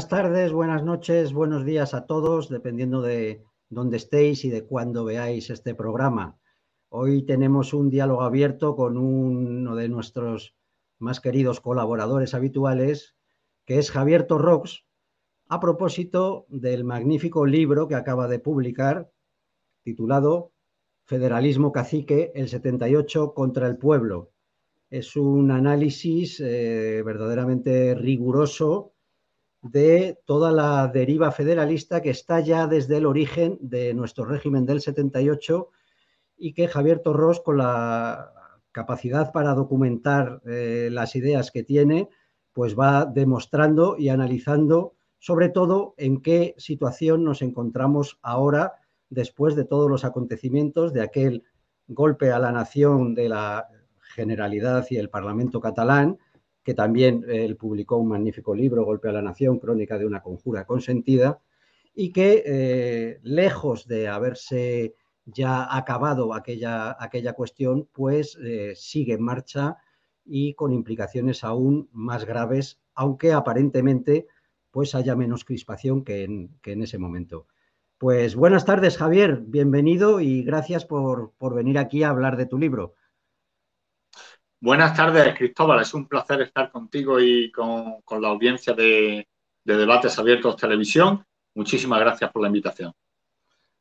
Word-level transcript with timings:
Buenas 0.00 0.22
tardes, 0.22 0.52
buenas 0.52 0.82
noches, 0.82 1.34
buenos 1.34 1.66
días 1.66 1.92
a 1.92 2.06
todos, 2.06 2.48
dependiendo 2.48 3.02
de 3.02 3.44
dónde 3.68 3.98
estéis 3.98 4.46
y 4.46 4.48
de 4.48 4.64
cuándo 4.64 5.04
veáis 5.04 5.50
este 5.50 5.74
programa. 5.74 6.38
Hoy 6.88 7.26
tenemos 7.26 7.74
un 7.74 7.90
diálogo 7.90 8.22
abierto 8.22 8.76
con 8.76 8.96
uno 8.96 9.76
de 9.76 9.90
nuestros 9.90 10.56
más 10.98 11.20
queridos 11.20 11.60
colaboradores 11.60 12.32
habituales, 12.32 13.14
que 13.66 13.76
es 13.76 13.90
Javier 13.90 14.26
Torrox, 14.26 14.86
a 15.48 15.60
propósito 15.60 16.46
del 16.48 16.82
magnífico 16.82 17.44
libro 17.44 17.86
que 17.86 17.94
acaba 17.94 18.26
de 18.26 18.38
publicar, 18.38 19.12
titulado 19.82 20.54
Federalismo 21.04 21.72
Cacique, 21.72 22.32
el 22.34 22.48
78 22.48 23.34
contra 23.34 23.66
el 23.66 23.76
pueblo. 23.76 24.30
Es 24.88 25.14
un 25.14 25.50
análisis 25.50 26.40
eh, 26.40 27.02
verdaderamente 27.04 27.94
riguroso 27.94 28.94
de 29.62 30.18
toda 30.24 30.52
la 30.52 30.88
deriva 30.88 31.32
federalista 31.32 32.00
que 32.00 32.10
está 32.10 32.40
ya 32.40 32.66
desde 32.66 32.96
el 32.96 33.06
origen 33.06 33.58
de 33.60 33.92
nuestro 33.94 34.24
régimen 34.24 34.64
del 34.66 34.80
78 34.80 35.68
y 36.38 36.54
que 36.54 36.68
Javier 36.68 37.00
Torros, 37.00 37.40
con 37.40 37.58
la 37.58 38.32
capacidad 38.72 39.32
para 39.32 39.54
documentar 39.54 40.40
eh, 40.46 40.88
las 40.90 41.14
ideas 41.16 41.50
que 41.50 41.62
tiene, 41.62 42.08
pues 42.52 42.78
va 42.78 43.04
demostrando 43.04 43.96
y 43.98 44.08
analizando 44.08 44.94
sobre 45.18 45.50
todo 45.50 45.94
en 45.98 46.22
qué 46.22 46.54
situación 46.56 47.24
nos 47.24 47.42
encontramos 47.42 48.18
ahora 48.22 48.72
después 49.10 49.54
de 49.54 49.64
todos 49.64 49.90
los 49.90 50.04
acontecimientos 50.04 50.94
de 50.94 51.02
aquel 51.02 51.44
golpe 51.88 52.32
a 52.32 52.38
la 52.38 52.52
nación 52.52 53.14
de 53.14 53.28
la 53.28 53.68
Generalidad 54.14 54.86
y 54.90 54.96
el 54.96 55.10
Parlamento 55.10 55.60
catalán, 55.60 56.18
que 56.62 56.74
también 56.74 57.24
eh, 57.28 57.44
él 57.44 57.56
publicó 57.56 57.96
un 57.96 58.08
magnífico 58.08 58.54
libro, 58.54 58.84
Golpe 58.84 59.08
a 59.08 59.12
la 59.12 59.22
Nación, 59.22 59.58
Crónica 59.58 59.98
de 59.98 60.06
una 60.06 60.22
conjura 60.22 60.64
consentida, 60.64 61.40
y 61.94 62.12
que 62.12 62.42
eh, 62.46 63.20
lejos 63.22 63.86
de 63.86 64.08
haberse 64.08 64.94
ya 65.24 65.76
acabado 65.76 66.34
aquella, 66.34 66.96
aquella 66.98 67.32
cuestión, 67.34 67.88
pues 67.92 68.38
eh, 68.42 68.72
sigue 68.74 69.14
en 69.14 69.22
marcha 69.22 69.78
y 70.24 70.54
con 70.54 70.72
implicaciones 70.72 71.44
aún 71.44 71.88
más 71.92 72.24
graves, 72.24 72.80
aunque 72.94 73.32
aparentemente 73.32 74.26
pues 74.70 74.94
haya 74.94 75.16
menos 75.16 75.44
crispación 75.44 76.04
que 76.04 76.24
en, 76.24 76.56
que 76.62 76.72
en 76.72 76.82
ese 76.82 76.98
momento. 76.98 77.46
Pues 77.98 78.34
buenas 78.34 78.64
tardes, 78.64 78.96
Javier, 78.96 79.42
bienvenido 79.44 80.20
y 80.20 80.42
gracias 80.42 80.84
por, 80.84 81.32
por 81.36 81.54
venir 81.54 81.78
aquí 81.78 82.02
a 82.02 82.10
hablar 82.10 82.36
de 82.36 82.46
tu 82.46 82.56
libro. 82.56 82.94
Buenas 84.62 84.94
tardes, 84.94 85.34
Cristóbal. 85.38 85.80
Es 85.80 85.94
un 85.94 86.06
placer 86.06 86.42
estar 86.42 86.70
contigo 86.70 87.18
y 87.18 87.50
con, 87.50 88.02
la 88.20 88.28
audiencia 88.28 88.74
de, 88.74 89.26
Debates 89.64 90.18
Abiertos 90.18 90.56
Televisión. 90.56 91.24
Muchísimas 91.54 91.98
gracias 91.98 92.30
por 92.30 92.42
la 92.42 92.48
invitación. 92.48 92.92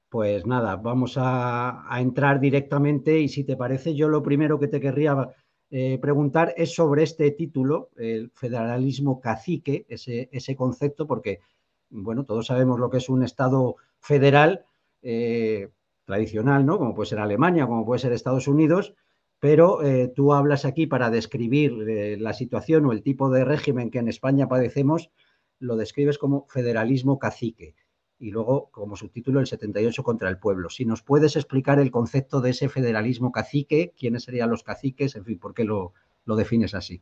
Pues 0.08 0.46
nada, 0.48 0.78
vamos 0.78 1.16
a, 1.18 1.86
entrar 2.00 2.40
directamente 2.40 3.20
y 3.20 3.28
si 3.28 3.44
te 3.44 3.58
parece, 3.58 3.94
yo 3.94 4.08
lo 4.08 4.24
primero 4.24 4.58
que 4.58 4.70
te 4.70 4.80
querría 4.80 5.28
eh, 5.70 6.00
preguntar 6.02 6.54
es 6.56 6.74
sobre 6.74 7.04
este 7.04 7.30
título, 7.32 7.90
el 7.98 8.32
federalismo 8.34 9.20
cacique, 9.20 9.86
ese, 9.90 10.56
concepto, 10.56 11.06
porque, 11.06 11.42
bueno, 11.90 12.24
todos 12.24 12.46
sabemos 12.48 12.80
lo 12.80 12.90
que 12.90 13.00
es 13.00 13.10
un 13.10 13.24
Estado 13.24 13.76
federal 14.00 14.64
eh, 15.02 15.72
tradicional, 16.06 16.66
¿no? 16.66 16.78
Como 16.78 16.96
puede 16.96 17.10
ser 17.10 17.20
Alemania, 17.20 17.68
como 17.68 17.86
puede 17.86 18.00
ser 18.00 18.14
Estados 18.14 18.48
Unidos, 18.48 18.94
pero 19.40 19.84
eh, 19.84 20.12
tú 20.14 20.34
hablas 20.34 20.66
aquí 20.66 20.86
para 20.86 21.10
describir 21.10 21.74
eh, 21.88 22.18
la 22.20 22.34
situación 22.34 22.86
o 22.86 22.92
el 22.92 23.02
tipo 23.02 23.30
de 23.30 23.46
régimen 23.46 23.90
que 23.90 24.00
en 24.00 24.10
España 24.10 24.48
padecemos, 24.48 25.10
lo 25.60 25.76
describes 25.78 26.18
como 26.18 26.46
federalismo 26.48 27.20
cacique 27.20 27.76
y 28.20 28.32
luego 28.32 28.70
como 28.72 28.98
subtítulo 28.98 29.40
el 29.40 29.48
78 29.48 30.04
contra 30.04 30.30
el 30.30 30.38
pueblo. 30.38 30.70
Si 30.70 30.86
nos 30.86 31.02
puedes 31.02 31.38
explicar 31.38 31.80
el 31.80 31.90
concepto 31.90 32.42
de 32.42 32.50
ese 32.50 32.68
federalismo 32.68 33.32
cacique, 33.32 33.94
quiénes 33.98 34.24
serían 34.24 34.50
los 34.50 34.64
caciques, 34.64 35.16
en 35.16 35.24
fin, 35.24 35.40
por 35.40 35.54
qué 35.54 35.64
lo, 35.64 35.94
defines 36.26 36.76
así. 36.76 37.02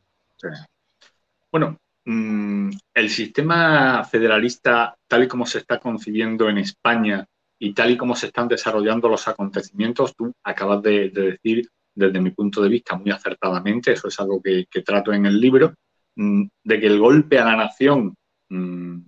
Bueno, 1.51 1.79
mm, 2.05 2.69
el 2.93 3.09
sistema 3.09 4.03
federalista, 4.03 4.95
tal 5.07 5.23
y 5.23 5.27
como 5.27 5.45
se 5.47 5.57
está 5.57 5.79
concibiendo 5.79 6.47
en 6.49 6.59
España 6.59 7.25
y 7.59 7.73
tal 7.73 7.91
y 7.91 7.97
como 7.97 8.15
se 8.15 8.27
están 8.27 8.47
desarrollando 8.47 9.09
los 9.09 9.27
acontecimientos, 9.27 10.15
tú 10.15 10.31
acabas 10.43 10.83
de 10.83 11.09
decir 11.09 11.67
desde 11.97 12.21
mi 12.21 12.29
punto 12.29 12.61
de 12.61 12.69
vista, 12.69 12.95
muy 12.95 13.09
acertadamente, 13.09 13.91
eso 13.91 14.07
es 14.07 14.19
algo 14.19 14.39
que, 14.41 14.67
trato 14.85 15.11
en 15.13 15.25
el 15.25 15.41
libro, 15.41 15.73
mm, 16.15 16.43
de 16.63 16.79
que 16.79 16.85
el 16.85 16.99
golpe 16.99 17.39
a 17.39 17.45
la 17.45 17.55
nación 17.55 18.15
mm, 18.49 18.99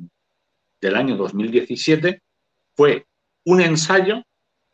del 0.81 0.95
año 0.95 1.15
2017 1.15 2.21
fue 2.75 3.05
un 3.45 3.61
ensayo 3.61 4.23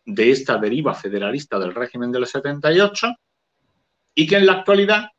de 0.06 0.32
esta 0.32 0.58
deriva 0.58 0.94
federalista 0.94 1.60
del 1.60 1.76
régimen 1.76 2.12
del 2.12 2.26
78 2.26 3.16
y 4.16 4.28
que 4.28 4.38
en 4.38 4.46
la 4.46 4.54
actualidad 4.54 5.10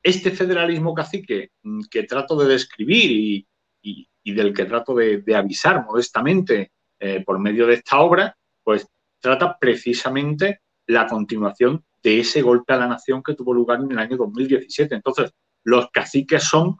este 0.00 0.30
federalismo 0.30 0.94
cacique 0.94 1.50
mm, 1.64 1.82
que 1.90 2.04
trato 2.04 2.36
de 2.36 2.46
describir 2.46 3.44
y, 3.82 4.32
del 4.32 4.54
que 4.54 4.66
trato 4.66 4.94
de, 4.94 5.22
avisar 5.34 5.84
modestamente 5.84 6.70
eh, 7.00 7.22
por 7.24 7.38
medio 7.38 7.66
de 7.66 7.74
esta 7.74 7.98
obra, 7.98 8.36
pues 8.62 8.86
trata 9.20 9.58
precisamente 9.58 10.60
la 10.86 11.06
continuación 11.06 11.84
de 12.04 12.20
ese 12.20 12.42
golpe 12.42 12.74
a 12.74 12.76
la 12.76 12.86
nación 12.86 13.22
que 13.22 13.34
tuvo 13.34 13.54
lugar 13.54 13.80
en 13.80 13.90
el 13.90 13.98
año 13.98 14.18
2017. 14.18 14.94
Entonces, 14.94 15.32
los 15.64 15.90
caciques 15.90 16.44
son 16.44 16.76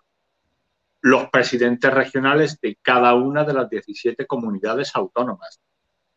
los 1.00 1.28
presidentes 1.30 1.92
regionales 1.92 2.60
de 2.60 2.78
cada 2.80 3.14
una 3.14 3.42
de 3.44 3.54
las 3.54 3.68
17 3.70 4.26
comunidades 4.26 4.94
autónomas. 4.94 5.60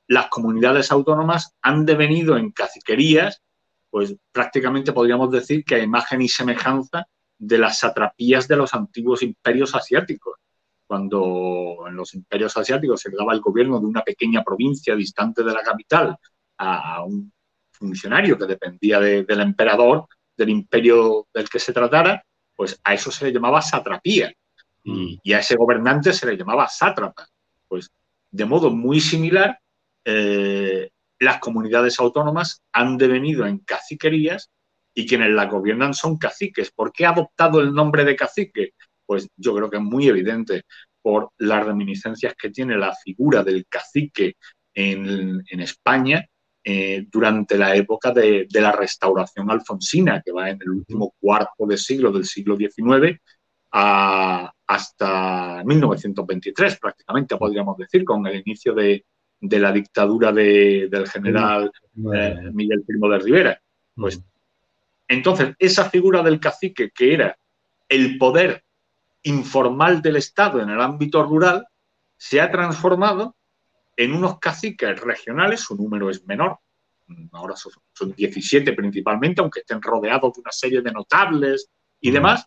Las 0.07 0.27
comunidades 0.27 0.91
autónomas 0.91 1.55
han 1.61 1.85
devenido 1.85 2.37
en 2.37 2.51
caciquerías, 2.51 3.41
pues 3.89 4.15
prácticamente 4.31 4.91
podríamos 4.91 5.31
decir 5.31 5.63
que 5.63 5.75
a 5.75 5.83
imagen 5.83 6.21
y 6.21 6.27
semejanza 6.27 7.05
de 7.37 7.57
las 7.57 7.79
satrapías 7.79 8.47
de 8.47 8.57
los 8.57 8.73
antiguos 8.73 9.23
imperios 9.23 9.73
asiáticos. 9.73 10.35
Cuando 10.85 11.85
en 11.87 11.95
los 11.95 12.13
imperios 12.13 12.55
asiáticos 12.57 13.01
se 13.01 13.11
daba 13.11 13.33
el 13.33 13.41
gobierno 13.41 13.79
de 13.79 13.85
una 13.85 14.01
pequeña 14.01 14.43
provincia 14.43 14.95
distante 14.95 15.43
de 15.43 15.53
la 15.53 15.61
capital 15.61 16.17
a 16.57 17.03
un 17.03 17.31
funcionario 17.77 18.37
que 18.37 18.45
dependía 18.45 18.99
del 18.99 19.41
emperador, 19.41 20.07
del 20.35 20.49
imperio 20.49 21.27
del 21.33 21.49
que 21.49 21.59
se 21.59 21.73
tratara, 21.73 22.23
pues 22.55 22.79
a 22.83 22.93
eso 22.93 23.11
se 23.11 23.25
le 23.25 23.33
llamaba 23.33 23.61
satrapía 23.61 24.33
y, 24.83 24.91
mm. 24.91 25.35
a 25.35 25.39
ese 25.39 25.55
gobernante 25.55 26.13
se 26.13 26.25
le 26.25 26.37
llamaba 26.37 26.67
sátrapa. 26.67 27.27
Pues 27.67 27.89
de 28.31 28.45
modo 28.45 28.69
muy 28.69 28.99
similar, 28.99 29.59
eh, 30.05 30.89
las 31.19 31.39
comunidades 31.39 31.99
autónomas 31.99 32.61
han 32.71 32.97
devenido 32.97 33.45
en 33.45 33.59
caciquerías 33.59 34.49
y 34.93 35.05
quienes 35.05 35.29
las 35.29 35.49
gobiernan 35.49 35.93
son 35.93 36.17
caciques. 36.17 36.71
¿Por 36.71 36.91
qué 36.91 37.05
ha 37.05 37.09
adoptado 37.09 37.59
el 37.59 37.73
nombre 37.73 38.05
de 38.05 38.15
cacique? 38.15 38.73
Pues 39.05 39.27
yo 39.35 39.55
creo 39.55 39.69
que 39.69 39.77
es 39.77 39.83
muy 39.83 40.07
evidente 40.07 40.63
por 41.01 41.31
las 41.37 41.65
reminiscencias 41.65 42.33
que 42.35 42.49
tiene 42.49 42.77
la 42.77 42.93
figura 42.95 43.43
del 43.43 43.65
cacique 43.67 44.35
en, 44.73 45.43
en 45.49 45.59
España 45.59 46.27
eh, 46.69 47.07
durante 47.09 47.57
la 47.57 47.73
época 47.77 48.11
de, 48.11 48.45
la 48.51 48.73
restauración 48.73 49.49
alfonsina, 49.49 50.21
que 50.21 50.33
va 50.33 50.49
en 50.49 50.59
el 50.61 50.69
último 50.69 51.15
cuarto 51.17 51.65
de 51.65 51.77
siglo 51.77 52.11
del 52.11 52.25
siglo 52.25 52.57
XIX 52.57 53.17
hasta 53.71 55.63
1923, 55.63 56.77
prácticamente 56.77 57.37
podríamos 57.37 57.77
decir, 57.77 58.03
con 58.03 58.27
el 58.27 58.43
inicio 58.45 58.73
de, 58.73 59.05
la 59.39 59.71
dictadura 59.71 60.33
del 60.33 61.07
general 61.07 61.71
eh, 62.13 62.35
Miguel 62.51 62.83
Primo 62.85 63.07
de 63.07 63.19
Rivera. 63.19 63.61
Pues, 63.95 64.21
entonces, 65.07 65.55
esa 65.59 65.89
figura 65.89 66.21
del 66.21 66.41
cacique, 66.41 66.91
que 66.93 67.13
era 67.13 67.37
el 67.87 68.17
poder 68.17 68.61
informal 69.23 70.01
del 70.01 70.17
Estado 70.17 70.61
en 70.61 70.69
el 70.69 70.81
ámbito 70.81 71.23
rural, 71.23 71.65
se 72.17 72.41
ha 72.41 72.51
transformado 72.51 73.36
en 73.97 74.13
unos 74.13 74.39
caciques 74.39 74.99
regionales, 75.01 75.61
su 75.61 75.75
número 75.75 76.09
es 76.09 76.23
menor, 76.25 76.59
ahora 77.31 77.55
son, 77.55 78.13
17 78.15 78.73
principalmente, 78.73 79.41
aunque 79.41 79.61
estén 79.61 79.81
rodeados 79.81 80.33
de 80.35 80.41
una 80.41 80.51
serie 80.51 80.81
de 80.81 80.91
notables 80.91 81.69
y 81.99 82.11
demás, 82.11 82.45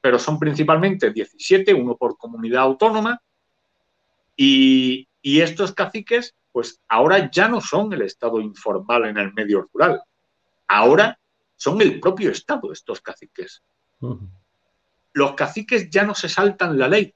pero 0.00 0.18
son 0.18 0.38
principalmente 0.38 1.10
17, 1.10 1.72
uno 1.72 1.96
por 1.96 2.18
comunidad 2.18 2.62
autónoma, 2.62 3.20
y, 4.36 5.08
y 5.22 5.40
estos 5.40 5.72
caciques, 5.72 6.34
pues 6.52 6.80
ahora 6.88 7.30
ya 7.30 7.48
no 7.48 7.62
son 7.62 7.90
el 7.94 8.02
Estado 8.02 8.38
informal 8.40 9.06
en 9.06 9.16
el 9.16 9.32
medio 9.32 9.66
rural, 9.72 10.02
ahora 10.68 11.18
son 11.56 11.80
el 11.80 11.98
propio 12.00 12.30
Estado 12.30 12.70
estos 12.70 13.00
caciques. 13.00 13.62
Los 15.14 15.32
caciques 15.32 15.88
ya 15.88 16.04
no 16.04 16.14
se 16.14 16.28
saltan 16.28 16.78
la 16.78 16.86
ley, 16.86 17.14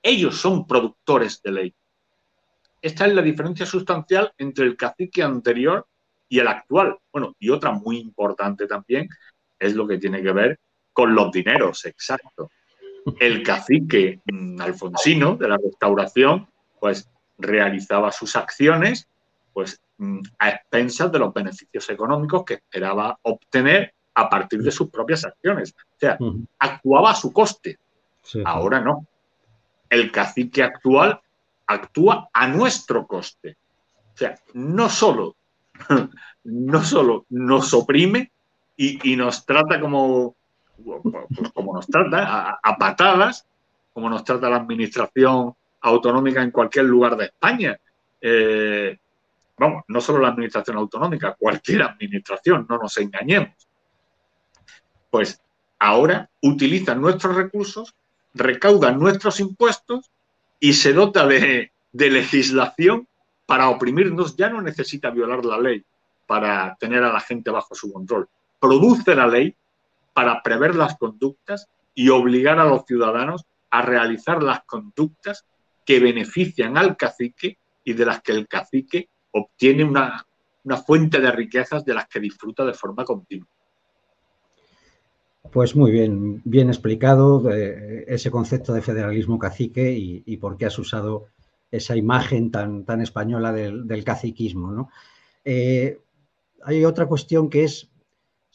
ellos 0.00 0.36
son 0.36 0.68
productores 0.68 1.42
de 1.42 1.50
ley. 1.50 1.74
Esta 2.80 3.06
es 3.06 3.14
la 3.14 3.22
diferencia 3.22 3.66
sustancial 3.66 4.32
entre 4.38 4.64
el 4.64 4.76
cacique 4.76 5.22
anterior 5.22 5.86
y 6.28 6.38
el 6.38 6.48
actual. 6.48 6.98
Bueno, 7.12 7.34
y 7.38 7.50
otra 7.50 7.72
muy 7.72 7.98
importante 7.98 8.66
también 8.66 9.08
es 9.58 9.74
lo 9.74 9.86
que 9.86 9.98
tiene 9.98 10.22
que 10.22 10.32
ver 10.32 10.60
con 10.92 11.14
los 11.14 11.30
dineros, 11.30 11.84
exacto. 11.84 12.50
el 13.20 13.42
cacique 13.42 14.20
mm, 14.24 14.60
alfonsino 14.60 15.36
de 15.36 15.48
la 15.48 15.58
restauración, 15.58 16.48
pues 16.80 17.08
realizaba 17.38 18.10
sus 18.12 18.34
acciones 18.34 19.08
pues 19.52 19.80
mm, 19.98 20.20
a 20.38 20.50
expensas 20.50 21.12
de 21.12 21.18
los 21.18 21.32
beneficios 21.32 21.88
económicos 21.90 22.44
que 22.44 22.54
esperaba 22.54 23.18
obtener 23.22 23.94
a 24.14 24.28
partir 24.28 24.62
de 24.62 24.70
sus 24.70 24.90
propias 24.90 25.24
acciones. 25.24 25.74
O 25.78 25.98
sea, 25.98 26.18
actuaba 26.58 27.10
a 27.10 27.14
su 27.14 27.32
coste. 27.32 27.78
Ahora 28.44 28.80
no. 28.80 29.06
El 29.88 30.10
cacique 30.10 30.62
actual 30.62 31.20
actúa 31.66 32.28
a 32.32 32.46
nuestro 32.46 33.06
coste. 33.06 33.56
O 34.14 34.16
sea, 34.16 34.38
no 34.54 34.88
solo, 34.88 35.36
no 36.44 36.82
solo 36.82 37.26
nos 37.30 37.74
oprime 37.74 38.32
y, 38.76 39.16
nos 39.16 39.44
trata 39.44 39.80
como, 39.80 40.36
como 41.54 41.74
nos 41.74 41.86
trata, 41.86 42.58
a, 42.62 42.76
patadas, 42.76 43.46
como 43.92 44.10
nos 44.10 44.22
trata 44.24 44.50
la 44.50 44.56
administración 44.56 45.54
autonómica 45.80 46.42
en 46.42 46.50
cualquier 46.50 46.84
lugar 46.84 47.16
de 47.16 47.26
España. 47.26 47.78
Eh, 48.20 48.98
vamos, 49.56 49.84
no 49.88 50.00
solo 50.00 50.20
la 50.20 50.28
administración 50.28 50.76
autonómica, 50.76 51.36
cualquier 51.38 51.82
administración, 51.82 52.66
no 52.68 52.78
nos 52.78 52.96
engañemos. 52.98 53.68
Pues 55.10 55.40
ahora 55.78 56.28
utilizan 56.42 57.00
nuestros 57.00 57.36
recursos, 57.36 57.94
recaudan 58.34 58.98
nuestros 58.98 59.40
impuestos 59.40 60.10
y 60.60 60.72
se 60.72 60.92
dota 60.92 61.26
de, 61.26 61.72
legislación 61.92 63.08
para 63.46 63.68
oprimirnos. 63.68 64.36
Ya 64.36 64.50
no 64.50 64.62
necesita 64.62 65.10
violar 65.10 65.44
la 65.44 65.58
ley 65.58 65.84
para 66.26 66.76
tener 66.78 67.02
a 67.04 67.12
la 67.12 67.20
gente 67.20 67.50
bajo 67.50 67.74
su 67.74 67.92
control. 67.92 68.28
Produce 68.60 69.14
la 69.14 69.26
ley 69.26 69.54
para 70.12 70.42
prever 70.42 70.74
las 70.74 70.96
conductas 70.96 71.68
y 71.94 72.08
obligar 72.08 72.58
a 72.58 72.64
los 72.64 72.84
ciudadanos 72.84 73.44
a 73.70 73.82
realizar 73.82 74.42
las 74.42 74.64
conductas 74.64 75.44
que 75.84 76.00
benefician 76.00 76.76
al 76.76 76.96
cacique 76.96 77.58
y 77.84 77.92
de 77.92 78.04
las 78.04 78.22
que 78.22 78.32
el 78.32 78.48
cacique 78.48 79.08
obtiene 79.30 79.84
una, 79.84 80.26
fuente 80.84 81.20
de 81.20 81.30
riquezas 81.30 81.84
de 81.84 81.94
las 81.94 82.08
que 82.08 82.18
disfruta 82.18 82.64
de 82.64 82.74
forma 82.74 83.04
continua. 83.04 83.48
Pues 85.52 85.76
muy 85.76 85.90
bien, 85.90 86.42
bien 86.44 86.68
explicado 86.68 87.50
eh, 87.50 88.04
ese 88.08 88.30
concepto 88.30 88.72
de 88.72 88.82
federalismo 88.82 89.38
cacique 89.38 89.92
y, 89.92 90.36
por 90.38 90.56
qué 90.56 90.66
has 90.66 90.78
usado 90.78 91.26
esa 91.70 91.96
imagen 91.96 92.50
tan, 92.50 92.84
tan 92.84 93.00
española 93.00 93.52
del, 93.52 94.04
caciquismo. 94.04 94.90
Eh, 95.44 95.98
hay 96.62 96.84
otra 96.84 97.06
cuestión 97.06 97.50
que 97.50 97.64
es, 97.64 97.90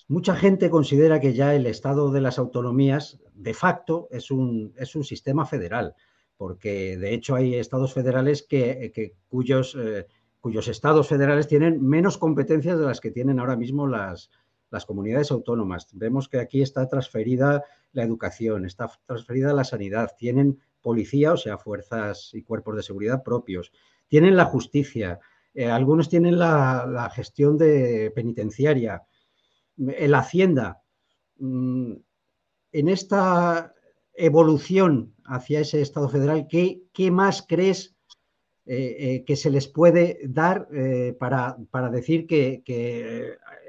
mucha 0.08 0.36
gente 0.36 0.70
considera 0.70 1.20
que 1.20 1.34
ya 1.34 1.54
el 1.56 1.66
Estado 1.66 2.12
de 2.12 2.22
las 2.22 2.40
autonomías 2.40 3.20
de 3.34 3.54
facto 3.54 4.08
es 4.12 4.32
un, 4.32 4.74
es 4.78 4.96
un 4.96 5.04
sistema 5.04 5.46
federal, 5.46 5.96
porque 6.38 6.98
de 6.98 7.14
hecho 7.14 7.36
hay 7.36 7.56
estados 7.56 7.94
federales 7.94 8.44
que, 8.44 9.14
cuyos, 9.28 9.78
eh, 9.80 10.08
cuyos 10.40 10.68
estados 10.68 11.08
federales 11.08 11.48
tienen 11.48 11.86
menos 11.86 12.18
competencias 12.18 12.80
de 12.80 12.86
las 12.86 13.02
que 13.02 13.12
tienen 13.12 13.40
ahora 13.40 13.56
mismo 13.56 13.88
las, 13.88 14.30
las 14.71 14.85
comunidades 14.85 15.31
autónomas. 15.31 15.88
Vemos 15.94 16.27
que 16.27 16.39
aquí 16.39 16.62
está 16.62 16.88
transferida 16.89 17.63
la 17.91 18.03
educación, 18.03 18.65
está 18.65 18.89
transferida 19.06 19.53
la 19.53 19.63
sanidad, 19.63 20.15
tienen 20.18 20.59
policía, 20.81 21.33
o 21.33 21.38
sea, 21.38 21.57
fuerzas 21.57 22.31
y 22.33 22.41
cuerpos 22.41 22.75
de 22.75 22.83
seguridad 22.83 23.23
propios, 23.23 23.71
tienen 24.07 24.35
la 24.35 24.45
justicia, 24.45 25.19
eh, 25.53 25.68
algunos 25.68 26.09
tienen 26.09 26.39
la, 26.39 27.12
gestión 27.13 27.57
de 27.57 28.12
penitenciaria, 28.15 29.03
la 29.77 30.19
hacienda. 30.19 30.81
Mm, 31.38 31.94
en 32.73 32.89
esta 32.89 33.73
evolución 34.13 35.13
hacia 35.25 35.59
ese 35.59 35.81
Estado 35.81 36.09
federal, 36.09 36.47
¿qué, 36.50 36.83
qué 36.94 37.12
más 37.12 37.45
crees 37.47 37.95
eh, 38.65 38.95
eh, 39.00 39.23
que 39.25 39.35
se 39.35 39.50
les 39.50 39.68
puede 39.68 40.19
dar 40.23 40.68
para, 41.19 41.57
para, 41.71 41.89
decir 41.89 42.27
que 42.27 42.62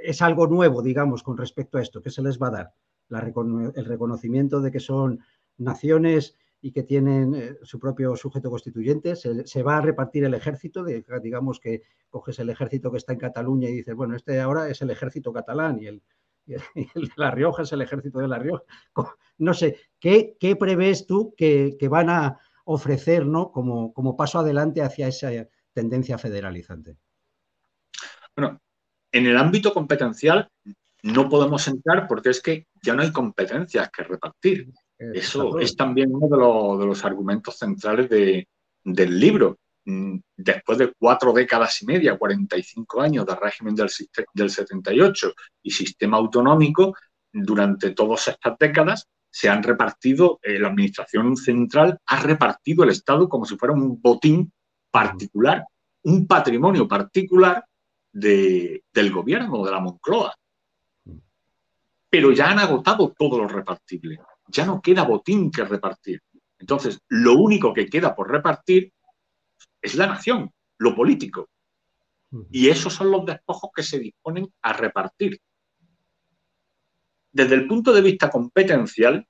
es 0.02 0.22
algo 0.22 0.46
nuevo, 0.46 0.82
digamos, 0.82 1.22
con 1.22 1.36
respecto 1.36 1.78
a 1.78 1.82
esto. 1.82 2.02
¿Qué 2.02 2.10
se 2.10 2.22
les 2.22 2.40
va 2.40 2.48
a 2.48 2.50
dar? 2.50 2.74
el 3.10 3.84
reconocimiento 3.84 4.62
de 4.62 4.70
que 4.70 4.80
son 4.80 5.20
naciones 5.58 6.34
y 6.60 6.70
que 6.72 6.84
tienen 6.84 7.34
eh, 7.34 7.56
su 7.62 7.78
propio 7.78 8.16
sujeto 8.16 8.48
constituyente. 8.48 9.16
Se, 9.16 9.62
va 9.62 9.78
a 9.78 9.80
repartir 9.80 10.24
el 10.24 10.34
ejército, 10.34 10.84
digamos 10.84 11.58
que 11.60 11.82
coges 12.08 12.38
el 12.38 12.50
ejército 12.50 12.90
que 12.90 12.98
está 12.98 13.12
en 13.12 13.18
Cataluña 13.18 13.68
y 13.68 13.74
dices, 13.74 13.94
bueno, 13.94 14.14
este 14.14 14.40
ahora 14.40 14.68
es 14.68 14.80
el 14.80 14.90
ejército 14.90 15.32
catalán 15.32 15.80
y 15.80 15.86
el, 15.88 16.02
de 16.46 16.60
La 17.16 17.30
Rioja 17.30 17.62
es 17.62 17.72
el 17.72 17.82
ejército 17.82 18.20
de 18.20 18.28
La 18.28 18.38
Rioja. 18.38 18.62
No 19.38 19.54
sé, 19.54 19.76
¿qué, 19.98 20.56
prevés 20.58 21.06
tú 21.06 21.34
que, 21.36 21.76
van 21.90 22.10
a 22.10 22.38
ofrecer 22.64 23.26
¿no? 23.26 23.50
como, 23.50 23.92
como 23.92 24.16
paso 24.16 24.38
adelante 24.38 24.82
hacia 24.82 25.08
esa 25.08 25.30
tendencia 25.72 26.16
federalizante? 26.16 26.96
Bueno, 28.36 28.60
en 29.12 29.26
el 29.26 29.36
ámbito 29.36 29.72
competencial 29.72 30.48
no 31.02 31.28
podemos 31.28 31.66
entrar 31.68 32.06
porque 32.08 32.30
es 32.30 32.40
que 32.40 32.66
ya 32.82 32.94
no 32.94 33.02
hay 33.02 33.12
competencias 33.12 33.90
que 33.90 34.04
repartir. 34.04 34.72
Eso 34.98 35.58
es 35.58 35.76
también 35.76 36.10
uno 36.12 36.28
de 36.78 36.86
los, 36.86 37.04
argumentos 37.04 37.58
centrales 37.58 38.08
del 38.08 39.20
libro. 39.20 39.58
Mm, 39.84 40.18
después 40.36 40.78
de 40.78 40.92
cuatro 40.96 41.32
décadas 41.32 41.82
y 41.82 41.86
media, 41.86 42.16
45 42.16 43.00
años 43.00 43.26
de 43.26 43.34
régimen 43.34 43.74
del, 43.74 43.90
del 44.32 44.50
78 44.50 45.32
y 45.64 45.70
sistema 45.72 46.18
autonómico, 46.18 46.94
durante 47.32 47.90
todas 47.90 48.28
estas 48.28 48.56
décadas 48.58 49.08
se 49.28 49.48
han 49.48 49.62
repartido, 49.62 50.38
eh, 50.42 50.58
la 50.58 50.68
administración 50.68 51.36
central 51.36 51.98
ha 52.06 52.20
repartido 52.20 52.84
el 52.84 52.90
Estado 52.90 53.28
como 53.28 53.46
si 53.46 53.56
fuera 53.56 53.74
un 53.74 54.00
botín 54.00 54.52
particular, 54.90 55.64
un 56.02 56.26
patrimonio 56.26 56.86
particular 56.86 57.64
del 58.12 59.10
gobierno, 59.12 59.64
de 59.64 59.70
la 59.70 59.80
Moncloa. 59.80 60.34
Pero 62.10 62.32
ya 62.32 62.50
han 62.50 62.58
agotado 62.58 63.14
todo 63.16 63.38
lo 63.38 63.48
repartible. 63.48 64.20
Ya 64.48 64.66
no 64.66 64.82
queda 64.82 65.04
botín 65.04 65.50
que 65.50 65.64
repartir. 65.64 66.20
Entonces, 66.58 67.00
lo 67.08 67.34
único 67.34 67.72
que 67.72 67.86
queda 67.86 68.14
por 68.14 68.30
repartir 68.30 68.92
es 69.80 69.94
la 69.94 70.06
nación, 70.06 70.52
lo 70.78 70.94
político. 70.94 71.48
Y 72.50 72.68
esos 72.68 72.94
son 72.94 73.10
los 73.10 73.26
despojos 73.26 73.70
que 73.74 73.82
se 73.82 73.98
disponen 73.98 74.52
a 74.62 74.72
repartir. 74.72 75.40
Desde 77.32 77.54
el 77.54 77.66
punto 77.66 77.92
de 77.92 78.02
vista 78.02 78.30
competencial 78.30 79.26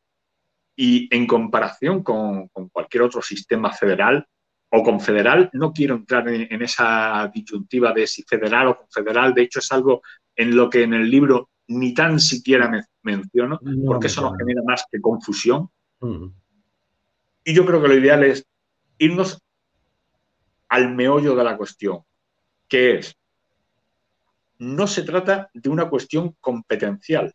y 0.77 1.15
en 1.15 1.27
comparación 1.27 2.03
con 2.03 2.49
cualquier 2.49 3.05
otro 3.05 3.23
sistema 3.23 3.73
federal, 3.73 4.27
o 4.75 4.83
confederal, 4.83 5.51
no 5.53 5.71
quiero 5.71 5.97
entrar 5.97 6.27
en, 6.29 6.63
esa 6.63 7.31
disyuntiva 7.33 7.93
de 7.93 8.07
si 8.07 8.23
federal 8.23 8.69
o 8.69 8.79
confederal, 8.79 9.35
de 9.35 9.43
hecho 9.43 9.59
es 9.59 9.71
algo 9.71 10.01
en 10.35 10.57
lo 10.57 10.71
que 10.71 10.83
en 10.83 10.95
el 10.95 11.11
libro 11.11 11.51
ni 11.69 11.93
tan 11.93 12.19
siquiera 12.19 12.69
me 12.71 12.83
menciono, 13.03 13.61
porque 13.87 14.07
eso 14.07 14.23
nos 14.23 14.37
genera 14.39 14.63
más 14.67 14.87
que 14.91 14.99
confusión. 14.99 15.69
Y 17.45 17.53
yo 17.53 17.67
creo 17.67 17.83
que 17.83 17.89
lo 17.89 17.99
ideal 17.99 18.25
es 18.25 18.47
irnos 18.97 19.43
al 20.71 20.95
meollo 20.95 21.37
de 21.37 21.45
la 21.45 21.59
cuestión, 21.59 22.01
que 22.67 22.99
es, 22.99 23.15
no 24.59 24.87
se 24.87 25.03
trata 25.03 25.51
de 25.53 25.69
una 25.69 25.91
cuestión 25.91 26.35
competencial. 26.41 27.35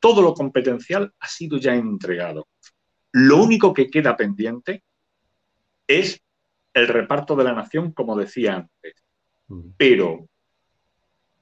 Todo 0.00 0.20
lo 0.20 0.34
competencial 0.34 1.14
ha 1.20 1.28
sido 1.28 1.58
ya 1.58 1.76
entregado. 1.76 2.48
Lo 3.12 3.40
único 3.40 3.72
que 3.72 3.88
queda 3.88 4.16
pendiente 4.16 4.82
es 5.86 6.21
el 6.74 6.88
reparto 6.88 7.36
de 7.36 7.44
la 7.44 7.52
nación, 7.52 7.92
como 7.92 8.16
decía 8.16 8.56
antes. 8.56 8.94
Pero 9.76 10.26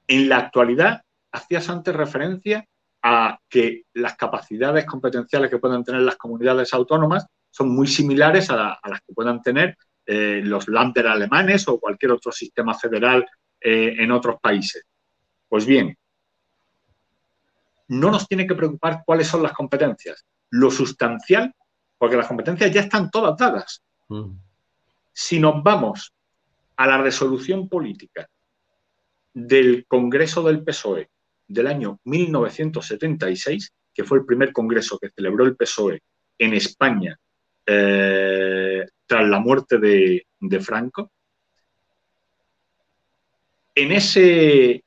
en 0.07 0.27
la 0.27 0.37
actualidad, 0.37 1.01
hacías 1.31 1.69
antes 1.69 1.95
referencia 1.95 2.65
a 3.01 3.39
que 3.49 3.83
las 3.93 4.15
capacidades 4.15 4.85
competenciales 4.85 5.49
que 5.49 5.57
pueden 5.57 5.83
tener 5.83 6.01
las 6.01 6.17
comunidades 6.17 6.73
autónomas 6.73 7.25
son 7.49 7.69
muy 7.69 7.87
similares 7.87 8.49
a, 8.49 8.79
las 8.83 9.01
que 9.01 9.13
puedan 9.13 9.41
tener 9.41 9.77
eh, 10.05 10.41
los 10.43 10.67
Länder 10.67 11.07
alemanes 11.07 11.67
o 11.67 11.79
cualquier 11.79 12.11
otro 12.11 12.31
sistema 12.31 12.73
federal 12.73 13.25
eh, 13.59 13.95
en 13.97 14.11
otros 14.11 14.37
países. 14.41 14.83
Pues 15.47 15.65
bien, 15.65 15.97
no 17.87 18.11
nos 18.11 18.27
tiene 18.27 18.47
que 18.47 18.55
preocupar 18.55 19.03
cuáles 19.05 19.27
son 19.27 19.43
las 19.43 19.53
competencias. 19.53 20.25
Lo 20.49 20.71
sustancial, 20.71 21.53
porque 21.97 22.17
las 22.17 22.27
competencias 22.27 22.71
ya 22.71 22.81
están 22.81 23.09
todas 23.09 23.37
dadas. 23.37 23.81
Si 25.13 25.39
nos 25.39 25.61
vamos 25.63 26.13
a 26.77 26.87
la 26.87 26.97
resolución 26.97 27.67
política 27.67 28.27
del 29.33 29.85
Congreso 29.87 30.43
del 30.43 30.63
PSOE 30.63 31.09
del 31.47 31.67
año 31.67 31.99
1976, 32.05 33.73
que 33.93 34.03
fue 34.03 34.19
el 34.19 34.25
primer 34.25 34.53
congreso 34.53 34.97
que 34.97 35.09
celebró 35.09 35.45
el 35.45 35.55
PSOE 35.55 36.01
en 36.37 36.53
España 36.53 37.17
eh, 37.65 38.85
tras 39.05 39.27
la 39.27 39.39
muerte 39.39 39.77
de, 39.77 40.25
Franco, 40.61 41.11
en, 43.75 43.91
ese, 43.91 44.83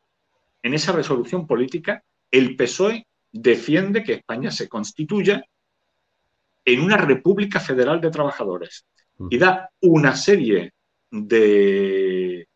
en 0.62 0.75
esa 0.75 0.93
resolución 0.93 1.47
política 1.47 2.02
el 2.31 2.57
PSOE 2.57 3.07
defiende 3.31 4.02
que 4.02 4.14
España 4.14 4.50
se 4.50 4.69
constituya 4.69 5.45
en 6.64 6.81
una 6.81 6.97
República 6.97 7.61
Federal 7.61 8.00
de 8.00 8.11
Trabajadores 8.11 8.87
y 9.30 9.38
da 9.38 9.71
una 9.80 10.16
serie 10.16 10.73
de, 11.11 12.49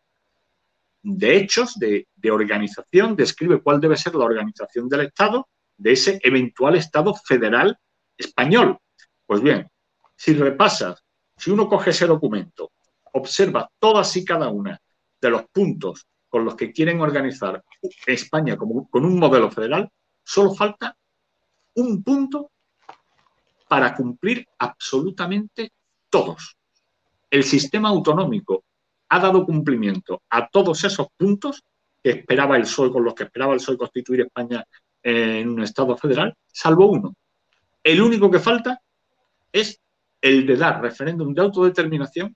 de 1.01 1.37
hechos, 1.37 1.75
de, 1.79 2.07
organización, 2.31 3.15
describe 3.15 3.61
cuál 3.61 3.79
debe 3.79 3.97
ser 3.97 4.15
la 4.15 4.25
organización 4.25 4.89
del 4.89 5.01
Estado, 5.01 5.47
de 5.77 5.93
ese 5.93 6.19
eventual 6.23 6.75
Estado 6.75 7.13
federal 7.15 7.77
español. 8.17 8.77
Pues 9.25 9.41
bien, 9.41 9.69
si 10.15 10.33
repasas, 10.33 11.03
si 11.37 11.51
uno 11.51 11.69
coge 11.69 11.91
ese 11.91 12.05
documento, 12.05 12.71
observa 13.13 13.69
todas 13.79 14.15
y 14.17 14.25
cada 14.25 14.49
una 14.49 14.79
de 15.21 15.29
los 15.29 15.45
puntos 15.51 16.07
con 16.27 16.45
los 16.45 16.55
que 16.55 16.71
quieren 16.71 17.01
organizar 17.01 17.63
España 18.05 18.57
con 18.57 19.05
un 19.05 19.19
modelo 19.19 19.49
federal, 19.49 19.89
solo 20.23 20.53
falta 20.53 20.95
un 21.75 22.03
punto 22.03 22.51
para 23.67 23.95
cumplir 23.95 24.45
absolutamente 24.57 25.71
todos. 26.09 26.57
El 27.29 27.43
sistema 27.43 27.89
autonómico 27.89 28.63
ha 29.09 29.19
dado 29.19 29.45
cumplimiento 29.45 30.21
a 30.29 30.47
todos 30.49 30.83
esos 30.83 31.07
puntos 31.17 31.63
que 32.03 32.11
esperaba 32.11 32.55
el 32.55 32.63
PSOE, 32.63 32.91
con 32.91 33.03
los 33.03 33.13
que 33.13 33.23
esperaba 33.23 33.53
el 33.53 33.59
PSOE 33.59 33.77
constituir 33.77 34.21
España 34.21 34.63
en 35.03 35.49
un 35.49 35.63
Estado 35.63 35.97
federal, 35.97 36.33
salvo 36.47 36.87
uno. 36.87 37.15
El 37.83 38.01
único 38.01 38.29
que 38.29 38.39
falta 38.39 38.81
es 39.51 39.79
el 40.21 40.45
de 40.45 40.57
dar 40.57 40.81
referéndum 40.81 41.33
de 41.33 41.41
autodeterminación 41.41 42.35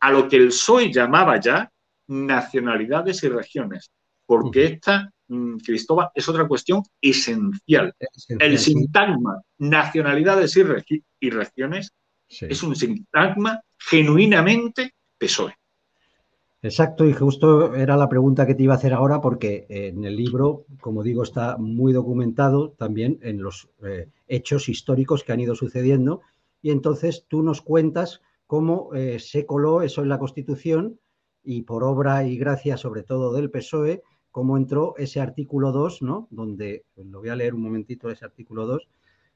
a 0.00 0.10
lo 0.10 0.28
que 0.28 0.36
el 0.36 0.48
PSOE 0.48 0.92
llamaba 0.92 1.40
ya 1.40 1.70
nacionalidades 2.08 3.22
y 3.22 3.28
regiones, 3.28 3.90
porque 4.24 4.64
esta, 4.64 5.10
mm, 5.28 5.56
Cristóbal, 5.58 6.08
es 6.14 6.28
otra 6.28 6.46
cuestión 6.46 6.82
esencial. 7.00 7.94
El 8.28 8.58
sintagma 8.58 9.42
nacionalidades 9.58 10.56
y, 10.56 11.30
regiones 11.30 11.92
es 12.28 12.62
un 12.62 12.76
sintagma 12.76 13.60
genuinamente 13.78 14.94
PSOE. 15.18 15.54
Exacto, 16.60 17.06
y 17.06 17.12
justo 17.12 17.74
era 17.74 17.96
la 17.96 18.08
pregunta 18.08 18.44
que 18.44 18.54
te 18.56 18.64
iba 18.64 18.74
a 18.74 18.78
hacer 18.78 18.92
ahora, 18.92 19.20
porque 19.20 19.66
en 19.68 20.04
el 20.04 20.16
libro, 20.16 20.64
como 20.80 21.04
digo, 21.04 21.22
está 21.22 21.56
muy 21.56 21.92
documentado 21.92 22.70
también 22.70 23.20
en 23.22 23.40
los 23.40 23.68
eh, 23.84 24.08
hechos 24.26 24.68
históricos 24.68 25.22
que 25.22 25.32
han 25.32 25.40
ido 25.40 25.54
sucediendo, 25.54 26.20
y 26.60 26.70
entonces 26.70 27.26
tú 27.28 27.44
nos 27.44 27.62
cuentas 27.62 28.22
cómo 28.48 28.92
eh, 28.94 29.20
se 29.20 29.46
coló 29.46 29.82
eso 29.82 30.02
en 30.02 30.08
la 30.08 30.18
Constitución 30.18 30.98
y 31.44 31.62
por 31.62 31.84
obra 31.84 32.24
y 32.24 32.36
gracia 32.36 32.76
sobre 32.76 33.04
todo 33.04 33.32
del 33.32 33.50
PSOE, 33.50 34.02
cómo 34.32 34.56
entró 34.56 34.94
ese 34.96 35.20
artículo 35.20 35.70
2, 35.70 36.02
¿no? 36.02 36.26
donde, 36.30 36.84
lo 36.96 37.20
voy 37.20 37.28
a 37.28 37.36
leer 37.36 37.54
un 37.54 37.62
momentito, 37.62 38.10
ese 38.10 38.24
artículo 38.24 38.66
2, 38.66 38.88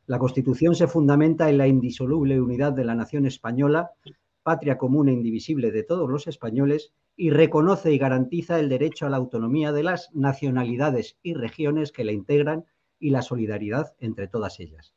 la 0.06 0.18
Constitución 0.18 0.74
se 0.74 0.88
fundamenta 0.88 1.48
en 1.48 1.58
la 1.58 1.68
indisoluble 1.68 2.40
unidad 2.40 2.72
de 2.72 2.84
la 2.84 2.94
nación 2.94 3.26
española, 3.26 3.92
patria 4.42 4.76
común 4.76 5.08
e 5.08 5.12
indivisible 5.12 5.70
de 5.70 5.84
todos 5.84 6.10
los 6.10 6.26
españoles, 6.26 6.92
y 7.16 7.30
reconoce 7.30 7.92
y 7.92 7.98
garantiza 7.98 8.58
el 8.58 8.68
derecho 8.68 9.06
a 9.06 9.10
la 9.10 9.18
autonomía 9.18 9.72
de 9.72 9.82
las 9.82 10.10
nacionalidades 10.14 11.18
y 11.22 11.34
regiones 11.34 11.92
que 11.92 12.04
la 12.04 12.12
integran 12.12 12.64
y 12.98 13.10
la 13.10 13.22
solidaridad 13.22 13.94
entre 14.00 14.28
todas 14.28 14.58
ellas. 14.60 14.94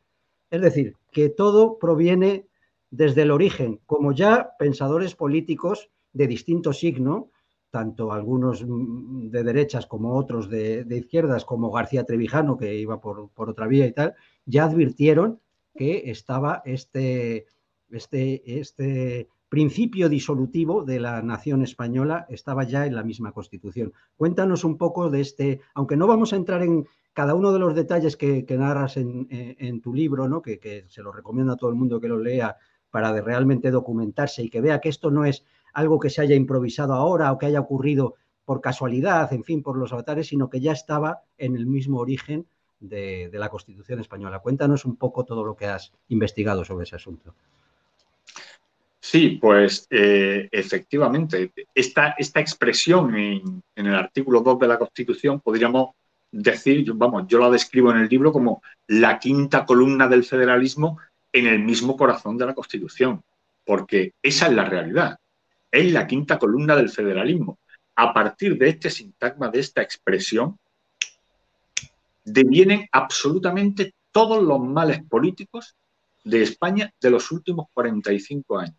Es 0.50 0.62
decir, 0.62 0.96
que 1.12 1.30
todo 1.30 1.78
proviene 1.78 2.48
desde 2.90 3.24
el 3.24 3.32
origen, 3.32 3.82
como 3.86 4.14
ya 4.14 4.52
pensadores 4.58 5.16
políticos 5.16 5.90
de 6.14 6.28
distinto 6.28 6.72
signo, 6.72 7.30
tanto 7.76 8.14
algunos 8.14 8.64
de 8.66 9.44
derechas 9.44 9.86
como 9.86 10.16
otros 10.16 10.50
de, 10.50 10.86
izquierdas, 10.90 11.44
como 11.44 11.74
García 11.74 12.06
Trevijano, 12.06 12.56
que 12.56 12.74
iba 12.74 13.02
por, 13.02 13.32
otra 13.36 13.68
vía 13.68 13.86
y 13.86 13.92
tal, 13.92 14.16
ya 14.46 14.64
advirtieron 14.64 15.42
que 15.76 16.10
estaba 16.10 16.62
este, 16.64 17.48
este, 17.90 18.60
este 18.60 19.28
principio 19.50 20.08
disolutivo 20.08 20.86
de 20.86 21.02
la 21.02 21.22
nación 21.22 21.64
española, 21.64 22.26
estaba 22.30 22.64
ya 22.64 22.86
en 22.86 22.96
la 22.96 23.04
misma 23.04 23.34
Constitución. 23.34 23.92
Cuéntanos 24.16 24.64
un 24.64 24.78
poco 24.78 25.10
de 25.10 25.20
este, 25.20 25.60
aunque 25.74 25.98
no 25.98 26.08
vamos 26.08 26.32
a 26.32 26.38
entrar 26.38 26.62
en 26.64 26.88
cada 27.12 27.36
uno 27.36 27.52
de 27.52 27.60
los 27.60 27.76
detalles 27.76 28.16
que, 28.16 28.46
narras 28.58 28.96
en, 28.96 29.82
tu 29.82 29.94
libro, 29.94 30.30
¿no? 30.30 30.42
que, 30.42 30.60
que 30.60 30.86
se 30.88 31.04
lo 31.04 31.12
recomiendo 31.12 31.52
a 31.52 31.58
todo 31.58 31.72
el 31.72 31.76
mundo 31.76 32.00
que 32.00 32.08
lo 32.08 32.20
lea 32.20 32.56
para 32.90 33.12
de 33.12 33.22
realmente 33.22 33.70
documentarse 33.70 34.44
y 34.44 34.50
que 34.50 34.62
vea 34.62 34.80
que 34.80 34.88
esto 34.88 35.12
no 35.12 35.26
es 35.26 35.44
algo 35.76 36.00
que 36.00 36.10
se 36.10 36.22
haya 36.22 36.36
improvisado 36.36 36.94
ahora 36.94 37.32
o 37.32 37.38
que 37.38 37.46
haya 37.46 37.60
ocurrido 37.60 38.16
por 38.46 38.62
casualidad, 38.62 39.32
en 39.34 39.44
fin, 39.44 39.62
por 39.62 39.78
los 39.78 39.92
avatares, 39.92 40.28
sino 40.28 40.50
que 40.50 40.62
ya 40.62 40.72
estaba 40.72 41.22
en 41.38 41.56
el 41.56 41.66
mismo 41.66 42.00
origen 42.00 42.48
de, 42.80 43.30
la 43.34 43.50
Constitución 43.50 44.00
española. 44.00 44.40
Cuéntanos 44.40 44.86
un 44.86 44.96
poco 44.96 45.26
todo 45.26 45.44
lo 45.44 45.56
que 45.56 45.66
has 45.66 45.92
investigado 46.10 46.64
sobre 46.64 46.86
ese 46.86 46.96
asunto. 46.96 47.36
Sí, 49.00 49.38
pues 49.42 49.86
eh, 49.90 50.48
efectivamente, 50.52 51.52
esta, 51.74 52.16
esta 52.18 52.40
expresión 52.40 53.16
en, 53.16 53.62
en, 53.76 53.86
el 53.86 53.96
artículo 53.96 54.42
2 54.42 54.60
de 54.60 54.68
la 54.68 54.80
Constitución 54.80 55.42
podríamos 55.42 55.90
decir, 56.32 56.92
vamos, 56.94 57.26
yo 57.28 57.40
la 57.40 57.50
describo 57.50 57.92
en 57.92 57.98
el 57.98 58.08
libro 58.08 58.32
como 58.32 58.62
la 58.88 59.20
quinta 59.20 59.66
columna 59.66 60.08
del 60.08 60.24
federalismo 60.24 61.00
en 61.34 61.48
el 61.48 61.60
mismo 61.60 61.98
corazón 61.98 62.38
de 62.38 62.46
la 62.46 62.56
Constitución, 62.56 63.22
porque 63.64 64.14
esa 64.22 64.48
es 64.48 64.54
la 64.54 64.66
realidad 64.66 65.20
es 65.76 65.92
la 65.92 66.08
quinta 66.08 66.40
columna 66.40 66.76
del 66.76 66.90
federalismo. 66.90 67.60
A 67.96 68.14
partir 68.14 68.58
de 68.58 68.70
este 68.70 68.90
sintagma, 68.90 69.50
de 69.50 69.60
esta 69.60 69.82
expresión, 69.82 70.58
devienen 72.24 72.88
absolutamente 72.92 73.94
todos 74.12 74.42
los 74.42 74.60
males 74.60 75.04
políticos 75.04 75.76
de 76.24 76.42
España 76.42 76.92
de 77.00 77.10
los 77.12 77.32
últimos 77.32 77.68
45 77.74 78.58
años. 78.58 78.78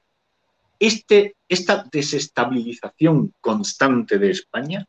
Este, 0.78 1.36
esta 1.48 1.86
desestabilización 1.90 3.32
constante 3.40 4.18
de 4.18 4.30
España, 4.30 4.86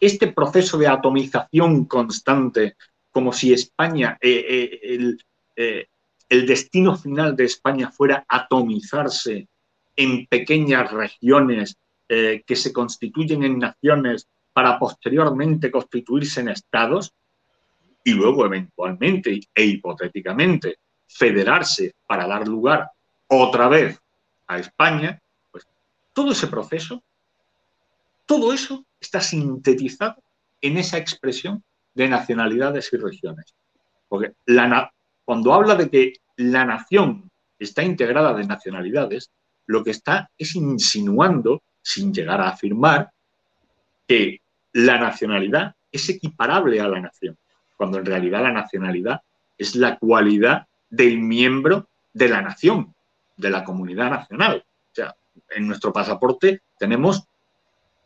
este 0.00 0.28
proceso 0.28 0.78
de 0.78 0.88
atomización 0.88 1.84
constante, 1.84 2.76
como 3.10 3.32
si 3.32 3.52
España, 3.52 4.16
eh, 4.20 4.76
eh, 4.82 5.16
eh, 5.56 5.86
el 6.28 6.46
destino 6.46 6.96
final 6.96 7.36
de 7.36 7.44
España 7.44 7.90
fuera 7.90 8.24
atomizarse 8.28 9.48
en 10.00 10.26
pequeñas 10.26 10.90
regiones 10.90 11.76
eh, 12.08 12.42
que 12.46 12.56
se 12.56 12.72
constituyen 12.72 13.42
en 13.44 13.58
naciones 13.58 14.26
para 14.50 14.78
posteriormente 14.78 15.70
constituirse 15.70 16.40
en 16.40 16.48
estados 16.48 17.12
y 18.02 18.14
luego 18.14 18.46
eventualmente 18.46 19.38
e 19.54 19.64
hipotéticamente 19.64 20.78
federarse 21.06 21.92
para 22.06 22.26
dar 22.26 22.48
lugar 22.48 22.90
otra 23.28 23.68
vez 23.68 24.00
a 24.46 24.58
España, 24.58 25.20
pues 25.50 25.66
todo 26.14 26.32
ese 26.32 26.46
proceso, 26.46 27.02
todo 28.24 28.54
eso 28.54 28.86
está 28.98 29.20
sintetizado 29.20 30.16
en 30.62 30.78
esa 30.78 30.96
expresión 30.96 31.62
de 31.92 32.08
nacionalidades 32.08 32.90
y 32.94 32.96
regiones. 32.96 33.54
Porque 34.08 34.32
la, 34.46 34.90
cuando 35.26 35.52
habla 35.52 35.74
de 35.74 35.90
que 35.90 36.12
la 36.36 36.64
nación 36.64 37.30
está 37.58 37.82
integrada 37.82 38.32
de 38.32 38.46
nacionalidades, 38.46 39.30
lo 39.66 39.84
que 39.84 39.90
está 39.90 40.30
es 40.36 40.54
insinuando, 40.54 41.62
sin 41.82 42.12
llegar 42.12 42.40
a 42.40 42.50
afirmar, 42.50 43.10
que 44.06 44.40
la 44.72 44.98
nacionalidad 44.98 45.74
es 45.90 46.08
equiparable 46.08 46.80
a 46.80 46.88
la 46.88 47.00
nación, 47.00 47.36
cuando 47.76 47.98
en 47.98 48.06
realidad 48.06 48.42
la 48.42 48.52
nacionalidad 48.52 49.20
es 49.56 49.74
la 49.74 49.98
cualidad 49.98 50.66
del 50.88 51.18
miembro 51.18 51.88
de 52.12 52.28
la 52.28 52.42
nación, 52.42 52.94
de 53.36 53.50
la 53.50 53.64
comunidad 53.64 54.10
nacional. 54.10 54.64
O 54.66 54.94
sea, 54.94 55.14
en 55.50 55.66
nuestro 55.66 55.92
pasaporte 55.92 56.62
tenemos 56.78 57.24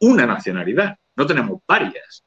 una 0.00 0.26
nacionalidad, 0.26 0.98
no 1.16 1.26
tenemos 1.26 1.60
varias. 1.66 2.24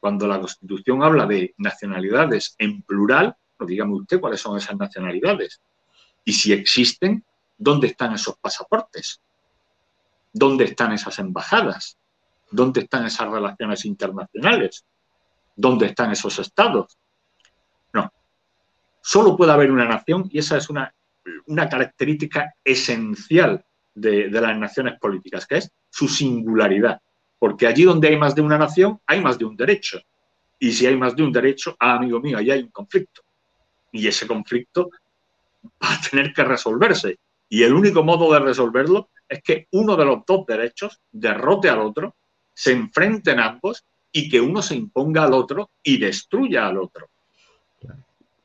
Cuando 0.00 0.26
la 0.26 0.38
Constitución 0.38 1.02
habla 1.02 1.26
de 1.26 1.54
nacionalidades 1.58 2.54
en 2.58 2.82
plural, 2.82 3.34
pues 3.56 3.68
dígame 3.68 3.94
usted 3.94 4.20
cuáles 4.20 4.40
son 4.40 4.58
esas 4.58 4.76
nacionalidades. 4.76 5.60
Y 6.24 6.32
si 6.32 6.52
existen, 6.52 7.24
¿Dónde 7.58 7.88
están 7.88 8.14
esos 8.14 8.36
pasaportes? 8.38 9.20
¿Dónde 10.32 10.64
están 10.64 10.92
esas 10.92 11.18
embajadas? 11.18 11.98
¿Dónde 12.50 12.80
están 12.80 13.06
esas 13.06 13.30
relaciones 13.30 13.84
internacionales? 13.84 14.84
¿Dónde 15.54 15.86
están 15.86 16.12
esos 16.12 16.38
estados? 16.38 16.98
No. 17.92 18.12
Solo 19.00 19.36
puede 19.36 19.52
haber 19.52 19.70
una 19.70 19.86
nación 19.86 20.28
y 20.30 20.38
esa 20.38 20.56
es 20.58 20.68
una, 20.68 20.94
una 21.46 21.68
característica 21.68 22.54
esencial 22.62 23.64
de, 23.94 24.28
de 24.28 24.40
las 24.40 24.56
naciones 24.58 24.98
políticas, 25.00 25.46
que 25.46 25.56
es 25.56 25.70
su 25.88 26.08
singularidad. 26.08 27.00
Porque 27.38 27.66
allí 27.66 27.84
donde 27.84 28.08
hay 28.08 28.18
más 28.18 28.34
de 28.34 28.42
una 28.42 28.58
nación, 28.58 29.00
hay 29.06 29.20
más 29.20 29.38
de 29.38 29.46
un 29.46 29.56
derecho. 29.56 30.00
Y 30.58 30.72
si 30.72 30.86
hay 30.86 30.96
más 30.96 31.14
de 31.14 31.22
un 31.22 31.32
derecho, 31.32 31.76
ah, 31.78 31.94
amigo 31.94 32.20
mío, 32.20 32.38
allí 32.38 32.50
hay 32.50 32.62
un 32.62 32.70
conflicto. 32.70 33.22
Y 33.92 34.06
ese 34.06 34.26
conflicto 34.26 34.90
va 35.82 35.94
a 35.94 36.00
tener 36.10 36.32
que 36.32 36.44
resolverse. 36.44 37.18
Y 37.48 37.62
el 37.62 37.72
único 37.72 38.02
modo 38.02 38.32
de 38.32 38.40
resolverlo 38.40 39.10
es 39.28 39.42
que 39.42 39.68
uno 39.72 39.96
de 39.96 40.04
los 40.04 40.24
dos 40.26 40.46
derechos 40.46 41.00
derrote 41.10 41.68
al 41.68 41.80
otro, 41.80 42.16
se 42.52 42.72
enfrenten 42.72 43.38
ambos 43.38 43.84
y 44.10 44.28
que 44.28 44.40
uno 44.40 44.62
se 44.62 44.74
imponga 44.74 45.24
al 45.24 45.34
otro 45.34 45.70
y 45.82 45.98
destruya 45.98 46.66
al 46.66 46.78
otro. 46.78 47.08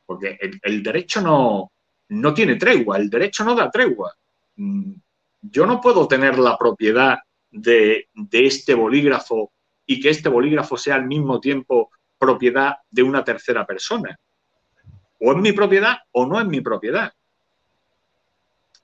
Porque 0.04 0.38
el, 0.62 0.82
derecho 0.82 1.20
no, 1.20 1.72
no 2.10 2.34
tiene 2.34 2.56
tregua, 2.56 2.98
el 2.98 3.08
derecho 3.08 3.44
no 3.44 3.54
da 3.54 3.70
tregua. 3.70 4.12
Mm, 4.56 4.92
yo 5.40 5.66
no 5.66 5.80
puedo 5.80 6.06
tener 6.06 6.38
la 6.38 6.58
propiedad 6.58 7.18
de, 7.50 8.08
de 8.12 8.46
este 8.46 8.74
bolígrafo 8.74 9.52
y 9.86 9.98
que 9.98 10.10
este 10.10 10.28
bolígrafo 10.28 10.76
sea 10.76 10.96
al 10.96 11.06
mismo 11.06 11.40
tiempo 11.40 11.90
propiedad 12.18 12.76
de 12.90 13.02
una 13.02 13.24
tercera 13.24 13.66
persona. 13.66 14.16
O 15.20 15.32
es 15.32 15.38
mi 15.38 15.52
propiedad 15.52 15.98
o 16.12 16.26
no 16.26 16.38
es 16.40 16.46
mi 16.46 16.60
propiedad. 16.60 17.12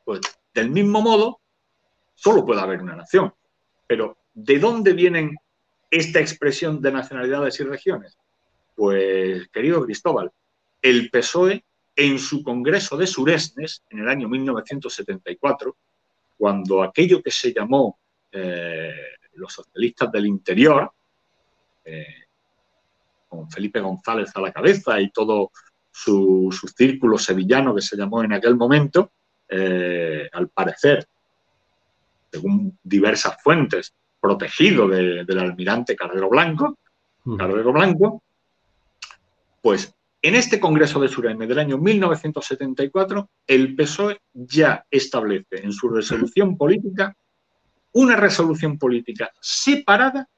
Pues 0.09 0.21
del 0.55 0.71
mismo 0.71 1.03
modo, 1.03 1.43
solo 2.15 2.43
puede 2.47 2.63
haber 2.63 2.81
una 2.81 2.97
nación. 2.97 3.35
Pero 3.87 4.17
¿de 4.33 4.59
dónde 4.59 4.95
vienen 4.95 5.37
esta 5.91 6.19
expresión 6.19 6.81
de 6.81 6.93
nacionalidades 6.93 7.61
y 7.61 7.65
regiones? 7.65 8.17
Pues, 8.75 9.47
querido 9.49 9.85
Cristóbal, 9.85 10.33
el 10.81 11.11
PSOE 11.11 11.63
en 11.95 12.19
su 12.19 12.43
Congreso 12.43 12.97
de 12.97 13.07
Suresnes 13.07 13.83
en 13.91 13.99
el 13.99 14.09
año 14.09 14.31
1974, 14.31 15.77
cuando 16.39 16.83
aquello 16.83 17.23
que 17.23 17.31
se 17.31 17.53
llamó 17.53 17.99
eh, 18.33 18.95
los 19.35 19.53
socialistas 19.53 20.11
del 20.11 20.25
interior, 20.25 20.91
eh, 21.85 22.25
con 23.29 23.51
Felipe 23.51 23.81
González 23.81 24.31
a 24.35 24.41
la 24.41 24.53
cabeza 24.55 24.99
y 25.03 25.11
todo 25.11 25.51
su, 25.91 26.49
círculo 26.75 27.19
sevillano 27.19 27.75
que 27.75 27.83
se 27.83 27.95
llamó 27.95 28.25
en 28.25 28.33
aquel 28.33 28.57
momento, 28.57 29.13
eh, 29.49 30.29
al 30.33 30.49
parecer, 30.49 31.07
según 32.31 32.79
diversas 32.83 33.43
fuentes, 33.43 33.93
protegido 34.21 34.89
del 34.89 35.39
almirante 35.39 35.97
Carrero 35.97 36.29
Blanco, 36.29 36.77
Carrero 37.37 37.73
Blanco, 37.73 38.23
pues 39.63 39.95
en 40.21 40.35
este 40.35 40.59
Congreso 40.59 41.01
de 41.01 41.09
Suresnes 41.09 41.49
del 41.49 41.59
año 41.61 41.79
1974, 41.79 43.29
el 43.47 43.77
PSOE 43.77 44.19
ya 44.33 44.85
establece 44.91 45.63
en 45.63 45.73
su 45.73 45.89
resolución 45.89 46.57
política 46.57 47.15
una 47.93 48.17
resolución 48.17 48.79
política 48.79 49.31
separada 49.41 50.29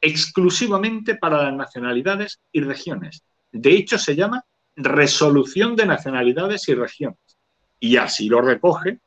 exclusivamente 0.00 1.14
para 1.14 1.44
las 1.44 1.54
nacionalidades 1.54 2.40
y 2.52 2.60
regiones. 2.60 3.22
De 3.52 3.70
hecho, 3.70 3.98
se 3.98 4.16
llama 4.16 4.44
Resolución 4.76 5.76
de 5.76 5.86
Nacionalidades 5.86 6.68
y 6.68 6.74
Regiones. 6.74 7.33
Y 7.80 7.96
así 7.96 8.28
lo 8.28 8.40
recoge 8.40 8.98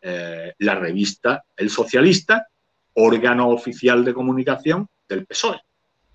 eh, 0.00 0.54
la 0.58 0.74
revista 0.74 1.44
El 1.56 1.70
Socialista, 1.70 2.46
órgano 2.94 3.48
oficial 3.48 4.04
de 4.04 4.14
comunicación 4.14 4.88
del 5.08 5.26
PSOE, 5.26 5.60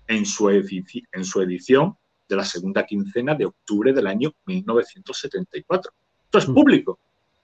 en 0.06 0.24
su, 0.24 0.48
en 0.50 1.24
su 1.24 1.40
edición 1.42 1.96
de 2.28 2.36
la 2.36 2.44
segunda 2.44 2.84
quincena 2.84 3.34
de 3.34 3.46
octubre 3.46 3.92
del 3.92 4.06
año 4.06 4.32
1974. 4.46 5.92
Esto 6.24 6.38
es 6.38 6.48
mm. 6.48 6.54
público. 6.54 6.98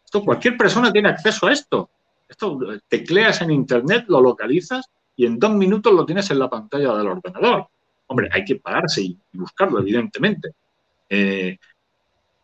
Esto, 0.04 0.24
cualquier 0.24 0.56
persona 0.56 0.92
tiene 0.92 1.08
acceso 1.08 1.46
a 1.46 1.52
esto. 1.52 1.90
Esto 2.28 2.58
tecleas 2.88 3.42
en 3.42 3.50
internet, 3.50 4.04
lo 4.08 4.20
localizas 4.20 4.86
y 5.16 5.26
en 5.26 5.38
dos 5.38 5.52
minutos 5.52 5.92
lo 5.92 6.06
tienes 6.06 6.30
en 6.30 6.38
la 6.38 6.48
pantalla 6.48 6.94
del 6.94 7.08
ordenador. 7.08 7.68
Hombre, 8.06 8.28
hay 8.32 8.44
que 8.44 8.56
pararse 8.56 9.02
y, 9.02 9.18
buscarlo, 9.32 9.80
evidentemente. 9.80 10.50
Eh, 11.08 11.58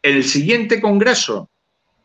el 0.03 0.25
siguiente 0.25 0.81
congreso, 0.81 1.51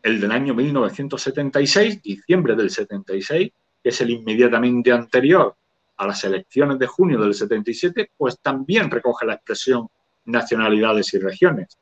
el 0.03 0.19
del 0.19 0.31
año 0.31 0.53
1976, 0.53 2.01
diciembre 2.01 2.55
del 2.55 2.69
76, 2.69 3.51
que 3.83 3.89
es 3.89 4.01
el 4.01 4.09
inmediatamente 4.11 4.91
anterior 4.91 5.55
a 5.97 6.07
las 6.07 6.23
elecciones 6.23 6.79
de 6.79 6.87
junio 6.87 7.19
del 7.19 7.33
77, 7.33 8.11
pues 8.17 8.39
también 8.39 8.89
recoge 8.89 9.25
la 9.25 9.35
expresión 9.35 9.87
nacionalidades 10.25 11.13
y 11.13 11.19
regiones. 11.19 11.77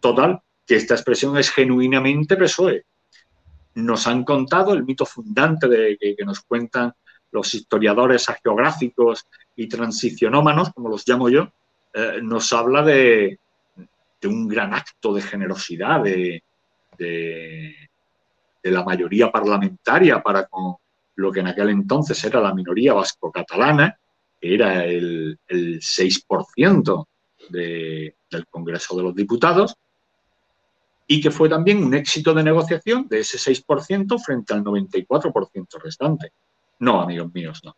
Total, 0.00 0.40
que 0.66 0.76
esta 0.76 0.94
expresión 0.94 1.36
es 1.36 1.50
genuinamente 1.50 2.36
PSOE. 2.36 2.84
Nos 3.74 4.06
han 4.06 4.24
contado 4.24 4.72
el 4.72 4.84
mito 4.84 5.04
fundante 5.04 5.66
de 5.66 5.96
que, 5.98 6.24
nos 6.24 6.40
cuentan 6.40 6.92
los 7.32 7.52
historiadores 7.54 8.26
geográficos 8.42 9.26
y 9.56 9.68
transicionómanos, 9.68 10.72
como 10.72 10.88
los 10.88 11.06
llamo 11.06 11.28
yo, 11.28 11.48
eh, 11.92 12.20
nos 12.22 12.52
habla 12.52 12.82
de, 12.82 13.38
un 14.24 14.48
gran 14.48 14.72
acto 14.72 15.12
de 15.12 15.22
generosidad 15.22 16.02
de, 16.02 16.43
de, 16.96 17.74
la 18.62 18.82
mayoría 18.82 19.30
parlamentaria 19.30 20.22
para 20.22 20.46
con 20.46 20.76
lo 21.16 21.30
que 21.30 21.40
en 21.40 21.48
aquel 21.48 21.68
entonces 21.70 22.22
era 22.24 22.40
la 22.40 22.54
minoría 22.54 22.94
vasco-catalana, 22.94 23.98
que 24.40 24.54
era 24.54 24.84
el, 24.84 25.38
el 25.46 25.80
6% 25.80 27.06
del 27.50 28.46
Congreso 28.50 28.96
de 28.96 29.02
los 29.02 29.14
Diputados 29.14 29.76
y 31.06 31.20
que 31.20 31.30
fue 31.30 31.48
también 31.48 31.84
un 31.84 31.94
éxito 31.94 32.32
de 32.32 32.42
negociación 32.42 33.06
de 33.08 33.20
ese 33.20 33.38
6% 33.38 34.18
frente 34.18 34.54
al 34.54 34.64
94% 34.64 35.82
restante. 35.82 36.32
No, 36.78 37.00
amigos 37.00 37.32
míos, 37.32 37.60
no. 37.64 37.76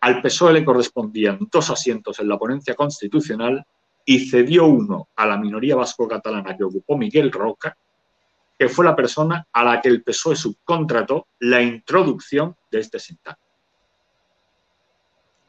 Al 0.00 0.20
PSOE 0.20 0.52
le 0.52 0.64
correspondían 0.64 1.48
dos 1.50 1.70
asientos 1.70 2.18
en 2.18 2.28
la 2.28 2.38
ponencia 2.38 2.74
constitucional 2.74 3.64
y 4.04 4.28
cedió 4.28 4.66
uno 4.66 5.08
a 5.14 5.26
la 5.26 5.36
minoría 5.36 5.76
vasco-catalana 5.76 6.56
que 6.56 6.64
ocupó 6.64 6.98
Miguel 6.98 7.30
Roca, 7.30 7.76
que 8.62 8.68
fue 8.68 8.84
la 8.84 8.94
persona 8.94 9.48
a 9.52 9.64
la 9.64 9.80
que 9.80 9.88
el 9.88 10.04
PSOE 10.04 10.36
subcontrató 10.36 11.26
la 11.40 11.60
introducción 11.60 12.54
de 12.70 12.78
este 12.78 13.00
sintagma. 13.00 13.42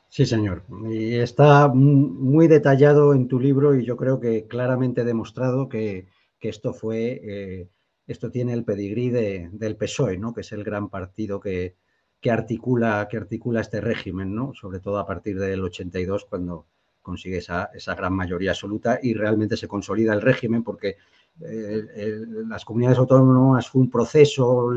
Sí, 0.10 0.26
señor. 0.26 0.64
Y 0.90 1.14
está 1.18 1.68
muy 1.68 2.48
detallado 2.48 3.14
en 3.14 3.28
tu 3.28 3.40
libro 3.40 3.76
y 3.76 3.86
yo 3.86 3.98
creo 3.98 4.20
que 4.20 4.48
claramente 4.48 5.04
demostrado 5.04 5.70
que, 5.70 6.08
esto 6.42 6.74
fue, 6.74 7.22
eh, 7.24 7.70
esto 8.08 8.32
tiene 8.32 8.54
el 8.54 8.64
pedigrí 8.64 9.12
del 9.12 9.76
PSOE, 9.78 10.18
¿no? 10.18 10.34
Que 10.34 10.42
es 10.42 10.52
el 10.52 10.64
gran 10.64 10.90
partido 10.90 11.40
que, 11.40 11.76
articula, 12.28 13.08
que 13.12 13.18
articula 13.18 13.62
este 13.62 13.80
régimen, 13.80 14.34
¿no? 14.34 14.56
Sobre 14.56 14.80
todo 14.80 14.98
a 14.98 15.06
partir 15.06 15.38
del 15.38 15.62
82, 15.62 16.26
cuando 16.26 16.66
consigue 17.04 17.38
esa, 17.38 17.70
gran 17.96 18.14
mayoría 18.14 18.52
absoluta 18.52 18.98
y 19.04 19.14
realmente 19.14 19.56
se 19.56 19.68
consolida 19.68 20.14
el 20.14 20.22
régimen 20.22 20.64
porque 20.64 20.98
las 21.40 22.64
comunidades 22.66 23.00
autónomas 23.00 23.68
fue 23.68 23.82
un 23.82 23.90
proceso 23.90 24.70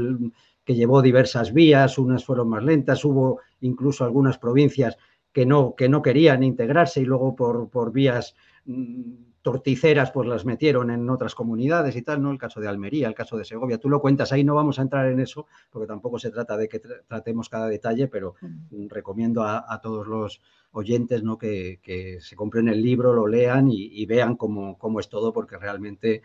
que 0.64 0.75
llevó 0.75 1.01
diversas 1.01 1.53
vías, 1.53 1.97
unas 1.97 2.25
fueron 2.25 2.49
más 2.49 2.64
lentas, 2.64 3.05
hubo 3.05 3.40
incluso 3.61 4.05
algunas 4.05 4.38
provincias 4.38 4.97
que 5.33 5.47
no, 5.47 5.75
que 5.77 5.88
no 5.88 6.03
querían 6.03 6.42
integrarse 6.42 7.01
y 7.01 7.05
luego 7.05 7.37
por, 7.37 7.69
por 7.69 7.92
vías 7.92 8.35
mm, 8.64 9.12
torticeras 9.42 10.11
pues 10.11 10.27
las 10.27 10.45
metieron 10.45 10.90
en 10.90 11.09
otras 11.09 11.37
comunidades 11.37 11.95
y 11.95 12.03
tal, 12.03 12.21
¿no? 12.21 12.33
El 12.33 12.38
caso 12.38 12.59
de 12.59 12.66
Almería, 12.66 13.07
el 13.07 13.14
caso 13.14 13.37
de 13.37 13.45
Segovia, 13.45 13.79
tú 13.79 13.88
lo 13.88 14.01
cuentas 14.01 14.33
ahí, 14.33 14.42
no 14.42 14.57
vamos 14.57 14.81
a 14.81 14.83
entrar 14.83 15.07
en 15.07 15.21
eso 15.21 15.47
porque 15.71 15.87
tampoco 15.87 16.19
se 16.19 16.33
trata 16.33 16.57
de 16.57 16.69
que 16.69 16.81
tratemos 16.81 17.49
cada 17.49 17.69
detalle, 17.69 18.09
pero 18.09 18.35
mm, 18.40 18.88
recomiendo 18.88 19.45
a, 19.45 19.81
todos 19.81 20.09
los 20.09 20.40
oyentes 20.73 21.23
¿no? 21.23 21.38
que, 21.38 22.19
se 22.21 22.35
compren 22.35 22.69
el 22.69 22.83
libro, 22.83 23.12
lo 23.12 23.29
lean 23.29 23.69
y, 23.71 24.05
vean 24.05 24.35
cómo, 24.35 24.77
cómo, 24.79 24.99
es 24.99 25.09
todo 25.09 25.33
porque 25.33 25.59
realmente 25.59 26.23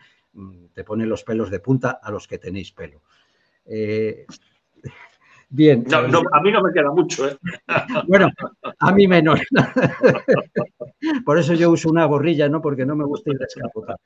te 0.73 0.83
pone 0.83 1.05
los 1.05 1.23
pelos 1.23 1.49
de 1.49 1.59
punta 1.59 1.99
a 2.01 2.11
los 2.11 2.27
que 2.27 2.37
tenéis 2.37 2.71
pelo. 2.71 3.01
Eh, 3.65 4.25
Bien. 5.53 5.83
No, 5.89 5.97
a 6.31 6.41
mí 6.41 6.49
no 6.49 6.61
me 6.61 6.71
queda 6.71 6.91
mucho, 6.91 7.27
¿eh? 7.27 7.37
Bueno, 8.07 8.29
a 8.79 8.91
mí 8.93 9.05
menos. 9.05 9.41
Por 11.25 11.37
eso 11.37 11.53
yo 11.55 11.71
uso 11.71 11.89
una 11.89 12.05
gorrilla, 12.05 12.47
¿no? 12.47 12.61
Porque 12.61 12.85
no 12.85 12.95
me 12.95 13.03
gusta 13.03 13.31
ir 13.31 13.37
descapotado. 13.37 13.99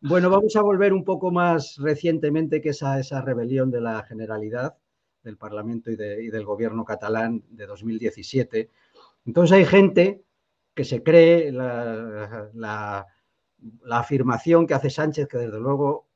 Bueno, 0.00 0.30
vamos 0.30 0.56
a 0.56 0.62
volver 0.62 0.94
un 0.94 1.04
poco 1.04 1.30
más 1.30 1.76
recientemente 1.78 2.62
que 2.62 2.70
esa, 2.70 2.98
esa 2.98 3.20
rebelión 3.20 3.70
de 3.70 3.82
la 3.82 4.02
Generalidad 4.04 4.78
del 5.22 5.36
Parlamento 5.36 5.90
y, 5.90 5.96
del 5.96 6.44
Gobierno 6.46 6.86
catalán 6.86 7.42
de 7.50 7.66
2017. 7.66 8.70
Entonces 9.26 9.58
hay 9.58 9.66
gente 9.66 10.22
que 10.74 10.84
se 10.84 11.02
cree 11.02 11.52
la, 11.52 12.48
la 12.54 13.06
afirmación 13.90 14.66
que 14.66 14.74
hace 14.74 14.90
Sánchez, 14.90 15.28
que 15.28 15.38
desde 15.38 15.60
luego 15.60 16.06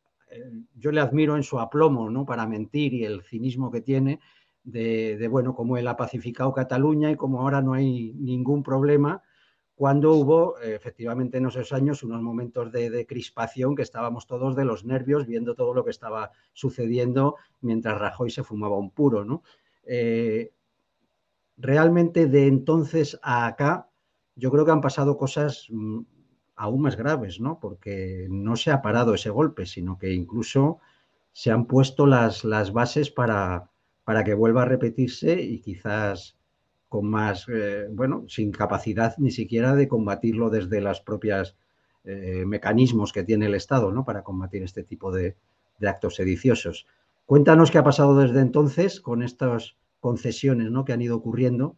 yo 0.74 0.90
le 0.90 1.00
admiro 1.00 1.37
en 1.37 1.42
su 1.42 1.59
aplomo 1.61 2.11
¿no? 2.11 2.24
para 2.24 2.46
mentir 2.46 2.94
y 2.94 3.04
el 3.04 3.22
cinismo 3.22 3.70
que 3.70 3.80
tiene 3.80 4.20
de, 4.64 5.28
bueno, 5.30 5.54
cómo 5.54 5.76
él 5.76 5.87
ha 5.87 5.96
pacificado 5.96 6.52
Cataluña 6.52 7.11
y 7.11 7.16
cómo 7.16 7.40
ahora 7.40 7.61
no 7.61 7.74
hay 7.74 8.12
ningún 8.14 8.62
problema, 8.62 9.22
cuando 9.74 10.12
hubo 10.12 10.59
efectivamente 10.61 11.38
en 11.38 11.46
esos 11.46 11.72
años 11.72 12.02
unos 12.02 12.22
momentos 12.22 12.70
de, 12.72 13.07
crispación 13.07 13.74
que 13.74 13.83
estábamos 13.83 14.26
todos 14.26 14.54
de 14.57 14.64
los 14.64 14.85
nervios 14.85 15.26
viendo 15.26 15.54
todo 15.54 15.74
lo 15.74 15.85
que 15.85 15.90
estaba 15.90 16.30
sucediendo 16.52 17.37
mientras 17.61 17.98
Rajoy 17.98 18.30
se 18.30 18.44
fumaba 18.44 18.78
un 18.78 18.90
puro. 18.90 19.24
¿no? 19.24 19.42
Eh, 19.85 20.52
realmente 21.57 22.26
de 22.26 22.46
entonces 22.46 23.18
a 23.22 23.46
acá, 23.46 23.90
yo 24.37 24.50
creo 24.50 24.64
que 24.64 24.70
han 24.70 24.80
pasado 24.80 25.16
cosas 25.16 25.66
mm, 25.70 26.00
aún 26.57 26.83
más 26.83 26.97
graves, 26.97 27.40
¿no? 27.40 27.59
Porque 27.61 28.27
no 28.31 28.57
se 28.57 28.71
ha 28.71 28.83
parado 28.83 29.14
ese 29.14 29.31
golpe, 29.31 29.67
sino 29.67 29.99
que 29.99 30.12
incluso 30.12 30.79
se 31.33 31.51
han 31.51 31.67
puesto 31.67 32.07
las, 32.07 32.45
las 32.45 32.73
bases 32.73 33.11
para, 33.11 33.71
para 34.05 34.25
que 34.25 34.35
vuelva 34.35 34.62
a 34.62 34.67
repetirse 34.67 35.40
y 35.40 35.61
quizás 35.61 36.37
con 36.88 37.07
más, 37.07 37.47
eh, 37.49 37.88
bueno, 37.90 38.25
sin 38.29 38.53
capacidad 38.53 39.17
ni 39.19 39.33
siquiera 39.33 39.75
de 39.75 39.88
combatirlo 39.88 40.49
desde 40.49 40.81
las 40.81 41.01
propias 41.01 41.57
eh, 42.05 42.45
mecanismos 42.47 43.12
que 43.12 43.25
tiene 43.25 43.47
el 43.47 43.55
Estado 43.57 43.90
¿no? 43.90 44.05
para 44.05 44.23
combatir 44.23 44.62
este 44.62 44.85
tipo 44.85 45.11
de, 45.11 45.37
actos 45.85 46.14
sediciosos. 46.14 46.87
Cuéntanos 47.27 47.71
qué 47.71 47.79
ha 47.79 47.83
pasado 47.83 48.17
desde 48.17 48.40
entonces 48.40 49.01
con 49.01 49.23
estas 49.23 49.77
concesiones 50.01 50.71
¿no? 50.71 50.85
que 50.85 50.93
han 50.93 51.03
ido 51.03 51.17
ocurriendo 51.17 51.77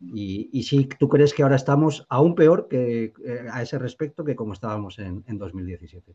y, 0.00 0.62
si 0.62 0.84
tú 0.86 1.08
crees 1.08 1.32
que 1.32 1.42
ahora 1.42 1.56
estamos 1.56 2.04
aún 2.08 2.34
peor 2.34 2.68
que, 2.68 3.14
eh, 3.24 3.46
a 3.50 3.62
ese 3.62 3.78
respecto 3.78 4.24
que 4.24 4.36
como 4.36 4.52
estábamos 4.52 4.98
en, 4.98 5.24
en 5.26 5.38
2017. 5.38 6.14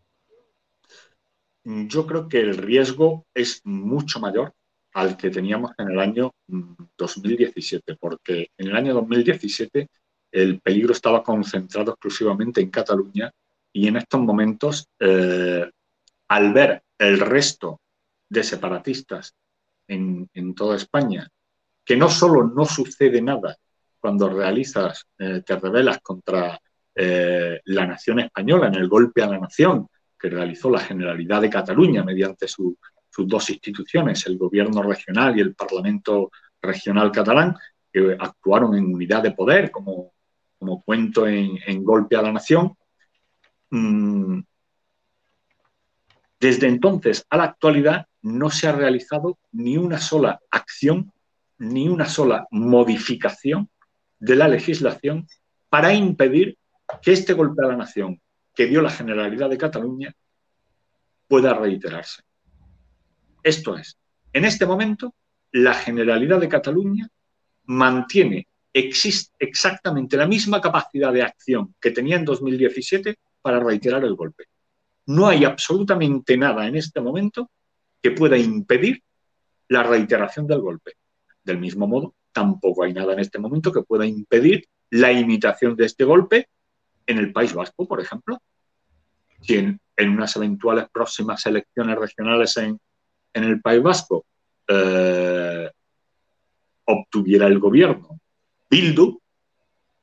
Yo 1.63 2.07
creo 2.07 2.27
que 2.27 2.39
el 2.39 2.57
riesgo 2.57 3.25
es 3.33 3.61
mucho 3.65 4.19
mayor 4.19 4.53
al 4.93 5.15
que 5.15 5.29
teníamos 5.29 5.71
en 5.77 5.91
el 5.91 5.99
año 5.99 6.33
2017, 6.97 7.93
mm, 7.93 7.97
porque 7.99 8.47
en 8.57 8.67
el 8.67 8.75
año 8.75 8.93
2017 8.93 9.87
el 10.31 10.59
peligro 10.61 10.93
estaba 10.93 11.23
concentrado 11.23 11.91
exclusivamente 11.91 12.61
en 12.61 12.69
Cataluña 12.69 13.31
y 13.73 13.87
en 13.87 13.97
estos 13.97 14.19
momentos, 14.21 14.87
eh, 14.99 15.69
al 16.27 16.53
ver 16.53 16.83
el 16.97 17.19
resto 17.19 17.81
de 18.29 18.43
separatistas 18.43 19.33
en, 19.87 20.29
toda 20.55 20.77
España, 20.77 21.27
que 21.83 21.97
no 21.97 22.09
solo 22.09 22.43
no 22.47 22.65
sucede 22.65 23.21
nada 23.21 23.57
cuando 24.01 24.27
realizas, 24.27 25.05
eh, 25.17 25.41
te 25.45 25.55
rebelas 25.57 25.99
contra 25.99 26.59
eh, 26.93 27.61
la 27.65 27.85
nación 27.85 28.19
española 28.19 28.67
en 28.67 28.75
el 28.75 28.89
golpe 28.89 29.21
a 29.21 29.27
la 29.27 29.39
nación 29.39 29.87
que 30.19 30.29
realizó 30.29 30.69
la 30.69 30.79
Generalidad 30.79 31.41
de 31.41 31.49
Cataluña 31.49 32.03
mediante 32.03 32.47
sus 32.47 32.75
dos 33.17 33.49
instituciones, 33.49 34.25
el 34.27 34.37
gobierno 34.37 34.83
regional 34.83 35.37
y 35.37 35.41
el 35.41 35.55
Parlamento 35.55 36.31
regional 36.61 37.11
catalán, 37.11 37.55
que 37.91 38.17
actuaron 38.19 38.75
en 38.75 38.93
unidad 38.93 39.23
de 39.23 39.31
poder, 39.31 39.71
como, 39.71 40.11
cuento 40.85 41.27
en, 41.27 41.57
en 41.65 41.83
Golpe 41.83 42.15
a 42.15 42.21
la 42.21 42.31
Nación, 42.31 42.75
Mm, 43.71 44.41
desde 46.41 46.67
entonces 46.67 47.25
a 47.29 47.37
la 47.37 47.45
actualidad 47.45 48.05
no 48.21 48.49
se 48.49 48.67
ha 48.67 48.73
realizado 48.73 49.39
ni 49.53 49.77
una 49.77 49.97
sola 49.97 50.41
acción, 50.51 51.13
ni 51.57 51.87
una 51.87 52.05
sola 52.05 52.47
modificación 52.51 53.69
de 54.21 54.36
la 54.36 54.47
legislación 54.47 55.27
para 55.67 55.93
impedir 55.93 56.57
que 57.01 57.12
este 57.12 57.34
golpe 57.34 57.63
a 57.65 57.69
la 57.69 57.75
nación 57.75 58.21
que 58.53 58.67
dio 58.67 58.81
la 58.81 58.91
Generalidad 58.91 59.49
de 59.49 59.57
Cataluña 59.57 60.13
pueda 61.27 61.53
reiterarse. 61.53 62.21
Esto 63.43 63.77
es, 63.77 63.97
en 64.31 64.45
este 64.45 64.65
momento, 64.65 65.15
la 65.51 65.73
Generalidad 65.73 66.39
de 66.39 66.47
Cataluña 66.47 67.10
mantiene 67.65 68.47
exactamente 68.73 70.15
la 70.15 70.27
misma 70.27 70.62
capacidad 70.62 71.12
de 71.12 71.23
acción 71.23 71.75
que 71.81 71.91
tenía 71.91 72.15
en 72.15 72.25
2017 72.25 73.17
para 73.41 73.60
reiterar 73.60 74.03
el 74.05 74.15
golpe. 74.15 74.45
No 75.07 75.27
hay 75.27 75.45
absolutamente 75.45 76.38
nada 76.38 76.67
en 76.67 76.75
este 76.75 77.01
momento 77.01 77.49
que 78.01 78.12
pueda 78.12 78.38
impedir 78.38 79.01
la 79.67 79.84
reiteración 79.84 80.45
del 80.45 80.62
golpe. 80.62 80.93
Del 81.43 81.57
mismo 81.57 81.88
modo, 81.88 82.13
tampoco 82.31 82.83
hay 82.83 82.93
nada 82.93 83.13
en 83.13 83.19
este 83.19 83.39
momento 83.39 83.71
que 83.71 83.83
pueda 83.83 84.05
impedir 84.05 84.67
la 84.89 85.11
imitación 85.11 85.75
de 85.75 85.85
este 85.85 86.03
golpe 86.03 86.49
en 87.05 87.17
el 87.17 87.31
País 87.31 87.53
Vasco, 87.53 87.87
por 87.87 88.01
ejemplo. 88.01 88.39
Si 89.41 89.55
en, 89.55 89.79
unas 89.97 90.35
eventuales 90.35 90.87
próximas 90.91 91.45
elecciones 91.45 91.97
regionales 91.97 92.57
en, 92.57 92.79
el 93.33 93.61
País 93.61 93.81
Vasco 93.81 94.25
eh, 94.67 95.69
obtuviera 96.85 97.47
el 97.47 97.59
gobierno 97.59 98.19
Bildu, 98.69 99.19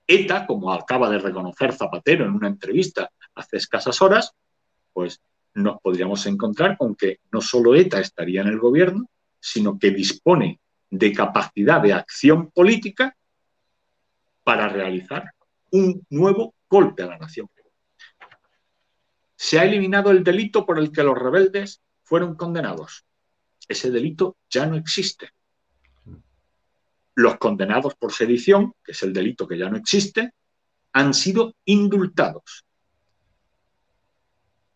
ETA, 0.06 0.46
como 0.46 0.72
acaba 0.72 1.10
de 1.10 1.18
reconocer 1.18 1.72
Zapatero 1.72 2.24
en 2.24 2.32
una 2.32 2.48
entrevista 2.48 3.10
hace 3.34 3.56
escasas 3.56 4.00
horas, 4.02 4.32
pues 4.92 5.20
nos 5.54 5.80
podríamos 5.80 6.24
encontrar 6.26 6.76
con 6.76 6.94
que 6.94 7.20
no 7.32 7.40
solo 7.40 7.74
ETA 7.74 8.00
estaría 8.00 8.42
en 8.42 8.48
el 8.48 8.58
gobierno, 8.58 9.08
sino 9.40 9.78
que 9.78 9.90
dispone 9.90 10.60
de 10.90 11.12
capacidad 11.12 11.81
de 11.81 11.92
acción 11.92 12.51
política 12.51 13.16
para 14.42 14.68
realizar 14.68 15.33
un 15.70 16.07
nuevo 16.11 16.55
golpe 16.68 17.03
a 17.03 17.07
la 17.07 17.18
nación. 17.18 17.48
Se 19.37 19.59
ha 19.59 19.64
eliminado 19.64 20.11
el 20.11 20.24
delito 20.24 20.66
por 20.66 20.79
el 20.79 20.90
que 20.90 21.03
los 21.03 21.16
rebeldes 21.16 21.81
fueron 22.03 22.35
condenados. 22.35 23.05
Ese 23.68 23.90
delito 23.90 24.37
ya 24.51 24.66
no 24.66 24.77
existe. 24.77 25.31
Los 27.14 27.37
condenados 27.37 27.94
por 27.94 28.12
sedición, 28.12 28.74
que 28.83 28.92
es 28.92 29.03
el 29.03 29.12
delito 29.12 29.46
que 29.46 29.59
ya 29.59 29.68
no 29.68 29.77
existe, 29.77 30.33
han 30.92 31.12
sido 31.14 31.55
indultados 31.66 32.64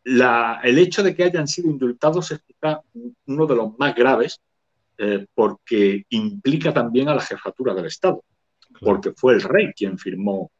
el 0.04 0.78
hecho 0.78 1.02
de 1.02 1.14
que 1.14 1.24
hayan 1.24 1.46
sido 1.46 1.70
indultados 1.70 2.30
es 2.32 2.42
quizá 2.42 2.80
uno 3.26 3.46
de 3.46 3.56
los 3.56 3.78
más 3.78 3.94
graves 3.94 4.40
eh, 4.98 5.26
porque 5.34 6.04
implica 6.10 6.72
también 6.72 7.08
a 7.08 7.14
la 7.14 7.22
jefatura 7.22 7.74
del 7.74 7.86
Estado, 7.86 8.24
porque 8.80 9.12
fue 9.12 9.34
el 9.34 9.42
rey 9.42 9.72
quien 9.74 9.98
firmó 9.98 10.50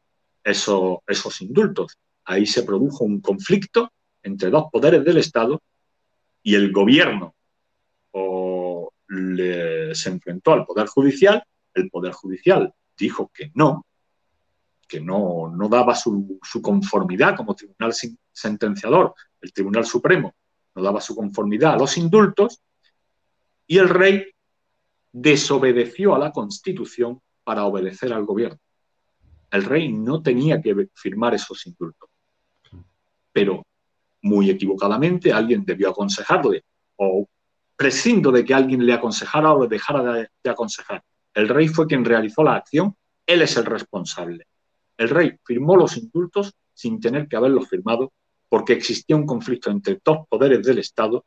esos 0.43 1.41
indultos. 1.41 1.97
Ahí 2.25 2.45
se 2.45 2.63
produjo 2.63 3.05
un 3.05 3.21
conflicto 3.21 3.91
entre 4.21 4.49
dos 4.49 4.65
poderes 4.71 5.03
del 5.03 5.17
Estado 5.17 5.61
y 6.41 6.55
el 6.55 6.71
gobierno 6.71 7.33
se 9.93 10.09
enfrentó 10.09 10.53
al 10.53 10.65
Poder 10.65 10.87
Judicial, 10.87 11.43
el 11.73 11.89
Poder 11.89 12.13
Judicial 12.13 12.73
dijo 12.97 13.31
que 13.33 13.51
no, 13.55 13.85
que 14.87 15.01
no, 15.01 15.51
no 15.55 15.69
daba 15.69 15.95
su, 15.95 16.39
conformidad 16.61 17.35
como 17.35 17.55
tribunal 17.55 17.93
sentenciador, 18.31 19.13
el 19.41 19.53
Tribunal 19.53 19.85
Supremo 19.85 20.33
no 20.75 20.81
daba 20.81 21.01
su 21.01 21.15
conformidad 21.15 21.73
a 21.73 21.77
los 21.77 21.97
indultos, 21.97 22.59
y 23.67 23.77
el 23.77 23.89
rey 23.89 24.25
desobedeció 25.11 26.15
a 26.15 26.19
la 26.19 26.31
Constitución 26.31 27.21
para 27.43 27.65
obedecer 27.65 28.13
al 28.13 28.25
gobierno. 28.25 28.59
El 29.51 29.63
rey 29.63 29.91
no 29.91 30.21
tenía 30.21 30.61
que 30.61 30.89
firmar 30.93 31.35
esos 31.35 31.65
indultos, 31.67 32.09
pero 33.31 33.63
muy 34.23 34.49
equivocadamente 34.49 35.31
alguien 35.31 35.63
debió 35.63 35.89
aconsejarle, 35.89 36.63
o 36.95 37.27
prescindo 37.75 38.31
de 38.31 38.43
que 38.43 38.53
alguien 38.53 38.85
le 38.85 38.93
aconsejara 38.93 39.53
o 39.53 39.63
le 39.63 39.67
dejara 39.67 40.13
de, 40.13 40.27
de 40.43 40.49
aconsejar. 40.49 41.03
El 41.33 41.49
rey 41.49 41.67
fue 41.67 41.87
quien 41.87 42.05
realizó 42.05 42.43
la 42.43 42.55
acción, 42.55 42.95
él 43.25 43.41
es 43.41 43.55
el 43.57 43.65
responsable. 43.65 44.47
El 44.97 45.09
rey 45.09 45.33
firmó 45.43 45.75
los 45.75 45.97
indultos 45.97 46.53
sin 46.73 46.99
tener 46.99 47.27
que 47.27 47.35
haberlos 47.35 47.67
firmado 47.67 48.13
porque 48.49 48.73
existía 48.73 49.15
un 49.15 49.25
conflicto 49.25 49.71
entre 49.71 49.99
dos 50.03 50.27
poderes 50.29 50.65
del 50.65 50.79
Estado 50.79 51.25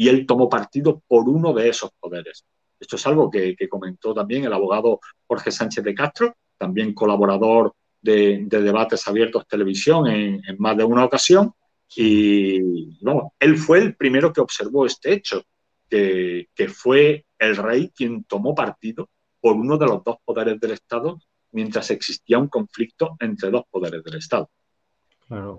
y 0.00 0.08
él 0.08 0.24
tomó 0.24 0.48
partido 0.48 1.02
por 1.06 1.28
uno 1.28 1.52
de 1.52 1.68
esos 1.68 1.90
poderes. 2.00 2.46
Esto 2.80 2.96
es 2.96 3.06
algo 3.06 3.30
que, 3.30 3.54
comentó 3.68 4.14
también 4.14 4.44
el 4.44 4.52
abogado 4.54 4.98
Jorge 5.26 5.50
Sánchez 5.50 5.84
de 5.84 5.94
Castro, 5.94 6.36
también 6.56 6.94
colaborador 6.94 7.74
de, 8.00 8.46
debates 8.48 9.06
abiertos 9.06 9.46
televisión 9.46 10.06
en, 10.06 10.40
más 10.56 10.74
de 10.78 10.84
una 10.84 11.04
ocasión. 11.04 11.52
Y 11.94 12.96
no, 13.02 13.34
él 13.38 13.58
fue 13.58 13.80
el 13.80 13.94
primero 13.94 14.32
que 14.32 14.40
observó 14.40 14.86
este 14.86 15.12
hecho, 15.12 15.42
que, 15.86 16.48
que 16.54 16.68
fue 16.68 17.26
el 17.38 17.58
rey 17.58 17.92
quien 17.94 18.24
tomó 18.24 18.54
partido 18.54 19.10
por 19.38 19.54
uno 19.54 19.76
de 19.76 19.84
los 19.84 20.02
dos 20.02 20.16
poderes 20.24 20.58
del 20.58 20.70
Estado 20.70 21.20
mientras 21.52 21.90
existía 21.90 22.38
un 22.38 22.48
conflicto 22.48 23.18
entre 23.20 23.50
dos 23.50 23.64
poderes 23.70 24.02
del 24.02 24.16
Estado. 24.16 24.48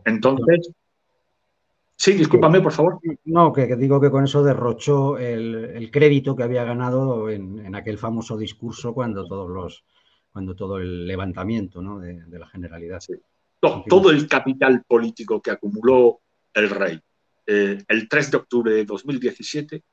Entonces, 0.03 0.71
sí, 2.01 2.13
discúlpame, 2.13 2.61
por 2.61 2.71
favor. 2.71 2.99
No, 3.25 3.53
que, 3.53 3.75
digo 3.75 4.01
que 4.01 4.09
con 4.09 4.23
eso 4.23 4.43
derrochó 4.43 5.17
el, 5.17 5.89
crédito 5.91 6.35
que 6.35 6.43
había 6.43 6.63
ganado 6.63 7.29
en, 7.29 7.75
aquel 7.75 7.97
famoso 7.97 8.37
discurso 8.37 8.93
cuando 8.93 9.27
todos 9.27 9.49
los 9.49 9.83
cuando 10.31 10.55
todo 10.55 10.77
el 10.77 11.05
levantamiento 11.05 11.81
de, 11.99 12.39
la 12.39 12.47
generalidad. 12.47 13.01
Todo, 13.59 14.11
el 14.11 14.27
capital 14.27 14.83
político 14.87 15.41
que 15.41 15.51
acumuló 15.51 16.21
el 16.53 16.69
rey 16.69 16.99
eh, 17.45 17.83
el 17.87 18.07
3 18.07 18.31
de 18.31 18.37
octubre 18.37 18.73
de 18.73 18.85
2017 18.85 19.83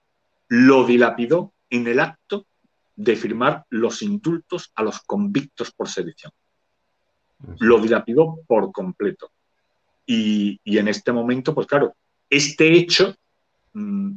lo 0.49 0.87
dilapidó 0.87 1.53
en 1.69 1.87
el 1.87 2.01
acto 2.01 2.47
de 2.95 3.17
firmar 3.17 3.65
los 3.71 4.03
indultos 4.03 4.73
a 4.75 4.83
los 4.83 5.01
convictos 5.01 5.71
por 5.73 5.89
sedición. 5.89 6.33
Lo 7.61 7.81
dilapidó 7.81 8.41
por 8.47 8.73
completo. 8.73 9.31
Y, 10.11 10.59
en 10.65 10.89
este 10.89 11.13
momento, 11.13 11.55
pues 11.55 11.67
claro, 11.67 11.95
este 12.31 12.73
hecho 12.73 13.15
mm, 13.75 14.13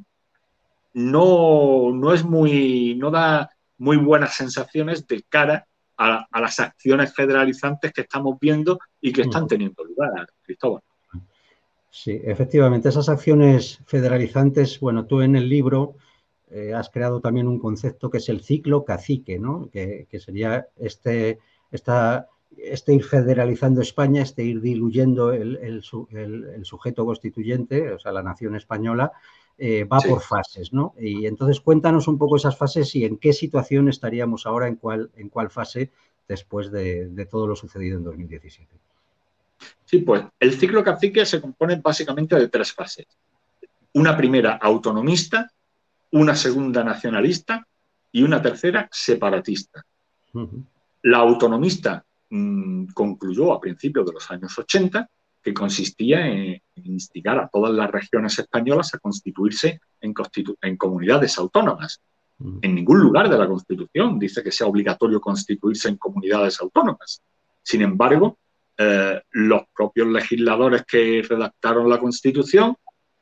no, 0.94 1.92
no 1.94 2.14
es 2.14 2.24
muy, 2.24 2.96
no 2.96 3.12
da 3.12 3.50
muy 3.78 3.98
buenas 3.98 4.34
sensaciones 4.34 5.06
de 5.06 5.22
cara 5.28 5.68
a, 5.98 6.26
las 6.40 6.60
acciones 6.62 7.14
federalizantes 7.14 7.92
que 7.92 8.02
estamos 8.02 8.40
viendo 8.40 8.80
y 9.02 9.12
que 9.12 9.24
están 9.24 9.48
teniendo 9.48 9.84
lugar, 9.84 10.28
Cristóbal. 10.44 10.82
Sí, 11.90 12.22
efectivamente, 12.24 12.88
esas 12.88 13.10
acciones 13.10 13.80
federalizantes, 13.86 14.80
bueno, 14.80 15.06
tú 15.06 15.22
en 15.22 15.36
el 15.36 15.50
libro 15.50 15.96
eh, 16.50 16.74
has 16.74 16.90
creado 16.90 17.20
también 17.20 17.50
un 17.50 17.60
concepto 17.60 18.10
que 18.10 18.20
es 18.20 18.30
el 18.30 18.42
ciclo 18.42 18.86
cacique, 18.86 19.38
¿no? 19.38 19.70
que, 19.70 20.08
sería 20.20 20.68
este, 20.78 21.40
esta 21.70 22.30
este 22.58 22.94
ir 22.94 23.04
federalizando 23.04 23.82
España, 23.82 24.22
este 24.22 24.44
ir 24.44 24.62
diluyendo 24.62 25.32
el, 25.32 25.82
sujeto 25.84 27.06
constituyente, 27.06 27.94
o 27.94 28.00
sea, 28.00 28.12
la 28.12 28.24
nación 28.24 28.56
española, 28.56 29.12
eh, 29.58 29.84
va 29.84 30.00
por 30.00 30.22
fases, 30.22 30.74
¿no? 30.74 30.94
Y 31.00 31.26
entonces 31.28 31.60
cuéntanos 31.60 32.08
un 32.08 32.18
poco 32.18 32.38
esas 32.38 32.58
fases 32.58 32.96
y 32.96 33.06
en 33.06 33.18
qué 33.18 33.34
situación 33.34 33.90
estaríamos 33.90 34.46
ahora, 34.46 34.68
en 34.68 34.76
cuál, 34.76 35.12
en 35.16 35.30
cuál 35.30 35.50
fase 35.50 35.92
después 36.28 36.72
de, 36.72 37.10
de 37.10 37.26
todo 37.26 37.48
lo 37.48 37.56
sucedido 37.56 37.98
en 37.98 38.04
2017. 38.04 38.76
Sí, 39.86 40.00
pues 40.00 40.24
el 40.40 40.54
ciclo 40.54 40.84
cacique 40.84 41.26
se 41.26 41.42
compone 41.42 41.76
básicamente 41.76 42.36
de 42.36 42.48
tres 42.48 42.74
fases. 42.74 43.06
Una 43.94 44.16
primera 44.16 44.54
autonomista, 44.54 45.52
una 46.12 46.36
segunda 46.36 46.84
nacionalista 46.84 47.68
y 48.12 48.24
una 48.24 48.42
tercera 48.42 48.88
separatista. 48.92 49.86
La 51.04 51.18
autonomista 51.18 52.06
mm, 52.32 52.88
concluyó 52.94 53.54
a 53.54 53.62
principios 53.62 54.06
de 54.08 54.14
los 54.14 54.32
años 54.32 54.58
80 54.58 55.08
que 55.44 55.54
consistía 55.54 56.28
en, 56.28 56.62
instigar 56.84 57.40
a 57.40 57.48
todas 57.48 57.74
las 57.74 57.90
regiones 57.90 58.38
españolas 58.40 58.94
a 58.94 59.00
constituirse 59.00 59.80
en, 60.00 60.14
en 60.62 60.78
comunidades 60.78 61.38
autónomas. 61.38 62.02
En 62.62 62.74
ningún 62.74 63.00
lugar 63.00 63.30
de 63.30 63.38
la 63.38 63.48
Constitución 63.48 64.18
dice 64.18 64.42
que 64.42 64.52
sea 64.52 64.66
obligatorio 64.66 65.22
constituirse 65.22 65.90
en 65.90 65.98
comunidades 65.98 66.60
autónomas. 66.60 67.22
Sin 67.62 67.84
embargo, 67.84 68.40
eh, 68.78 69.22
los 69.32 69.62
propios 69.76 70.08
legisladores 70.08 70.84
que 70.86 71.24
redactaron 71.28 71.88
la 71.88 72.00
Constitución 72.00 72.76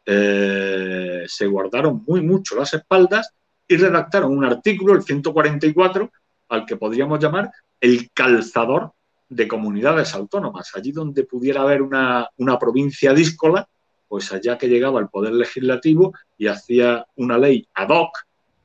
eh, 0.06 1.26
se 1.28 1.48
guardaron 1.48 2.04
muy 2.08 2.22
mucho 2.22 2.56
las 2.56 2.74
espaldas 2.74 3.34
y 3.68 3.76
redactaron 3.76 4.38
un 4.38 4.46
artículo, 4.46 4.96
el 4.96 5.04
144, 5.04 6.12
al 6.50 6.66
que 6.66 6.78
podríamos 6.78 7.20
llamar 7.20 7.52
el 7.80 8.10
calzador 8.12 8.94
de 9.30 9.48
comunidades 9.48 10.14
autónomas. 10.14 10.72
Allí 10.76 10.92
donde 10.92 11.24
pudiera 11.24 11.62
haber 11.62 11.82
una, 11.82 12.28
una 12.38 12.58
provincia 12.58 13.14
díscola, 13.14 13.68
pues 14.08 14.34
allá 14.34 14.58
que 14.58 14.68
llegaba 14.68 15.00
el 15.00 15.08
Poder 15.08 15.34
Legislativo 15.34 16.14
y 16.38 16.48
hacía 16.48 17.06
una 17.16 17.38
ley 17.38 17.68
ad 17.76 17.90
hoc 17.90 18.12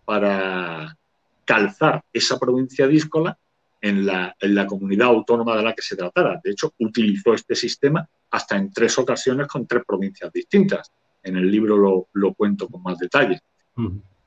para 0.05 0.97
calzar 1.45 2.03
esa 2.13 2.39
provincia 2.39 2.87
díscola 2.87 3.39
en 3.81 4.07
la, 4.07 4.35
en 4.41 4.55
la, 4.55 4.67
comunidad 4.67 5.09
autónoma 5.09 5.57
de 5.57 5.63
la 5.63 5.75
que 5.75 5.83
se 5.83 5.97
tratara. 5.97 6.41
De 6.43 6.53
hecho, 6.53 6.73
utilizó 6.79 7.35
este 7.35 7.55
sistema 7.55 8.09
hasta 8.31 8.57
en 8.57 8.73
tres 8.73 8.99
ocasiones 8.99 9.47
con 9.47 9.67
tres 9.67 9.83
provincias 9.87 10.33
distintas. 10.33 10.91
En 11.23 11.37
el 11.37 11.51
libro 11.51 11.77
lo, 11.77 12.09
lo 12.15 12.33
cuento 12.33 12.67
con 12.69 12.83
más 12.83 12.99
detalle. 12.99 13.41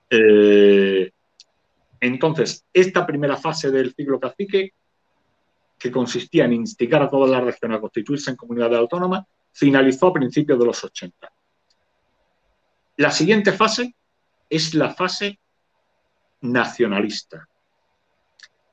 Eh, 0.10 1.12
entonces, 2.00 2.64
esta 2.72 3.06
primera 3.06 3.36
fase 3.36 3.72
del 3.72 3.94
ciclo 3.96 4.20
cacique, 4.20 4.74
que 5.78 5.92
consistía 5.92 6.46
en 6.46 6.54
instigar 6.54 7.04
a 7.04 7.10
todas 7.10 7.30
las 7.30 7.44
regiones 7.44 7.78
a 7.78 7.82
constituirse 7.82 8.32
en 8.32 8.38
comunidades 8.38 8.80
autónomas, 8.80 9.26
finalizó 9.52 10.08
a 10.08 10.14
principios 10.14 10.60
de 10.60 10.66
los 10.66 10.84
80. 10.84 11.32
La 12.98 13.12
siguiente 13.12 13.52
fase 13.52 13.96
es 14.50 14.74
la 14.74 14.94
fase 14.94 15.40
nacionalista, 16.42 17.48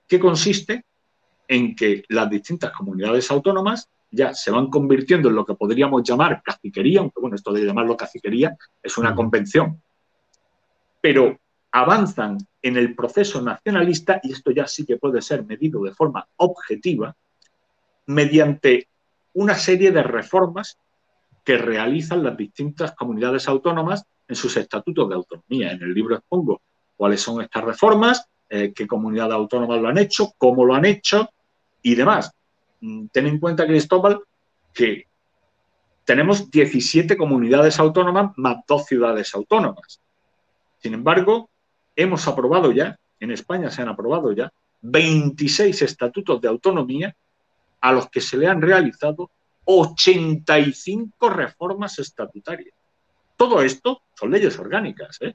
que 0.07 0.19
consiste 0.19 0.85
en 1.49 1.75
que 1.77 2.05
las 2.09 2.31
distintas 2.31 2.73
comunidades 2.73 3.31
autónomas 3.31 3.89
ya 4.11 4.33
se 4.33 4.51
van 4.51 4.69
convirtiendo 4.69 5.29
en 5.29 5.35
lo 5.35 5.45
que 5.45 5.55
podríamos 5.55 6.03
llamar 6.03 6.43
caciquería, 6.43 7.01
aunque 7.01 7.21
bueno, 7.21 7.37
esto 7.37 7.53
de 7.53 7.65
llamarlo 7.65 7.97
caciquería 7.97 8.57
es 8.83 8.97
una 8.97 9.15
convención, 9.15 9.83
pero 11.01 11.39
avanzan 11.75 12.39
en 12.63 12.77
el 12.77 12.95
proceso 12.95 13.43
nacionalista, 13.43 14.21
y 14.23 14.31
esto 14.31 14.53
ya 14.53 14.65
sí 14.65 14.87
que 14.87 14.97
puede 14.97 15.21
ser 15.21 15.45
medido 15.45 15.83
de 15.83 15.93
forma 15.93 16.25
objetiva, 16.37 17.17
mediante 18.07 18.87
una 19.33 19.57
serie 19.57 19.91
de 19.91 20.05
reformas 20.05 20.79
que 21.43 21.59
realizan 21.59 22.23
las 22.23 22.37
distintas 22.37 22.93
comunidades 22.93 23.49
autónomas 23.49 24.05
en 24.29 24.37
sus 24.37 24.57
estatutos 24.57 25.09
de 25.09 25.17
autonomía. 25.17 25.73
En 25.73 25.83
el 25.83 25.93
libro 25.93 26.15
expongo 26.15 26.63
cuáles 26.97 27.21
son 27.21 27.43
estas 27.43 27.65
reformas, 27.65 28.25
eh, 28.49 28.73
qué 28.73 28.87
comunidades 28.87 29.35
autónomas 29.35 29.81
lo 29.81 29.89
han 29.89 29.99
hecho, 29.99 30.33
cómo 30.39 30.65
lo 30.65 30.77
han 30.77 30.85
hecho 30.85 31.29
y 31.83 31.97
demás. 31.97 32.31
Mm, 32.83 33.07
ten 33.07 33.27
en 33.27 33.41
cuenta, 33.41 33.67
Cristóbal, 33.67 34.21
que 34.73 35.09
tenemos 36.05 36.49
17 36.53 37.17
comunidades 37.17 37.81
autónomas 37.81 38.31
más 38.37 38.59
dos 38.65 38.87
ciudades 38.87 39.35
autónomas. 39.35 40.01
Sin 40.79 40.95
embargo, 40.95 41.51
hemos 41.97 42.27
aprobado 42.29 42.73
ya, 42.73 42.99
en 43.21 43.31
España 43.31 43.71
se 43.71 43.83
han 43.83 43.89
aprobado 43.89 44.33
ya, 44.33 44.53
26 44.83 45.83
estatutos 45.83 46.41
de 46.41 46.49
autonomía 46.49 47.15
a 47.81 47.93
los 47.93 48.09
que 48.09 48.21
se 48.21 48.37
le 48.37 48.47
han 48.47 48.61
realizado 48.61 49.31
85 49.65 51.31
reformas 51.31 51.99
estatutarias. 51.99 52.75
Todo 53.37 53.63
esto 53.63 54.03
son 54.15 54.31
leyes 54.31 54.59
orgánicas. 54.59 55.19
¿eh? 55.21 55.35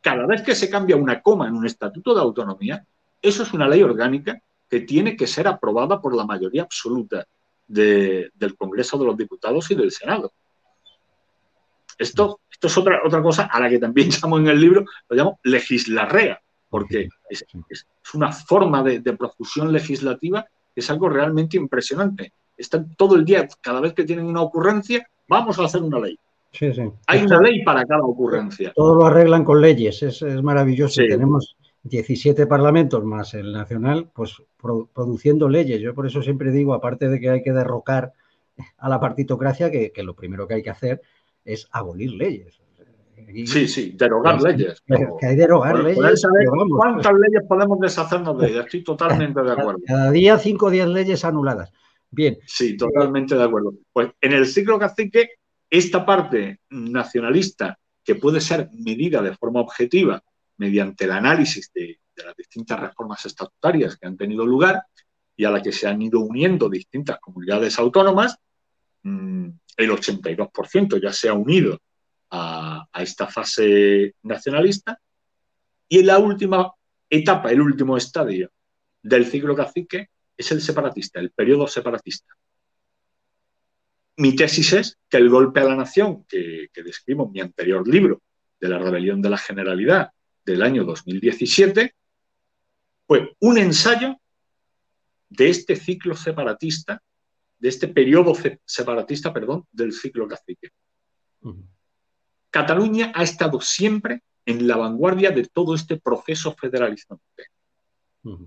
cada 0.00 0.26
vez 0.26 0.42
que 0.42 0.54
se 0.54 0.70
cambia 0.70 0.96
una 0.96 1.20
coma 1.20 1.48
en 1.48 1.54
un 1.54 1.66
estatuto 1.66 2.14
de 2.14 2.20
autonomía, 2.20 2.84
eso 3.20 3.42
es 3.42 3.52
una 3.52 3.68
ley 3.68 3.82
orgánica 3.82 4.40
que 4.68 4.80
tiene 4.80 5.16
que 5.16 5.26
ser 5.26 5.48
aprobada 5.48 6.00
por 6.00 6.14
la 6.14 6.24
mayoría 6.24 6.62
absoluta 6.62 7.26
del 7.66 8.56
Congreso 8.56 8.96
de 8.98 9.04
los 9.04 9.16
Diputados 9.16 9.70
y 9.70 9.74
del 9.74 9.90
Senado. 9.90 10.32
Esto, 11.98 12.40
esto 12.50 12.66
es 12.66 12.78
otra, 12.78 13.00
otra 13.04 13.22
cosa 13.22 13.44
a 13.44 13.60
la 13.60 13.68
que 13.68 13.78
también 13.78 14.08
llamo 14.22 14.38
en 14.38 14.48
el 14.48 14.60
libro, 14.60 14.84
lo 15.08 15.16
llamo 15.16 15.40
legislarrea, 15.44 16.40
porque 16.68 17.08
es, 17.28 17.44
una 18.14 18.32
forma 18.32 18.82
de, 18.82 19.00
de, 19.00 19.12
profusión 19.14 19.72
legislativa 19.72 20.44
que 20.74 20.80
es 20.80 20.90
algo 20.90 21.08
realmente 21.08 21.56
impresionante. 21.56 22.32
Están 22.56 22.94
todo 22.96 23.16
el 23.16 23.24
día, 23.24 23.46
cada 23.60 23.80
vez 23.80 23.92
que 23.94 24.04
tienen 24.04 24.26
una 24.26 24.42
ocurrencia, 24.42 25.06
vamos 25.28 25.58
a 25.58 25.64
hacer 25.64 25.82
una 25.82 25.98
ley. 25.98 26.18
Hay 27.06 27.24
una 27.24 27.40
ley 27.40 27.62
para 27.62 27.84
cada 27.84 28.02
ocurrencia. 28.02 28.72
Todo 28.74 28.94
lo 28.94 29.06
arreglan 29.06 29.44
con 29.44 29.60
leyes, 29.60 30.02
es, 30.02 30.22
maravilloso. 30.42 31.02
Tenemos 31.06 31.56
17 31.82 32.46
parlamentos 32.46 33.04
más 33.04 33.34
el 33.34 33.52
nacional, 33.52 34.08
pues 34.14 34.42
produciendo 34.56 35.48
leyes. 35.48 35.80
Yo 35.80 35.94
por 35.94 36.06
eso 36.06 36.22
siempre 36.22 36.50
digo, 36.50 36.74
aparte 36.74 37.08
de 37.08 37.20
que 37.20 37.30
hay 37.30 37.42
que 37.42 37.52
derrocar 37.52 38.12
a 38.78 38.88
la 38.88 38.98
partitocracia, 38.98 39.70
que, 39.70 39.92
lo 40.02 40.14
primero 40.14 40.48
que 40.48 40.54
hay 40.54 40.62
que 40.62 40.70
hacer 40.70 41.02
es 41.46 41.66
abolir 41.70 42.12
leyes. 42.12 42.60
sí, 43.46 43.66
sí, 43.68 43.92
derogar 43.96 44.42
leyes. 44.42 44.82
Que 45.20 45.26
hay 45.26 45.36
derogar 45.36 45.78
leyes. 45.78 46.22
¿Cuántas 46.76 47.12
leyes 47.14 47.42
podemos 47.48 47.80
deshacernos 47.80 48.38
de 48.38 48.48
ellas? 48.48 48.66
Estoy 48.66 48.84
totalmente 48.84 49.42
de 49.42 49.52
acuerdo. 49.58 49.80
Cada 49.86 50.10
día 50.10 50.38
5 50.38 50.66
o 50.66 50.70
10 50.70 50.88
leyes 50.88 51.24
anuladas. 51.24 51.72
Bien. 52.10 52.36
Sí, 52.46 52.76
totalmente 52.76 53.34
de 53.34 53.44
acuerdo. 53.44 53.74
Pues 53.92 54.10
en 54.20 54.32
el 54.32 54.46
ciclo 54.46 54.78
cacique 54.78 55.30
esta 55.70 56.04
parte 56.04 56.60
nacionalista, 56.70 57.78
que 58.04 58.14
puede 58.14 58.40
ser 58.40 58.68
medida 58.72 59.20
de 59.22 59.34
forma 59.34 59.60
objetiva 59.60 60.22
mediante 60.58 61.04
el 61.04 61.12
análisis 61.12 61.70
de, 61.74 62.00
las 62.24 62.34
distintas 62.34 62.80
reformas 62.80 63.26
estatutarias 63.26 63.96
que 63.96 64.06
han 64.06 64.16
tenido 64.16 64.46
lugar 64.46 64.84
y 65.36 65.44
a 65.44 65.50
la 65.50 65.60
que 65.60 65.70
se 65.70 65.86
han 65.86 66.00
ido 66.00 66.20
uniendo 66.20 66.70
distintas 66.70 67.18
comunidades 67.20 67.78
autónomas, 67.78 68.38
mm, 69.02 69.48
el 69.76 69.90
82% 69.90 71.00
ya 71.00 71.12
se 71.12 71.28
ha 71.28 71.34
unido 71.34 71.80
a, 72.30 72.88
esta 72.94 73.26
fase 73.26 74.14
nacionalista. 74.22 74.98
Y 75.88 76.00
en 76.00 76.06
la 76.06 76.18
última 76.18 76.72
etapa, 77.08 77.50
el 77.50 77.60
último 77.60 77.96
estadio 77.96 78.50
del 79.02 79.26
ciclo 79.26 79.54
cacique, 79.54 80.08
es 80.36 80.50
el 80.52 80.60
separatista, 80.60 81.20
el 81.20 81.30
periodo 81.30 81.66
separatista. 81.66 82.34
Mi 84.18 84.34
tesis 84.34 84.72
es 84.72 84.98
que 85.08 85.18
el 85.18 85.28
golpe 85.28 85.60
a 85.60 85.64
la 85.64 85.76
nación 85.76 86.24
que, 86.24 86.68
describo 86.74 87.26
en 87.26 87.32
mi 87.32 87.40
anterior 87.40 87.86
libro, 87.86 88.22
de 88.58 88.68
la 88.68 88.78
rebelión 88.78 89.20
de 89.20 89.28
la 89.28 89.36
generalidad 89.36 90.10
del 90.44 90.62
año 90.62 90.84
2017, 90.84 91.94
fue 93.06 93.36
un 93.40 93.58
ensayo 93.58 94.18
de 95.28 95.50
este 95.50 95.76
ciclo 95.76 96.16
separatista, 96.16 97.02
de 97.58 97.68
este 97.68 97.88
periodo 97.88 98.34
separatista, 98.64 99.32
perdón, 99.32 99.64
del 99.72 99.92
ciclo 99.92 100.26
cacique. 100.28 100.70
Cataluña 102.50 103.12
ha 103.14 103.22
estado 103.22 103.60
siempre 103.60 104.22
en 104.44 104.66
la 104.66 104.76
vanguardia 104.76 105.30
de 105.30 105.44
todo 105.44 105.74
este 105.74 105.98
proceso 105.98 106.54
federalizante. 106.54 107.22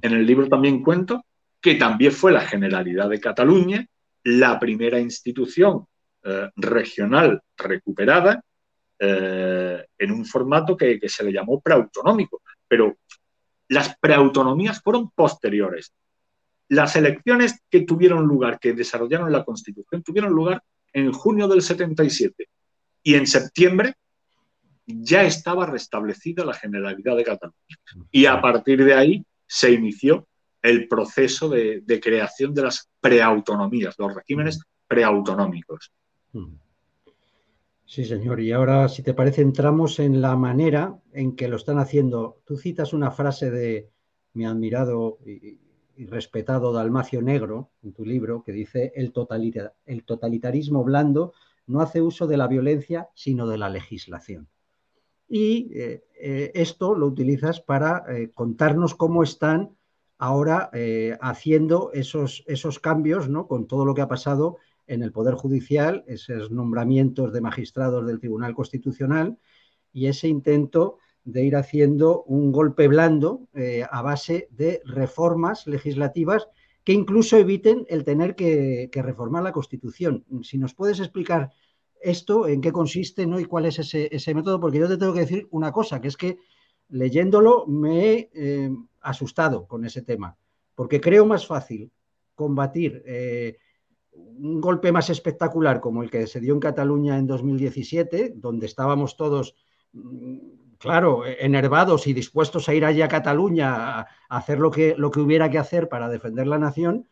En 0.01 0.13
el 0.13 0.25
libro 0.25 0.47
también 0.47 0.83
cuento 0.83 1.23
que 1.61 1.75
también 1.75 2.11
fue 2.11 2.31
la 2.31 2.41
Generalidad 2.41 3.09
de 3.09 3.19
Cataluña 3.19 3.85
la 4.23 4.59
primera 4.59 4.99
institución 4.99 5.85
eh, 6.23 6.49
regional 6.55 7.41
recuperada 7.57 8.43
eh, 8.97 9.85
en 9.97 10.11
un 10.11 10.25
formato 10.25 10.75
que, 10.75 10.99
se 11.07 11.23
le 11.23 11.31
llamó 11.31 11.61
preautonómico. 11.61 12.41
Pero 12.67 12.97
las 13.69 13.97
preautonomías 13.99 14.81
fueron 14.81 15.11
posteriores. 15.11 15.93
Las 16.69 16.95
elecciones 16.95 17.61
que 17.69 17.81
tuvieron 17.81 18.25
lugar, 18.25 18.59
que 18.59 18.73
desarrollaron 18.73 19.31
la 19.31 19.43
Constitución, 19.43 20.03
tuvieron 20.03 20.31
lugar 20.31 20.63
en 20.93 21.11
junio 21.11 21.47
del 21.47 21.61
77 21.61 22.47
y 23.03 23.15
en 23.15 23.27
septiembre 23.27 23.95
ya 24.85 25.23
estaba 25.23 25.65
restablecida 25.65 26.45
la 26.45 26.53
Generalidad 26.53 27.15
de 27.15 27.23
Cataluña. 27.23 27.77
Y 28.11 28.25
a 28.25 28.41
partir 28.41 28.83
de 28.83 28.93
ahí 28.93 29.25
se 29.45 29.71
inició 29.71 30.27
el 30.61 30.87
proceso 30.87 31.49
de, 31.49 31.83
creación 32.01 32.53
de 32.53 32.63
las 32.63 32.89
preautonomías, 32.99 33.95
los 33.97 34.13
regímenes 34.13 34.61
preautonómicos. 34.87 35.91
Sí, 37.85 38.05
señor. 38.05 38.39
Y 38.39 38.51
ahora, 38.51 38.89
si 38.89 39.01
te 39.01 39.13
parece, 39.13 39.41
entramos 39.41 39.99
en 39.99 40.21
la 40.21 40.35
manera 40.35 40.95
en 41.13 41.35
que 41.35 41.47
lo 41.47 41.55
están 41.55 41.79
haciendo. 41.79 42.41
Tú 42.45 42.57
citas 42.57 42.93
una 42.93 43.11
frase 43.11 43.49
de 43.49 43.89
mi 44.33 44.45
admirado 44.45 45.17
respetado 46.05 46.71
Dalmacio 46.71 47.21
Negro 47.21 47.71
en 47.83 47.93
tu 47.93 48.05
libro 48.05 48.43
que 48.43 48.51
dice, 48.51 48.91
el, 48.95 49.13
el 49.85 50.03
totalitarismo 50.05 50.83
blando 50.83 51.33
no 51.67 51.81
hace 51.81 52.01
uso 52.01 52.25
de 52.27 52.37
la 52.37 52.47
violencia, 52.47 53.09
sino 53.13 53.47
de 53.47 53.57
la 53.57 53.69
legislación. 53.69 54.47
Y 55.27 55.69
eh, 55.75 56.03
eh, 56.19 56.51
esto 56.55 56.95
lo 56.95 57.05
utilizas 57.05 57.61
para 57.61 58.03
eh, 58.09 58.31
contarnos 58.33 58.95
cómo 58.95 59.21
están 59.21 59.75
ahora 60.17 60.69
haciendo 61.21 61.91
esos, 61.93 62.43
esos 62.45 62.79
cambios, 62.79 63.29
¿no? 63.29 63.47
Con 63.47 63.67
todo 63.67 63.85
lo 63.85 63.93
que 63.93 64.01
ha 64.01 64.09
pasado 64.09 64.57
en 64.85 65.01
el 65.01 65.13
Poder 65.13 65.35
Judicial, 65.35 66.03
esos 66.07 66.51
nombramientos 66.51 67.31
de 67.31 67.39
magistrados 67.39 68.05
del 68.05 68.19
Tribunal 68.19 68.53
Constitucional 68.53 69.37
y 69.93 70.07
ese 70.07 70.27
intento 70.27 70.97
de 71.23 71.43
ir 71.43 71.55
haciendo 71.55 72.23
un 72.23 72.51
golpe 72.51 72.87
blando 72.87 73.47
a 73.91 74.01
base 74.01 74.47
de 74.51 74.81
reformas 74.85 75.67
legislativas 75.67 76.47
que 76.89 76.93
incluso 76.93 77.37
eviten 77.37 77.85
el 77.87 78.03
tener 78.03 78.35
que, 78.35 78.89
reformar 78.91 79.43
la 79.43 79.51
Constitución. 79.51 80.25
Si 80.41 80.57
nos 80.57 80.73
puedes 80.73 80.99
explicar 80.99 81.51
esto, 82.01 82.47
en 82.47 82.61
qué 82.61 82.71
consiste 82.71 83.27
¿no? 83.27 83.39
y 83.39 83.45
cuál 83.45 83.67
es 83.67 83.77
ese, 83.77 84.33
método, 84.33 84.59
porque 84.59 84.79
yo 84.79 84.87
te 84.87 84.97
tengo 84.97 85.13
que 85.13 85.19
decir 85.19 85.47
una 85.51 85.71
cosa, 85.71 86.01
que 86.01 86.07
es 86.07 86.17
que 86.17 86.39
leyéndolo 86.87 87.67
me 87.67 88.11
he 88.11 88.29
eh, 88.33 88.71
asustado 89.01 89.67
con 89.67 89.85
ese 89.85 90.01
tema, 90.01 90.35
porque 90.73 90.99
creo 90.99 91.27
más 91.27 91.45
fácil 91.45 91.91
combatir 92.33 93.03
eh, 93.05 93.57
un 94.13 94.59
golpe 94.59 94.91
más 94.91 95.11
espectacular 95.11 95.81
como 95.81 96.01
el 96.01 96.09
que 96.09 96.25
se 96.25 96.39
dio 96.39 96.55
en 96.55 96.59
Cataluña 96.59 97.19
en 97.19 97.27
2017, 97.27 98.33
donde 98.35 98.65
estábamos 98.65 99.15
todos, 99.15 99.53
mm, 99.93 100.37
claro, 100.79 101.23
enervados 101.25 102.07
y 102.07 102.13
dispuestos 102.13 102.67
a 102.67 102.73
ir 102.73 102.85
allí 102.85 103.01
a 103.01 103.07
Cataluña 103.07 103.99
a 103.99 104.07
hacer 104.29 104.59
lo 104.59 104.71
que, 104.71 104.95
lo 104.97 105.11
que 105.11 105.19
hubiera 105.19 105.49
que 105.49 105.59
hacer 105.59 105.89
para 105.89 106.09
defender 106.09 106.47
la 106.47 106.57
nación, 106.57 107.07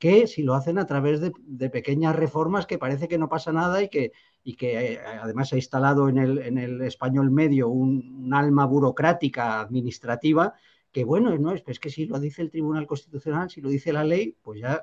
que 0.00 0.26
si 0.26 0.42
lo 0.42 0.54
hacen 0.54 0.78
a 0.78 0.86
través 0.86 1.20
de, 1.20 1.70
pequeñas 1.70 2.16
reformas 2.16 2.66
que 2.66 2.78
parece 2.78 3.06
que 3.06 3.18
no 3.18 3.28
pasa 3.28 3.52
nada 3.52 3.82
y 3.82 3.90
que, 3.90 4.12
y 4.42 4.56
que 4.56 4.94
eh, 4.94 5.00
además 5.20 5.52
ha 5.52 5.56
instalado 5.56 6.08
en 6.08 6.16
el, 6.16 6.38
en 6.38 6.56
el 6.56 6.80
español 6.80 7.30
medio 7.30 7.68
un, 7.68 8.30
alma 8.32 8.64
burocrática 8.64 9.60
administrativa 9.60 10.54
que 10.90 11.04
bueno, 11.04 11.36
no 11.38 11.52
es, 11.52 11.78
que 11.78 11.90
si 11.90 12.06
lo 12.06 12.18
dice 12.18 12.42
el 12.42 12.50
Tribunal 12.50 12.86
Constitucional, 12.86 13.50
si 13.50 13.60
lo 13.60 13.68
dice 13.68 13.92
la 13.92 14.02
ley, 14.02 14.36
pues 14.42 14.60
ya 14.60 14.82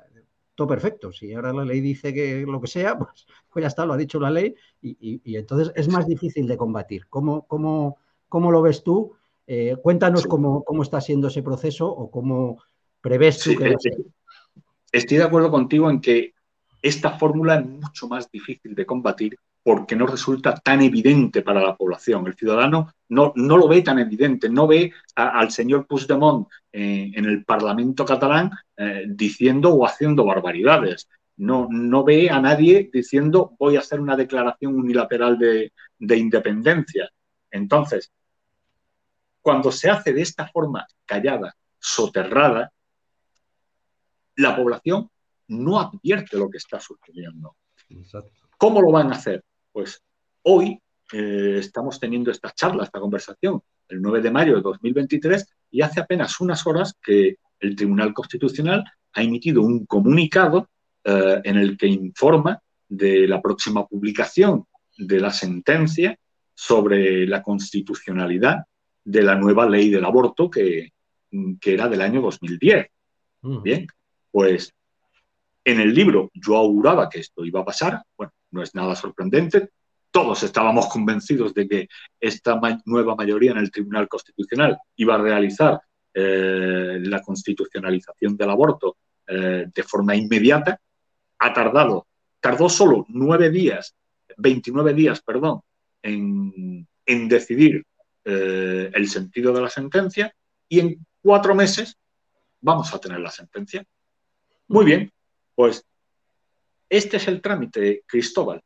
todo 0.54 0.68
perfecto. 0.68 1.12
Si 1.12 1.32
ahora 1.32 1.52
la 1.52 1.64
ley 1.64 1.80
dice 1.80 2.14
que 2.14 2.44
lo 2.46 2.60
que 2.60 2.66
sea, 2.66 2.96
pues, 2.98 3.26
pues 3.52 3.62
ya 3.62 3.68
está, 3.68 3.84
lo 3.84 3.92
ha 3.92 3.96
dicho 3.96 4.18
la 4.20 4.30
ley 4.30 4.54
y, 4.80 5.36
entonces 5.36 5.72
es 5.74 5.88
más 5.88 6.06
difícil 6.06 6.46
de 6.46 6.56
combatir. 6.56 7.08
¿Cómo, 7.08 7.46
cómo, 7.46 7.98
cómo 8.28 8.50
lo 8.50 8.62
ves 8.62 8.82
tú? 8.82 9.12
Eh, 9.46 9.76
cuéntanos 9.82 10.26
cómo, 10.26 10.62
cómo, 10.62 10.82
está 10.82 11.00
siendo 11.00 11.28
ese 11.28 11.42
proceso 11.42 11.88
o 11.88 12.10
cómo 12.10 12.62
prevés 13.00 13.38
tú 13.38 13.56
que 13.56 13.70
va 13.70 13.76
a 13.76 13.78
ser 13.78 13.96
estoy 14.92 15.18
de 15.18 15.24
acuerdo 15.24 15.50
contigo 15.50 15.90
en 15.90 16.00
que 16.00 16.34
esta 16.80 17.18
fórmula 17.18 17.56
es 17.56 17.66
mucho 17.66 18.08
más 18.08 18.30
difícil 18.30 18.74
de 18.74 18.86
combatir 18.86 19.38
porque 19.62 19.96
no 19.96 20.06
resulta 20.06 20.54
tan 20.54 20.80
evidente 20.80 21.42
para 21.42 21.60
la 21.60 21.76
población. 21.76 22.26
El 22.26 22.34
ciudadano 22.34 22.92
no, 23.08 23.32
no 23.36 23.56
lo 23.56 23.68
ve 23.68 23.82
tan 23.82 23.98
evidente, 23.98 24.48
no 24.48 24.66
ve 24.66 24.92
al 25.14 25.50
señor 25.50 25.86
Puigdemont 25.86 26.48
eh, 26.72 27.10
en 27.14 27.24
el 27.24 27.44
Parlamento 27.44 28.04
catalán 28.04 28.50
eh, 28.76 29.04
diciendo 29.08 29.74
o 29.74 29.84
haciendo 29.84 30.24
barbaridades. 30.24 31.08
No, 31.36 31.68
no 31.70 32.02
ve 32.02 32.30
a 32.30 32.40
nadie 32.40 32.88
diciendo 32.92 33.52
voy 33.58 33.76
a 33.76 33.80
hacer 33.80 34.00
una 34.00 34.16
declaración 34.16 34.74
unilateral 34.76 35.38
de, 35.38 35.72
de 35.98 36.16
independencia. 36.16 37.10
Entonces, 37.50 38.12
cuando 39.48 39.72
se 39.72 39.88
hace 39.88 40.12
de 40.12 40.20
esta 40.20 40.46
forma 40.46 40.86
callada, 41.06 41.56
soterrada, 41.78 42.70
la 44.36 44.54
población 44.54 45.08
no 45.46 45.80
advierte 45.80 46.36
lo 46.36 46.50
que 46.50 46.58
está 46.58 46.78
sucediendo. 46.78 47.56
¿Cómo 48.58 48.82
lo 48.82 48.92
van 48.92 49.10
a 49.10 49.16
hacer? 49.16 49.42
Pues 49.72 50.02
hoy 50.42 50.78
eh, 51.14 51.56
estamos 51.60 51.98
teniendo 51.98 52.30
esta 52.30 52.50
charla, 52.50 52.84
esta 52.84 53.00
conversación, 53.00 53.62
el 53.88 54.02
9 54.02 54.20
de 54.20 54.30
mayo 54.30 54.56
de 54.56 54.60
2023, 54.60 55.46
y 55.70 55.80
hace 55.80 56.00
apenas 56.00 56.38
unas 56.40 56.66
horas 56.66 56.94
que 57.02 57.36
el 57.58 57.74
Tribunal 57.74 58.12
Constitucional 58.12 58.84
ha 59.14 59.22
emitido 59.22 59.62
un 59.62 59.86
comunicado 59.86 60.68
eh, 61.04 61.40
en 61.42 61.56
el 61.56 61.78
que 61.78 61.86
informa 61.86 62.60
de 62.86 63.26
la 63.26 63.40
próxima 63.40 63.86
publicación 63.86 64.66
de 64.98 65.20
la 65.20 65.30
sentencia 65.30 66.18
sobre 66.52 67.26
la 67.26 67.42
constitucionalidad 67.42 68.67
de 69.08 69.22
la 69.22 69.34
nueva 69.34 69.66
ley 69.66 69.88
del 69.88 70.04
aborto 70.04 70.50
que, 70.50 70.92
que 71.60 71.74
era 71.74 71.88
del 71.88 72.02
año 72.02 72.20
2010. 72.20 72.86
Bien, 73.62 73.86
pues 74.30 74.74
en 75.64 75.80
el 75.80 75.94
libro 75.94 76.30
yo 76.34 76.56
auguraba 76.56 77.08
que 77.08 77.20
esto 77.20 77.44
iba 77.44 77.60
a 77.60 77.64
pasar, 77.64 78.02
bueno, 78.16 78.32
no 78.50 78.62
es 78.62 78.74
nada 78.74 78.94
sorprendente, 78.94 79.70
todos 80.10 80.42
estábamos 80.42 80.88
convencidos 80.88 81.54
de 81.54 81.68
que 81.68 81.88
esta 82.20 82.60
nueva 82.84 83.14
mayoría 83.14 83.52
en 83.52 83.58
el 83.58 83.70
Tribunal 83.70 84.08
Constitucional 84.08 84.76
iba 84.96 85.14
a 85.14 85.18
realizar 85.18 85.80
eh, 86.12 86.98
la 87.00 87.22
constitucionalización 87.22 88.36
del 88.36 88.50
aborto 88.50 88.96
eh, 89.26 89.66
de 89.74 89.82
forma 89.84 90.16
inmediata, 90.16 90.80
ha 91.38 91.52
tardado, 91.52 92.08
tardó 92.40 92.68
solo 92.68 93.06
nueve 93.08 93.50
días, 93.50 93.94
29 94.36 94.92
días, 94.94 95.22
perdón, 95.22 95.60
en, 96.02 96.86
decidir 97.28 97.84
eh, 98.24 98.90
el 98.92 99.08
sentido 99.08 99.52
de 99.52 99.60
la 99.60 99.70
sentencia 99.70 100.34
y 100.68 100.80
en 100.80 101.06
cuatro 101.22 101.54
meses 101.54 101.96
vamos 102.60 102.92
a 102.92 102.98
tener 102.98 103.20
la 103.20 103.30
sentencia. 103.30 103.84
Muy 104.68 104.84
bien, 104.84 105.12
pues 105.54 105.84
este 106.88 107.18
es 107.18 107.28
el 107.28 107.40
trámite, 107.40 108.02
Cristóbal. 108.06 108.62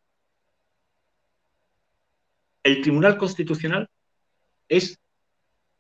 El 2.63 2.81
Tribunal 2.81 3.17
Constitucional 3.19 3.89
es 4.69 4.99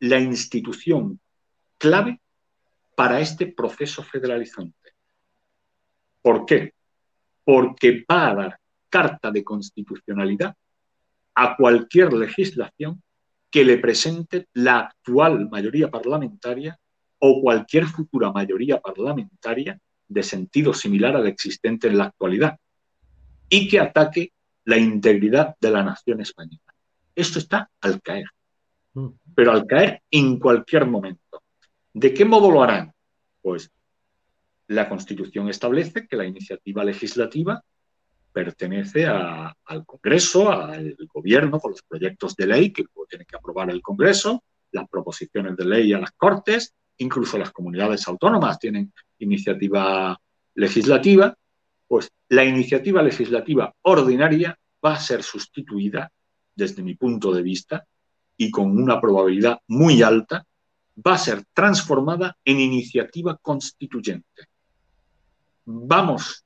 la 0.01 0.19
institución 0.19 1.21
clave 1.79 2.21
para 2.97 3.21
este 3.21 3.47
proceso 3.47 4.03
federalizante. 4.03 4.93
¿Por 6.21 6.45
qué? 6.45 6.75
Porque 7.45 8.05
va 8.11 8.31
a 8.31 8.35
dar 8.35 8.61
carta 8.89 9.31
de 9.31 9.43
constitucionalidad 9.43 10.55
a 11.35 11.57
cualquier 11.57 12.13
legislación 12.13 13.03
que 13.53 13.65
le 13.65 13.77
presente 13.77 14.49
la 14.55 14.79
actual 14.79 15.51
mayoría 15.51 15.91
parlamentaria 15.91 16.77
o 17.19 17.43
cualquier 17.43 17.85
futura 17.85 18.33
mayoría 18.33 18.81
parlamentaria 18.81 19.79
de 20.09 20.23
sentido 20.23 20.73
similar 20.73 21.15
al 21.15 21.27
existente 21.27 21.87
en 21.87 21.99
la 21.99 22.05
actualidad 22.05 22.59
y 23.51 23.69
que 23.69 23.79
ataque 23.79 24.33
la 24.65 24.79
integridad 24.79 25.55
de 25.61 25.71
la 25.71 25.83
nación 25.85 26.23
española. 26.23 26.75
Esto 27.15 27.39
está 27.39 27.71
al 27.83 28.01
caer, 28.01 28.25
mm. 28.95 29.09
pero 29.35 29.53
al 29.53 29.67
caer 29.67 30.03
en 30.11 30.39
cualquier 30.39 30.87
momento. 30.87 31.43
¿De 31.93 32.15
qué 32.15 32.25
modo 32.25 32.51
lo 32.51 32.63
harán? 32.63 32.95
Pues 33.43 33.71
la 34.69 34.89
Constitución 34.89 35.51
establece 35.51 36.07
que 36.07 36.17
la 36.17 36.25
iniciativa 36.25 36.85
legislativa 36.85 37.63
pertenece 38.33 39.07
al 39.07 39.87
Congreso, 39.87 40.51
al 40.51 40.97
Gobierno, 41.13 41.61
con 41.61 41.73
los 41.73 41.83
proyectos 41.83 42.35
de 42.37 42.47
ley 42.47 42.73
que 42.73 42.85
tiene 43.09 43.25
que 43.25 43.37
aprobar 43.37 43.71
el 43.71 43.83
Congreso, 43.83 44.43
las 44.73 44.89
proposiciones 44.89 45.57
de 45.57 45.65
ley 45.65 45.93
a 45.93 45.99
las 45.99 46.13
Cortes, 46.13 46.75
incluso 46.99 47.39
las 47.39 47.51
comunidades 47.51 48.07
autónomas 48.09 48.59
tienen 48.59 48.93
iniciativa 49.19 50.19
legislativa, 50.55 51.37
pues 51.87 52.11
la 52.29 52.45
iniciativa 52.45 53.03
legislativa 53.03 53.75
ordinaria 53.83 54.59
va 54.85 54.95
a 54.95 55.01
ser 55.01 55.23
sustituida, 55.23 56.11
desde 56.55 56.83
mi 56.83 56.95
punto 56.95 57.33
de 57.33 57.43
vista, 57.43 57.87
y 58.37 58.51
con 58.51 58.77
una 58.79 59.01
probabilidad 59.01 59.61
muy 59.69 60.03
alta, 60.03 60.45
va 61.07 61.15
a 61.15 61.19
ser 61.19 61.45
transformada 61.53 62.37
en 62.45 62.61
iniciativa 62.61 63.37
constituyente. 63.37 64.49
Vamos, 65.65 66.45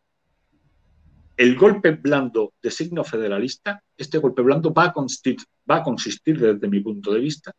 el 1.37 1.57
golpe 1.57 1.93
blando 1.93 2.55
de 2.63 2.71
signo 2.71 3.05
federalista, 3.05 3.83
este 3.97 4.19
golpe 4.19 4.43
blando 4.43 4.73
va 4.73 4.85
a, 4.87 4.95
va 5.71 5.77
a 5.77 5.83
consistir, 5.83 6.39
desde 6.39 6.69
mi 6.69 6.81
punto 6.81 7.13
de 7.13 7.21
vista, 7.21 7.53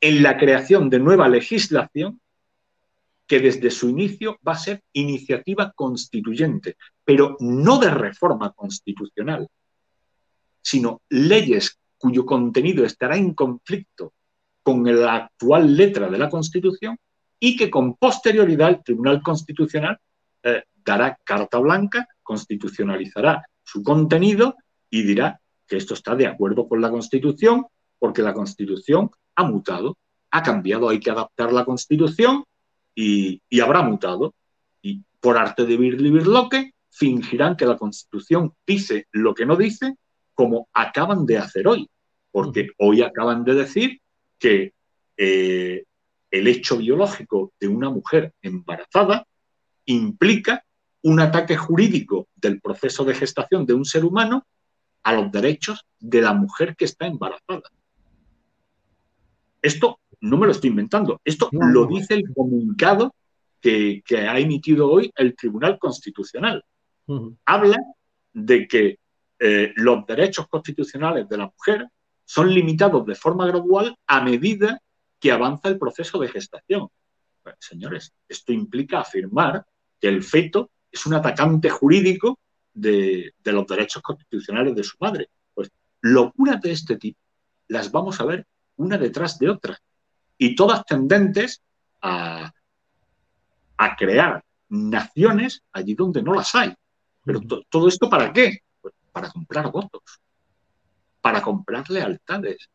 en 0.00 0.22
la 0.22 0.36
creación 0.36 0.88
de 0.88 1.00
nueva 1.00 1.28
legislación 1.28 2.20
que 3.26 3.40
desde 3.40 3.70
su 3.70 3.90
inicio 3.90 4.38
va 4.46 4.52
a 4.52 4.58
ser 4.58 4.82
iniciativa 4.92 5.72
constituyente, 5.74 6.76
pero 7.04 7.36
no 7.40 7.78
de 7.78 7.90
reforma 7.90 8.52
constitucional, 8.52 9.48
sino 10.62 11.02
leyes 11.10 11.78
cuyo 11.98 12.24
contenido 12.24 12.84
estará 12.84 13.16
en 13.16 13.34
conflicto 13.34 14.14
con 14.62 14.84
la 14.84 15.16
actual 15.16 15.76
letra 15.76 16.08
de 16.08 16.18
la 16.18 16.30
Constitución, 16.30 16.96
y 17.40 17.56
que 17.56 17.70
con 17.70 17.94
posterioridad 17.96 18.70
el 18.70 18.82
Tribunal 18.82 19.22
Constitucional 19.22 19.98
eh, 20.42 20.64
dará 20.88 21.18
carta 21.22 21.58
blanca, 21.58 22.08
constitucionalizará 22.22 23.44
su 23.62 23.82
contenido 23.82 24.56
y 24.88 25.02
dirá 25.02 25.38
que 25.66 25.76
esto 25.76 25.92
está 25.92 26.16
de 26.16 26.26
acuerdo 26.26 26.66
con 26.66 26.80
la 26.80 26.90
Constitución, 26.90 27.66
porque 27.98 28.22
la 28.22 28.32
Constitución 28.32 29.10
ha 29.36 29.44
mutado, 29.44 29.98
ha 30.30 30.42
cambiado, 30.42 30.88
hay 30.88 30.98
que 30.98 31.10
adaptar 31.10 31.52
la 31.52 31.66
Constitución 31.66 32.44
y, 32.94 33.42
habrá 33.60 33.82
mutado. 33.82 34.34
Y 34.80 35.02
por 35.20 35.36
arte 35.36 35.66
de 35.66 35.76
Birli 35.76 36.10
fingirán 36.90 37.54
que 37.54 37.66
la 37.66 37.76
Constitución 37.76 38.54
dice 38.66 39.06
lo 39.12 39.34
que 39.34 39.44
no 39.44 39.56
dice, 39.56 39.96
como 40.32 40.68
acaban 40.72 41.26
de 41.26 41.36
hacer 41.36 41.68
hoy, 41.68 41.86
porque 42.30 42.70
hoy 42.78 43.02
acaban 43.02 43.44
de 43.44 43.54
decir 43.54 44.00
que 44.38 44.72
eh, 45.18 45.84
el 46.30 46.46
hecho 46.46 46.78
biológico 46.78 47.52
de 47.60 47.68
una 47.68 47.90
mujer 47.90 48.32
embarazada 48.40 49.26
implica 49.84 50.64
un 51.02 51.20
ataque 51.20 51.56
jurídico 51.56 52.28
del 52.34 52.60
proceso 52.60 53.04
de 53.04 53.14
gestación 53.14 53.66
de 53.66 53.74
un 53.74 53.84
ser 53.84 54.04
humano 54.04 54.46
a 55.02 55.12
los 55.12 55.30
derechos 55.30 55.84
de 55.98 56.22
la 56.22 56.32
mujer 56.32 56.76
que 56.76 56.84
está 56.84 57.06
embarazada. 57.06 57.70
Esto 59.62 60.00
no 60.20 60.36
me 60.36 60.46
lo 60.46 60.52
estoy 60.52 60.70
inventando, 60.70 61.20
esto 61.24 61.48
lo 61.52 61.86
dice 61.86 62.14
el 62.14 62.32
comunicado 62.34 63.14
que, 63.60 64.02
ha 64.10 64.38
emitido 64.38 64.90
hoy 64.90 65.10
el 65.16 65.34
Tribunal 65.36 65.78
Constitucional. 65.78 66.64
Habla 67.46 67.78
de 68.32 68.68
que 68.68 68.98
eh, 69.38 69.72
los 69.76 70.04
derechos 70.06 70.46
constitucionales 70.48 71.28
de 71.28 71.36
la 71.38 71.46
mujer 71.46 71.88
son 72.24 72.52
limitados 72.52 73.06
de 73.06 73.14
forma 73.14 73.46
gradual 73.46 73.96
a 74.06 74.20
medida 74.20 74.80
que 75.18 75.32
avanza 75.32 75.68
el 75.68 75.78
proceso 75.78 76.18
de 76.18 76.28
gestación. 76.28 76.88
señores, 77.58 78.12
esto 78.28 78.52
implica 78.52 79.00
afirmar 79.00 79.64
que 79.98 80.08
el 80.08 80.22
feto 80.22 80.70
es 80.90 81.06
un 81.06 81.14
atacante 81.14 81.70
jurídico 81.70 82.38
de, 82.72 83.34
los 83.44 83.66
derechos 83.66 84.02
constitucionales 84.02 84.74
de 84.74 84.84
su 84.84 84.96
madre. 85.00 85.28
Pues 85.54 85.70
locuras 86.00 86.60
de 86.60 86.72
este 86.72 86.96
tipo 86.96 87.20
las 87.68 87.90
vamos 87.92 88.20
a 88.20 88.24
ver 88.24 88.46
una 88.76 88.96
detrás 88.96 89.38
de 89.38 89.50
otra 89.50 89.78
y 90.38 90.54
todas 90.54 90.84
tendentes 90.86 91.62
a, 92.00 92.50
a 93.76 93.96
crear 93.96 94.42
naciones 94.68 95.62
allí 95.72 95.94
donde 95.94 96.22
no 96.22 96.32
las 96.32 96.54
hay. 96.54 96.74
Pero 97.24 97.40
todo 97.68 97.88
esto 97.88 98.08
para 98.08 98.32
qué? 98.32 98.60
Pues 98.80 98.94
para 99.12 99.30
comprar 99.30 99.70
votos, 99.70 100.02
para 101.20 101.42
comprar 101.42 101.90
lealtades. 101.90 102.70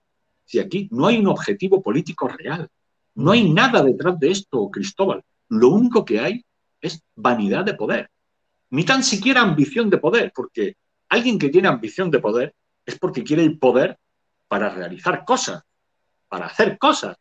Si 0.45 0.59
aquí 0.59 0.87
no 0.91 1.07
hay 1.07 1.17
un 1.17 1.27
objetivo 1.27 1.81
político 1.81 2.27
real, 2.27 2.69
no 3.15 3.31
hay 3.31 3.51
nada 3.51 3.81
detrás 3.83 4.19
de 4.19 4.31
esto, 4.31 4.69
Cristóbal. 4.69 5.23
Lo 5.49 5.69
único 5.69 6.03
que 6.03 6.19
hay 6.19 6.45
es 6.83 7.01
vanidad 7.15 7.65
de 7.65 7.73
poder 7.73 8.11
ni 8.73 8.83
tan 8.83 9.03
siquiera 9.03 9.41
ambición 9.41 9.87
de 9.91 9.99
poder, 9.99 10.31
porque 10.35 10.77
alguien 11.09 11.37
que 11.37 11.49
tiene 11.49 11.67
ambición 11.67 12.09
de 12.09 12.19
poder 12.19 12.55
es 12.83 12.97
porque 12.97 13.23
quiere 13.23 13.43
el 13.43 13.59
poder 13.59 13.99
para 14.47 14.67
realizar 14.67 15.23
cosas, 15.25 15.63
para 16.27 16.47
hacer 16.47 16.79
cosas. 16.79 17.15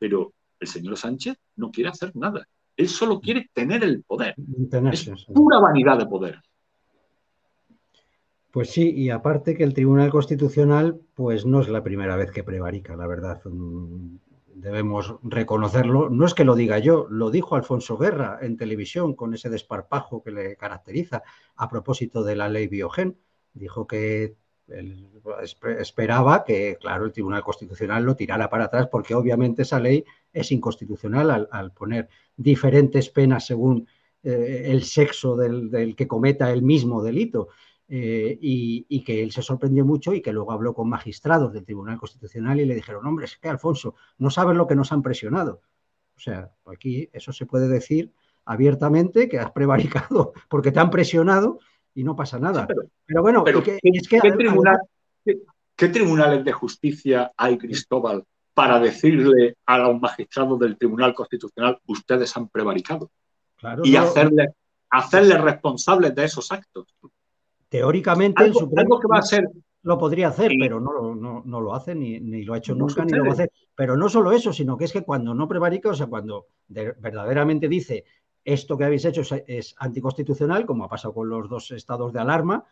Pero 0.00 0.32
el 0.58 0.66
señor 0.66 0.96
Sánchez 0.96 1.36
no 1.54 1.70
quiere 1.70 1.90
hacer 1.90 2.10
nada. 2.16 2.44
Él 2.76 2.88
solo 2.88 3.20
quiere 3.20 3.48
tener 3.54 3.84
el 3.84 4.02
poder. 4.02 4.34
es 4.92 5.08
pura 5.32 5.60
vanidad 5.60 5.96
de 5.96 6.06
poder. 6.06 6.40
Pues 8.50 8.70
sí, 8.70 8.90
y 8.90 9.10
aparte 9.10 9.56
que 9.56 9.62
el 9.62 9.74
Tribunal 9.74 10.10
Constitucional, 10.10 11.00
pues 11.14 11.46
no 11.46 11.60
es 11.60 11.68
la 11.68 11.84
primera 11.84 12.16
vez 12.16 12.32
que 12.32 12.42
prevarica, 12.42 12.96
la 12.96 13.06
verdad 13.06 13.40
debemos 14.60 15.14
reconocerlo. 15.22 16.10
No 16.10 16.26
es 16.26 16.34
que 16.34 16.44
lo 16.44 16.54
diga 16.54 16.78
yo, 16.78 17.06
lo 17.10 17.30
dijo 17.30 17.56
Alfonso 17.56 17.96
Guerra 17.96 18.38
en 18.42 18.56
televisión 18.56 19.14
con 19.14 19.34
ese 19.34 19.48
desparpajo 19.48 20.22
que 20.22 20.30
le 20.30 20.56
caracteriza 20.56 21.22
a 21.56 21.68
propósito 21.68 22.22
de 22.22 22.36
la 22.36 22.48
ley 22.48 22.68
Biogen. 22.68 23.18
Dijo 23.52 23.86
que 23.86 24.36
esperaba 25.80 26.44
que, 26.44 26.76
claro, 26.80 27.04
el 27.04 27.12
Tribunal 27.12 27.42
Constitucional 27.42 28.04
lo 28.04 28.14
tirara 28.14 28.48
para 28.48 28.64
atrás 28.64 28.88
porque 28.90 29.14
obviamente 29.14 29.62
esa 29.62 29.80
ley 29.80 30.04
es 30.32 30.52
inconstitucional 30.52 31.48
al, 31.50 31.72
poner 31.72 32.08
diferentes 32.36 33.10
penas 33.10 33.46
según 33.46 33.88
eh, 34.22 34.64
el 34.66 34.84
sexo 34.84 35.36
del 35.36 35.94
que 35.96 36.06
cometa 36.06 36.52
el 36.52 36.62
mismo 36.62 37.02
delito. 37.02 37.48
Eh, 37.92 38.38
y, 38.40 39.02
que 39.02 39.20
él 39.20 39.32
se 39.32 39.42
sorprendió 39.42 39.84
mucho 39.84 40.14
y 40.14 40.22
que 40.22 40.32
luego 40.32 40.52
habló 40.52 40.72
con 40.72 40.88
magistrados 40.88 41.52
del 41.52 41.64
Tribunal 41.64 41.98
Constitucional 41.98 42.60
y 42.60 42.64
le 42.64 42.76
dijeron, 42.76 43.04
hombre, 43.04 43.24
es 43.24 43.36
que 43.36 43.48
Alfonso, 43.48 43.96
no 44.18 44.30
sabes 44.30 44.56
lo 44.56 44.68
que 44.68 44.76
nos 44.76 44.92
han 44.92 45.02
presionado. 45.02 45.60
O 46.14 46.20
sea, 46.20 46.52
aquí 46.66 47.08
eso 47.12 47.32
se 47.32 47.46
puede 47.46 47.66
decir 47.66 48.12
abiertamente 48.44 49.28
que 49.28 49.40
has 49.40 49.50
prevaricado 49.50 50.32
porque 50.48 50.70
te 50.70 50.78
han 50.78 50.90
presionado 50.90 51.58
y 51.92 52.04
no 52.04 52.14
pasa 52.14 52.38
nada. 52.38 52.68
pero, 53.06 53.22
bueno, 53.22 53.42
¿qué, 53.42 53.80
¿qué, 55.76 55.88
tribunales 55.88 56.44
de 56.44 56.52
justicia 56.52 57.32
hay, 57.36 57.58
Cristóbal, 57.58 58.24
para 58.54 58.78
decirle 58.78 59.56
a 59.66 59.78
los 59.78 60.00
magistrados 60.00 60.60
del 60.60 60.78
Tribunal 60.78 61.12
Constitucional, 61.12 61.80
ustedes 61.86 62.36
han 62.36 62.48
prevaricado? 62.48 63.10
y 63.82 63.96
hacerles 63.96 64.50
hacerle 64.90 65.38
responsables 65.38 66.14
de 66.14 66.24
esos 66.24 66.50
actos. 66.50 66.86
Teóricamente, 67.70 68.44
el 68.44 68.52
Supremo 68.52 68.98
que 68.98 69.06
va 69.06 69.18
a 69.18 69.22
ser... 69.22 69.48
lo 69.82 69.96
podría 69.96 70.28
hacer, 70.28 70.50
pero 70.58 70.80
no, 70.80 71.14
no, 71.14 71.60
lo 71.60 71.74
hace, 71.74 71.94
ni, 71.94 72.18
lo 72.42 72.52
ha 72.52 72.58
hecho 72.58 72.74
nunca, 72.74 73.04
ni 73.04 73.12
lo 73.12 73.22
va 73.22 73.30
a 73.30 73.34
hacer. 73.34 73.52
Pero 73.76 73.96
no 73.96 74.08
solo 74.08 74.32
eso, 74.32 74.52
sino 74.52 74.76
que 74.76 74.84
es 74.84 74.92
que 74.92 75.04
cuando 75.04 75.32
no 75.34 75.46
prevarica, 75.46 75.90
o 75.90 75.94
sea, 75.94 76.08
cuando 76.08 76.48
verdaderamente 76.68 77.68
dice 77.68 78.04
esto 78.44 78.76
que 78.76 78.84
habéis 78.84 79.04
hecho 79.04 79.22
es, 79.46 79.74
anticonstitucional, 79.78 80.66
como 80.66 80.84
ha 80.84 80.88
pasado 80.88 81.14
con 81.14 81.28
los 81.28 81.48
dos 81.48 81.70
estados 81.70 82.12
de 82.12 82.18
alarma, 82.18 82.64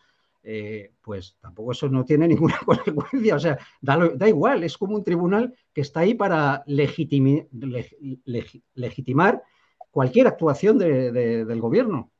eh, 0.42 0.94
pues 1.00 1.36
tampoco 1.40 1.70
eso 1.72 1.88
no 1.88 2.04
tiene 2.04 2.26
ninguna 2.28 2.58
consecuencia. 2.66 3.36
O 3.36 3.38
sea, 3.38 3.56
da, 3.80 4.28
igual, 4.28 4.64
es 4.64 4.76
como 4.76 4.96
un 4.96 5.04
tribunal 5.04 5.54
que 5.72 5.82
está 5.82 6.00
ahí 6.00 6.14
para 6.14 6.64
legitimar 6.66 7.38
cualquier 9.92 10.26
actuación 10.26 10.76
del 10.76 11.60
gobierno. 11.60 12.10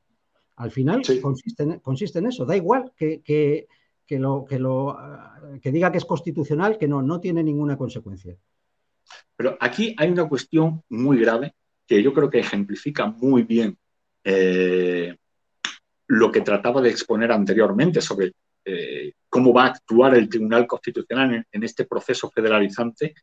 Al 0.59 0.71
final 0.71 1.03
consiste, 1.23 2.19
en, 2.19 2.27
eso. 2.27 2.45
Da 2.45 2.57
igual 2.57 2.93
que, 2.97 3.67
lo, 4.11 4.45
que, 4.45 4.59
lo, 4.59 4.97
que 5.63 5.73
diga 5.73 5.93
que 5.93 5.99
es 5.99 6.05
constitucional, 6.05 6.77
que 6.79 6.89
no, 6.89 7.01
no 7.01 7.21
tiene 7.21 7.43
ninguna 7.43 7.77
consecuencia. 7.77 8.37
Pero 9.37 9.57
aquí 9.61 9.95
hay 9.97 10.11
una 10.11 10.29
cuestión 10.29 10.83
muy 10.89 11.19
grave 11.21 11.55
que 11.87 12.03
yo 12.03 12.13
creo 12.13 12.29
que 12.29 12.41
ejemplifica 12.41 13.07
muy 13.07 13.45
bien 13.45 13.79
eh, 14.25 15.17
lo 16.09 16.33
que 16.33 16.41
trataba 16.41 16.83
de 16.83 16.91
exponer 16.91 17.31
anteriormente 17.33 18.01
sobre 18.01 18.33
eh, 18.65 19.13
cómo 19.29 19.53
va 19.53 19.65
a 19.65 19.69
actuar 19.69 20.15
el 20.15 20.29
Tribunal 20.29 20.67
Constitucional 20.67 21.47
en, 21.51 21.63
este 21.63 21.87
proceso 21.87 22.31
federalizante 22.31 23.15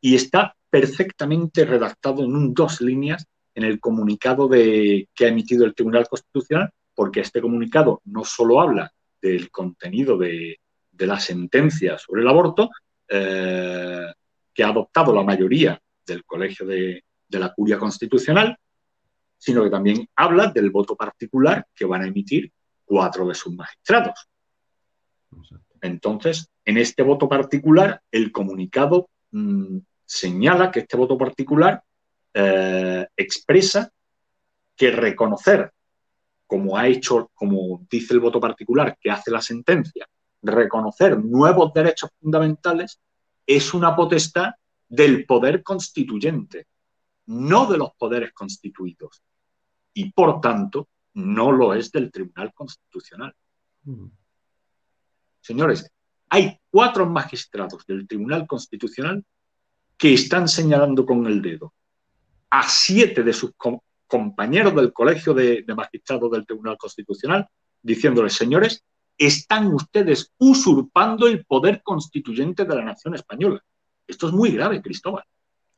y 0.00 0.14
está 0.14 0.54
perfectamente 0.68 1.64
redactado 1.64 2.24
en 2.24 2.36
un, 2.36 2.54
dos 2.54 2.80
líneas 2.80 3.26
en 3.54 3.64
el 3.64 3.80
comunicado 3.80 4.48
que 4.48 5.06
ha 5.20 5.28
emitido 5.28 5.64
el 5.64 5.74
Tribunal 5.74 6.08
Constitucional, 6.08 6.70
porque 6.94 7.20
este 7.20 7.40
comunicado 7.40 8.00
no 8.04 8.24
solo 8.24 8.60
habla 8.60 8.92
del 9.20 9.50
contenido 9.50 10.18
de, 10.18 10.60
la 10.98 11.18
sentencia 11.18 11.98
sobre 11.98 12.22
el 12.22 12.28
aborto, 12.28 12.70
eh, 13.08 14.06
que 14.52 14.62
ha 14.62 14.68
adoptado 14.68 15.12
la 15.14 15.22
mayoría 15.22 15.80
del 16.06 16.24
Colegio 16.24 16.66
de, 16.66 17.02
la 17.30 17.52
Curia 17.52 17.78
Constitucional, 17.78 18.56
sino 19.36 19.64
que 19.64 19.70
también 19.70 20.08
habla 20.14 20.52
del 20.52 20.70
voto 20.70 20.94
particular 20.94 21.66
que 21.74 21.84
van 21.84 22.02
a 22.02 22.06
emitir 22.06 22.52
cuatro 22.84 23.26
de 23.26 23.34
sus 23.34 23.52
magistrados. 23.52 24.28
Entonces, 25.80 26.48
en 26.64 26.78
este 26.78 27.02
voto 27.02 27.28
particular, 27.28 28.00
el 28.12 28.30
comunicado 28.30 29.08
mm, 29.32 29.78
señala 30.06 30.70
que 30.70 30.80
este 30.80 30.96
voto 30.96 31.18
particular 31.18 31.82
eh, 32.36 33.06
expresa 33.16 33.92
que 34.76 34.90
reconocer, 34.90 35.72
como 36.46 36.76
ha 36.76 36.88
hecho, 36.88 37.30
como 37.34 37.86
dice 37.88 38.12
el 38.12 38.20
voto 38.20 38.40
particular 38.40 38.98
que 39.00 39.10
hace 39.10 39.30
la 39.30 39.40
sentencia, 39.40 40.08
reconocer 40.42 41.22
nuevos 41.22 41.72
derechos 41.72 42.10
fundamentales 42.20 43.00
es 43.46 43.72
una 43.72 43.94
potestad 43.94 44.54
del 44.88 45.24
poder 45.26 45.62
constituyente, 45.62 46.66
no 47.26 47.66
de 47.66 47.78
los 47.78 47.94
poderes 47.94 48.32
constituidos. 48.32 49.22
Y 49.92 50.10
por 50.10 50.40
tanto, 50.40 50.88
no 51.14 51.52
lo 51.52 51.72
es 51.72 51.92
del 51.92 52.10
Tribunal 52.10 52.52
Constitucional. 52.52 53.34
Mm. 53.84 54.06
Señores, 55.40 55.88
hay 56.30 56.58
cuatro 56.68 57.06
magistrados 57.06 57.86
del 57.86 58.08
Tribunal 58.08 58.46
Constitucional 58.46 59.24
que 59.96 60.14
están 60.14 60.48
señalando 60.48 61.06
con 61.06 61.26
el 61.26 61.40
dedo 61.40 61.72
a 62.54 62.62
siete 62.68 63.24
de 63.24 63.32
sus 63.32 63.50
compañeros 64.06 64.76
del 64.76 64.92
Colegio 64.92 65.34
de, 65.34 65.64
Magistrados 65.76 66.30
del 66.30 66.46
Tribunal 66.46 66.78
Constitucional, 66.78 67.48
diciéndoles, 67.82 68.34
señores, 68.34 68.84
están 69.18 69.74
ustedes 69.74 70.32
usurpando 70.38 71.26
el 71.26 71.44
poder 71.44 71.82
constituyente 71.82 72.64
de 72.64 72.76
la 72.76 72.84
nación 72.84 73.16
española. 73.16 73.60
Esto 74.06 74.28
es 74.28 74.32
muy 74.32 74.52
grave, 74.52 74.80
Cristóbal. 74.80 75.24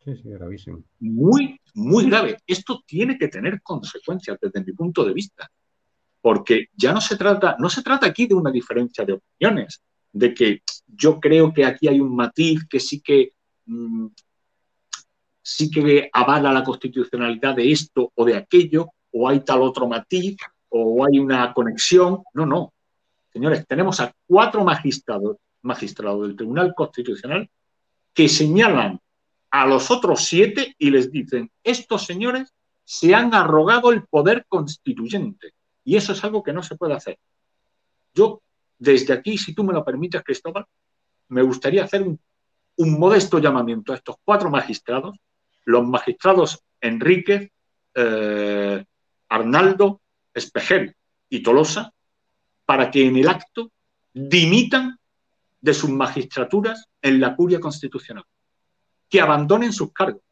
Sí, 0.04 0.16
sí, 0.16 0.28
gravísimo. 0.28 0.84
Muy, 1.00 1.58
muy 1.72 2.10
grave. 2.10 2.36
Esto 2.46 2.82
tiene 2.86 3.16
que 3.16 3.28
tener 3.28 3.62
consecuencias 3.62 4.36
desde 4.38 4.62
mi 4.62 4.72
punto 4.72 5.02
de 5.02 5.14
vista. 5.14 5.50
Porque 6.20 6.66
ya 6.76 6.92
no 6.92 7.00
se 7.00 7.16
trata, 7.16 7.56
no 7.58 7.70
se 7.70 7.82
trata 7.82 8.06
aquí 8.06 8.26
de 8.26 8.34
una 8.34 8.50
diferencia 8.50 9.02
de 9.06 9.14
opiniones, 9.14 9.82
de 10.12 10.34
que 10.34 10.62
yo 10.86 11.18
creo 11.20 11.54
que 11.54 11.64
aquí 11.64 11.88
hay 11.88 12.00
un 12.00 12.14
matiz 12.14 12.66
que 12.68 12.80
sí 12.80 13.00
que 13.00 13.32
mm, 13.64 14.08
sí 15.48 15.70
que 15.70 16.10
avala 16.12 16.52
la 16.52 16.64
constitucionalidad 16.64 17.54
de 17.54 17.70
esto 17.70 18.10
o 18.16 18.24
de 18.24 18.36
aquello, 18.36 18.88
o 19.12 19.28
hay 19.28 19.40
tal 19.44 19.62
otro 19.62 19.86
matiz, 19.86 20.36
o 20.68 21.06
hay 21.06 21.20
una 21.20 21.54
conexión. 21.54 22.24
No, 22.34 22.44
no. 22.44 22.72
Señores, 23.32 23.64
tenemos 23.64 24.00
a 24.00 24.12
cuatro 24.26 24.64
magistrados, 24.64 25.36
magistrados 25.62 26.26
del 26.26 26.36
Tribunal 26.36 26.74
Constitucional 26.74 27.48
que 28.12 28.28
señalan 28.28 28.98
a 29.50 29.66
los 29.66 29.92
otros 29.92 30.24
siete 30.24 30.74
y 30.78 30.90
les 30.90 31.12
dicen, 31.12 31.48
estos 31.62 32.04
señores 32.04 32.52
se 32.84 33.14
han 33.14 33.32
arrogado 33.32 33.92
el 33.92 34.04
poder 34.04 34.46
constituyente. 34.48 35.52
Y 35.84 35.94
eso 35.94 36.12
es 36.12 36.24
algo 36.24 36.42
que 36.42 36.52
no 36.52 36.64
se 36.64 36.74
puede 36.74 36.94
hacer. 36.94 37.20
Yo, 38.12 38.42
desde 38.78 39.12
aquí, 39.12 39.38
si 39.38 39.54
tú 39.54 39.62
me 39.62 39.72
lo 39.72 39.84
permites, 39.84 40.24
Cristóbal, 40.24 40.66
me 41.28 41.42
gustaría 41.42 41.84
hacer 41.84 42.02
un, 42.02 42.18
modesto 42.98 43.38
llamamiento 43.38 43.92
a 43.92 43.96
estos 43.96 44.16
cuatro 44.24 44.50
magistrados, 44.50 45.16
los 45.66 45.86
magistrados 45.86 46.64
Enrique, 46.80 47.52
eh, 47.94 48.84
Arnaldo, 49.28 50.00
Espejel 50.32 50.94
y 51.28 51.42
Tolosa, 51.42 51.92
para 52.64 52.90
que 52.90 53.06
en 53.06 53.16
el 53.16 53.28
acto 53.28 53.70
dimitan 54.12 54.98
de 55.60 55.74
sus 55.74 55.90
magistraturas 55.90 56.88
en 57.02 57.20
la 57.20 57.34
curia 57.34 57.60
constitucional. 57.60 58.24
Que 59.08 59.20
abandonen 59.20 59.72
sus 59.72 59.92
cargos, 59.92 60.22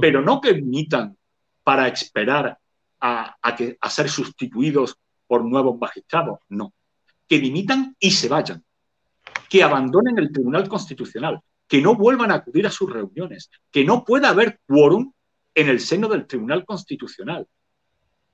pero 0.00 0.20
no 0.20 0.40
que 0.40 0.52
dimitan 0.52 1.16
para 1.62 1.88
esperar 1.88 2.58
a, 3.00 3.36
que, 3.56 3.76
a 3.80 3.90
ser 3.90 4.08
sustituidos 4.08 4.98
por 5.26 5.44
nuevos 5.44 5.78
magistrados, 5.78 6.38
no, 6.48 6.72
que 7.28 7.38
dimitan 7.38 7.96
y 7.98 8.10
se 8.10 8.28
vayan, 8.28 8.64
que 9.48 9.62
abandonen 9.62 10.18
el 10.18 10.32
Tribunal 10.32 10.68
Constitucional, 10.68 11.40
que 11.68 11.80
no 11.80 11.94
vuelvan 11.94 12.30
a 12.30 12.36
acudir 12.36 12.66
a 12.66 12.70
sus 12.70 12.92
reuniones, 12.92 13.50
que 13.70 13.84
no 13.84 14.04
pueda 14.04 14.30
haber 14.30 14.60
quórum 14.66 15.12
en 15.54 15.68
el 15.68 15.80
seno 15.80 16.08
del 16.08 16.26
Tribunal 16.26 16.64
Constitucional. 16.64 17.46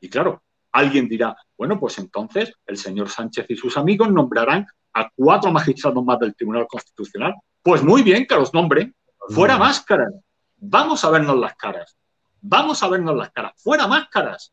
Y 0.01 0.09
claro, 0.09 0.43
alguien 0.73 1.09
dirá, 1.09 1.37
bueno, 1.57 1.79
pues 1.79 1.99
entonces 1.99 2.53
el 2.67 2.77
señor 2.77 3.09
Sánchez 3.09 3.47
y 3.49 3.57
sus 3.57 3.77
amigos 3.77 4.11
nombrarán 4.11 4.67
a 4.95 5.09
cuatro 5.15 5.51
magistrados 5.51 6.05
más 6.05 6.19
del 6.19 6.35
Tribunal 6.35 6.67
Constitucional. 6.67 7.35
Pues 7.63 7.83
muy 7.83 8.03
bien 8.03 8.27
que 8.27 8.35
los 8.35 8.53
nombren, 8.53 8.95
Fuera 9.29 9.57
máscaras. 9.57 10.15
Vamos 10.57 11.05
a 11.05 11.11
vernos 11.11 11.39
las 11.39 11.55
caras. 11.55 11.97
Vamos 12.41 12.83
a 12.83 12.89
vernos 12.89 13.17
las 13.17 13.31
caras. 13.31 13.53
Fuera 13.57 13.87
máscaras. 13.87 14.53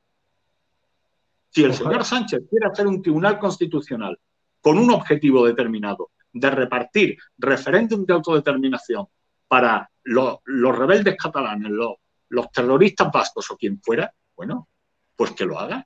Si 1.49 1.63
el 1.63 1.73
señor 1.73 2.05
Sánchez 2.05 2.43
quiere 2.49 2.67
hacer 2.67 2.85
un 2.85 3.01
tribunal 3.01 3.39
constitucional 3.39 4.19
con 4.61 4.77
un 4.77 4.91
objetivo 4.91 5.45
determinado 5.45 6.11
de 6.31 6.49
repartir 6.49 7.17
referéndum 7.37 8.05
de 8.05 8.13
autodeterminación 8.13 9.07
para 9.47 9.89
los, 10.03 10.39
rebeldes 10.45 11.15
catalanes, 11.17 11.71
los, 11.71 11.95
los 12.29 12.51
terroristas 12.51 13.11
vascos 13.11 13.49
o 13.51 13.57
quien 13.57 13.81
fuera, 13.81 14.13
bueno, 14.35 14.67
pues 15.15 15.31
que 15.31 15.45
lo 15.45 15.59
haga. 15.59 15.85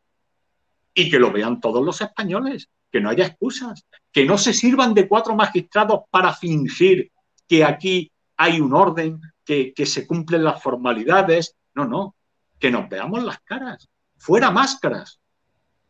Y 0.94 1.10
que 1.10 1.18
lo 1.18 1.32
vean 1.32 1.60
todos 1.60 1.84
los 1.84 2.00
españoles, 2.02 2.70
que 2.91 3.02
no 3.02 3.10
haya 3.10 3.26
excusas, 3.26 3.88
que 4.12 4.26
no 4.26 4.38
se 4.38 4.54
sirvan 4.54 4.94
de 4.94 5.08
cuatro 5.08 5.36
magistrados 5.36 6.02
para 6.12 6.34
fingir 6.34 7.12
que 7.48 7.64
aquí 7.64 8.12
hay 8.38 8.62
un 8.62 8.74
orden, 8.74 9.20
que, 9.44 9.74
se 9.86 10.08
cumplen 10.08 10.44
las 10.44 10.62
formalidades. 10.62 11.56
No, 11.74 11.86
no, 11.86 12.16
que 12.60 12.72
nos 12.72 12.88
veamos 12.88 13.24
las 13.24 13.39
caras. 13.41 13.89
Fuera 14.18 14.52
máscaras. 14.52 15.20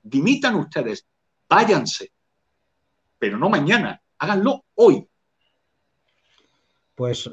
Dimitan 0.01 0.55
ustedes, 0.55 1.05
váyanse. 1.47 2.11
Pero 3.19 3.37
no 3.37 3.49
mañana, 3.49 4.01
háganlo 4.23 4.63
hoy. 4.75 5.05
Pues 6.95 7.29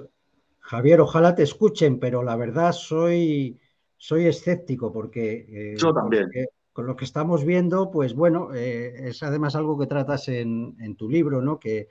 Javier, 0.58 1.00
ojalá 1.00 1.34
te 1.36 1.44
escuchen, 1.44 2.00
pero 2.00 2.22
la 2.24 2.34
verdad 2.36 2.72
soy, 2.72 3.60
soy 3.96 4.26
escéptico 4.26 4.92
porque... 4.92 5.46
Eh, 5.48 5.76
Yo 5.76 5.94
también. 5.94 6.28
con 6.72 6.86
lo 6.86 6.96
que 6.96 7.04
estamos 7.04 7.44
viendo, 7.44 7.90
pues 7.92 8.14
bueno, 8.14 8.54
eh, 8.54 9.08
es 9.08 9.22
además 9.22 9.54
algo 9.54 9.78
que 9.78 9.86
tratas 9.86 10.28
en, 10.28 10.76
en, 10.80 10.96
tu 10.96 11.08
libro, 11.08 11.40
¿no? 11.40 11.60
Que 11.60 11.88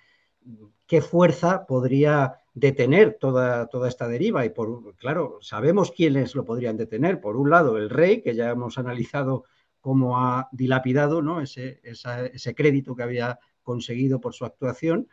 qué 0.85 1.01
fuerza 1.01 1.65
podría 1.65 2.35
detener 2.53 3.17
toda, 3.19 3.67
toda 3.67 3.87
esta 3.87 4.07
deriva. 4.07 4.43
Y 4.45 4.49
por, 4.49 4.95
claro, 4.95 5.37
sabemos 5.41 5.91
quiénes 5.91 6.35
lo 6.35 6.43
podrían 6.43 6.75
detener. 6.75 7.21
Por 7.21 7.37
un 7.37 7.49
lado, 7.49 7.77
el 7.77 7.89
rey, 7.89 8.21
que 8.21 8.35
ya 8.35 8.49
hemos 8.49 8.77
analizado 8.77 9.45
cómo 9.79 10.17
ha 10.17 10.49
dilapidado 10.51 11.21
¿no? 11.21 11.39
ese, 11.39 11.79
ese 11.83 12.55
crédito 12.55 12.95
que 12.95 13.03
había 13.03 13.39
conseguido 13.69 14.19
por 14.19 14.33
su 14.33 14.45
actuación 14.45 15.07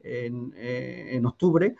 en, 0.00 0.52
eh, 0.56 1.20
octubre. 1.24 1.76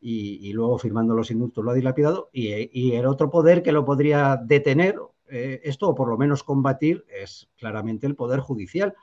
Y, 0.00 0.52
luego 0.52 0.78
firmando 0.78 1.14
los 1.14 1.30
indultos 1.30 1.64
lo 1.64 1.70
ha 1.70 1.74
dilapidado, 1.74 2.28
y, 2.32 2.92
el 2.92 3.06
otro 3.06 3.30
poder 3.30 3.62
que 3.62 3.72
lo 3.72 3.84
podría 3.84 4.38
detener, 4.42 4.96
eh, 5.28 5.60
esto 5.64 5.88
o 5.88 5.94
por 5.94 6.08
lo 6.08 6.18
menos 6.18 6.42
combatir, 6.42 7.04
es 7.08 7.48
claramente 7.56 8.06
el 8.06 8.14
poder 8.14 8.40
judicial. 8.40 8.94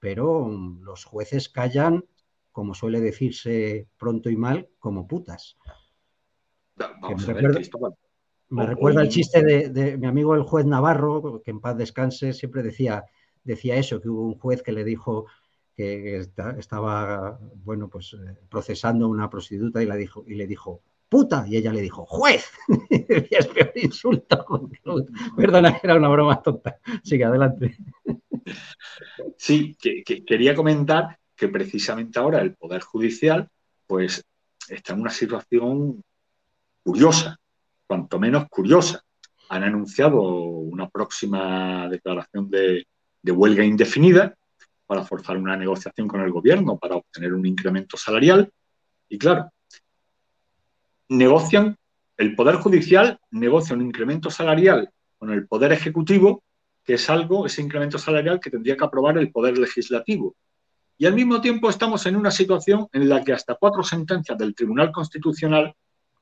Pero 0.00 0.48
los 0.80 1.04
jueces 1.04 1.48
callan 1.48 2.04
como 2.52 2.74
suele 2.74 3.00
decirse 3.00 3.88
pronto 3.96 4.30
y 4.30 4.36
mal, 4.36 4.68
como 4.80 5.06
putas. 5.06 5.56
me 8.48 8.66
recuerda, 8.66 9.02
el 9.02 9.08
chiste 9.08 9.42
de, 9.44 9.96
mi 9.96 10.06
amigo 10.08 10.34
el 10.34 10.42
juez 10.42 10.66
Navarro, 10.66 11.40
que 11.44 11.52
en 11.52 11.60
paz 11.60 11.76
descanse, 11.76 12.32
siempre 12.32 12.64
decía, 12.64 13.04
decía 13.44 13.76
eso, 13.76 14.00
que 14.00 14.08
hubo 14.08 14.22
un 14.22 14.38
juez 14.38 14.62
que 14.62 14.72
le 14.72 14.82
dijo 14.84 15.26
que 15.78 16.26
estaba, 16.58 17.38
bueno, 17.64 17.88
pues 17.88 18.12
eh, 18.14 18.36
procesando 18.50 19.04
a 19.04 19.08
una 19.08 19.30
prostituta 19.30 19.80
y, 19.80 19.86
la 19.86 19.94
dijo, 19.94 20.24
y 20.26 20.34
le 20.34 20.48
dijo, 20.48 20.82
puta, 21.08 21.44
y 21.46 21.56
ella 21.56 21.72
le 21.72 21.80
dijo, 21.80 22.04
juez. 22.04 22.50
es 22.90 23.46
peor 23.46 23.70
insulto. 23.76 24.44
Perdona, 25.36 25.78
era 25.80 25.94
una 25.94 26.08
broma 26.08 26.42
tonta. 26.42 26.80
Sigue 27.04 27.24
adelante. 27.24 27.76
Sí, 29.36 29.76
que, 29.80 30.02
quería 30.02 30.56
comentar 30.56 31.16
que 31.36 31.46
precisamente 31.46 32.18
ahora 32.18 32.40
el 32.40 32.56
Poder 32.56 32.82
Judicial 32.82 33.48
pues 33.86 34.24
está 34.68 34.94
en 34.94 35.02
una 35.02 35.10
situación 35.10 36.02
curiosa, 36.82 37.38
cuanto 37.86 38.18
menos 38.18 38.48
curiosa. 38.48 39.04
Han 39.50 39.62
anunciado 39.62 40.20
una 40.22 40.88
próxima 40.88 41.88
declaración 41.88 42.50
de, 42.50 42.84
huelga 43.22 43.62
indefinida 43.62 44.34
para 44.88 45.04
forzar 45.04 45.36
una 45.36 45.54
negociación 45.54 46.08
con 46.08 46.22
el 46.22 46.32
gobierno 46.32 46.78
para 46.78 46.96
obtener 46.96 47.34
un 47.34 47.44
incremento 47.44 47.98
salarial. 47.98 48.50
Y 49.06 49.18
claro, 49.18 49.52
negocian, 51.10 51.76
el 52.16 52.34
Poder 52.34 52.56
Judicial 52.56 53.20
negocia 53.30 53.76
un 53.76 53.82
incremento 53.82 54.30
salarial 54.30 54.90
con 55.18 55.30
el 55.30 55.46
Poder 55.46 55.72
Ejecutivo, 55.72 56.42
que 56.82 56.94
es 56.94 57.10
algo, 57.10 57.44
ese 57.44 57.60
incremento 57.60 57.98
salarial 57.98 58.40
que 58.40 58.50
tendría 58.50 58.78
que 58.78 58.84
aprobar 58.84 59.18
el 59.18 59.30
Poder 59.30 59.58
Legislativo. 59.58 60.34
Y 60.96 61.04
al 61.04 61.14
mismo 61.14 61.42
tiempo 61.42 61.68
estamos 61.68 62.06
en 62.06 62.16
una 62.16 62.30
situación 62.30 62.88
en 62.90 63.10
la 63.10 63.22
que 63.22 63.34
hasta 63.34 63.56
cuatro 63.56 63.82
sentencias 63.82 64.38
del 64.38 64.54
Tribunal 64.54 64.90
Constitucional 64.90 65.74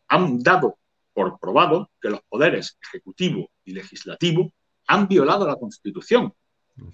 han 0.09 0.43
dado 0.43 0.77
por 1.15 1.39
probado 1.39 1.93
que 2.01 2.11
los 2.11 2.21
poderes 2.29 2.77
ejecutivo 2.83 3.49
y 3.65 3.75
legislativo 3.75 4.53
han 4.89 5.07
violado 5.07 5.47
la 5.47 5.55
Constitución. 5.55 6.35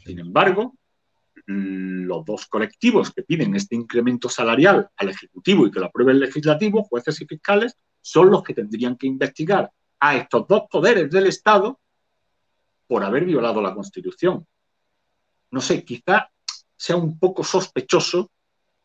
Sin 0.05 0.19
embargo, 0.19 0.75
los 1.47 2.25
dos 2.25 2.47
colectivos 2.47 3.11
que 3.11 3.23
piden 3.23 3.55
este 3.57 3.75
incremento 3.75 4.29
salarial 4.29 4.89
al 4.97 5.09
Ejecutivo 5.09 5.67
y 5.67 5.71
que 5.71 5.81
lo 5.81 5.87
apruebe 5.87 6.13
el 6.13 6.21
Legislativo, 6.21 6.85
jueces 6.85 7.21
y 7.21 7.27
fiscales, 7.27 7.77
son 8.01 8.31
los 8.31 8.43
que 8.43 8.55
tendrían 8.55 8.97
que 8.97 9.07
investigar 9.07 9.71
a 10.01 10.17
estos 10.17 10.47
dos 10.47 10.63
poderes 10.71 11.11
del 11.11 11.27
Estado 11.27 11.81
por 12.87 13.05
haber 13.05 13.25
violado 13.25 13.63
la 13.63 13.75
Constitución. 13.75 14.47
No 15.51 15.61
sé, 15.61 15.85
quizá 15.85 16.31
sea 16.77 16.97
un 16.97 17.19
poco 17.19 17.45
sospechoso 17.45 18.31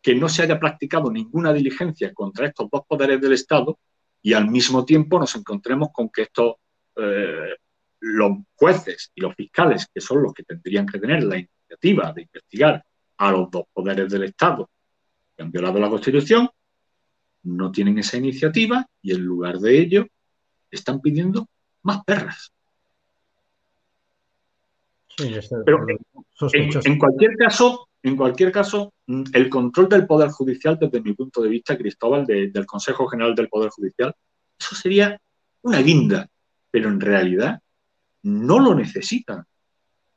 que 0.02 0.16
no 0.16 0.30
se 0.30 0.43
haya 0.43 0.60
practicado 0.60 1.12
ninguna 1.12 1.52
diligencia 1.52 2.14
contra 2.14 2.48
estos 2.48 2.70
dos 2.72 2.84
poderes 2.88 3.20
del 3.20 3.34
Estado 3.34 3.80
y 4.22 4.34
al 4.34 4.50
mismo 4.50 4.86
tiempo 4.86 5.20
nos 5.20 5.36
encontremos 5.36 5.89
con 5.91 6.10
que 6.10 6.24
estos, 6.24 6.56
eh, 6.95 7.56
los 8.00 8.38
jueces 8.56 9.12
y 9.16 9.22
los 9.22 9.36
fiscales, 9.36 9.88
que 9.93 10.02
son 10.02 10.22
los 10.22 10.34
que 10.34 10.43
tendrían 10.43 10.86
que 10.86 11.00
tener 11.00 11.24
la 11.24 11.38
iniciativa 11.68 12.13
de 12.13 12.22
investigar 12.22 12.86
a 13.18 13.32
los 13.32 13.49
dos 13.51 13.65
poderes 13.74 14.11
del 14.11 14.24
Estado 14.24 14.70
que 15.36 15.43
han 15.43 15.51
violado 15.51 15.80
la 15.80 15.89
Constitución, 15.89 16.49
no 17.43 17.72
tienen 17.72 17.99
esa 17.99 18.18
iniciativa 18.18 18.86
y 19.01 19.11
en 19.11 19.22
lugar 19.22 19.59
de 19.59 19.80
ello 19.80 20.07
están 20.72 20.99
pidiendo 20.99 21.47
más 21.84 22.03
perras. 22.03 22.51
Pero 25.18 25.86
en, 26.84 26.99
cualquier 26.99 27.36
caso, 27.38 27.89
en 28.03 28.15
cualquier 28.15 28.51
caso, 28.51 28.93
mm, 29.07 29.24
el 29.34 29.49
control 29.49 29.89
del 29.89 30.05
Poder 30.05 30.30
Judicial, 30.30 30.78
desde 30.80 31.01
mi 31.01 31.13
punto 31.13 31.41
de 31.41 31.49
vista, 31.49 31.78
Cristóbal, 31.78 32.26
del 32.26 32.65
Consejo 32.65 33.07
General 33.07 33.34
del 33.34 33.49
Poder 33.49 33.72
Judicial, 33.72 34.13
eso 34.59 34.76
sería 34.76 35.20
una 35.63 35.82
guinda, 35.82 36.30
pero 36.70 36.89
en 36.89 36.99
realidad 36.99 37.59
no 38.24 38.59
lo 38.59 38.76
necesitan 38.76 39.43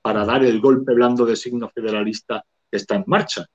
para 0.03 0.25
dar 0.25 0.45
el 0.45 0.61
golpe 0.61 0.95
blando 0.95 1.25
de 1.25 1.37
signo 1.37 1.69
federalista 1.69 2.45
que 2.71 2.77
está 2.77 2.97
en 2.97 3.05
marcha. 3.07 3.47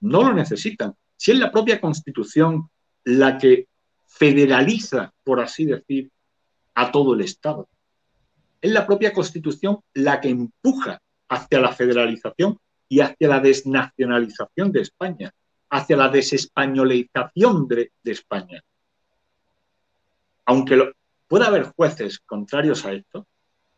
No 0.00 0.22
lo 0.22 0.34
necesitan. 0.34 0.94
Si 1.16 1.32
es 1.32 1.38
la 1.38 1.52
propia 1.52 1.80
Constitución 1.80 2.68
la 3.04 3.38
que 3.38 3.68
federaliza, 4.06 5.12
por 5.22 5.40
así 5.40 5.66
decir, 5.66 6.10
a 6.74 6.90
todo 6.90 7.14
el 7.14 7.20
Estado. 7.20 7.68
Es 8.60 8.70
la 8.72 8.86
propia 8.86 9.12
Constitución 9.12 9.80
la 9.92 10.20
que 10.20 10.28
empuja 10.28 11.00
hacia 11.28 11.60
la 11.60 11.72
federalización 11.72 12.58
y 12.88 13.00
hacia 13.00 13.28
la 13.28 13.40
desnacionalización 13.40 14.72
de 14.72 14.80
España, 14.80 15.32
hacia 15.70 15.96
la 15.96 16.08
desespañolización 16.08 17.66
de, 17.68 17.90
España. 18.04 18.62
Aunque 20.46 20.92
pueda 21.26 21.46
haber 21.46 21.64
jueces 21.64 22.20
contrarios 22.20 22.84
a 22.84 22.92
esto, 22.92 23.26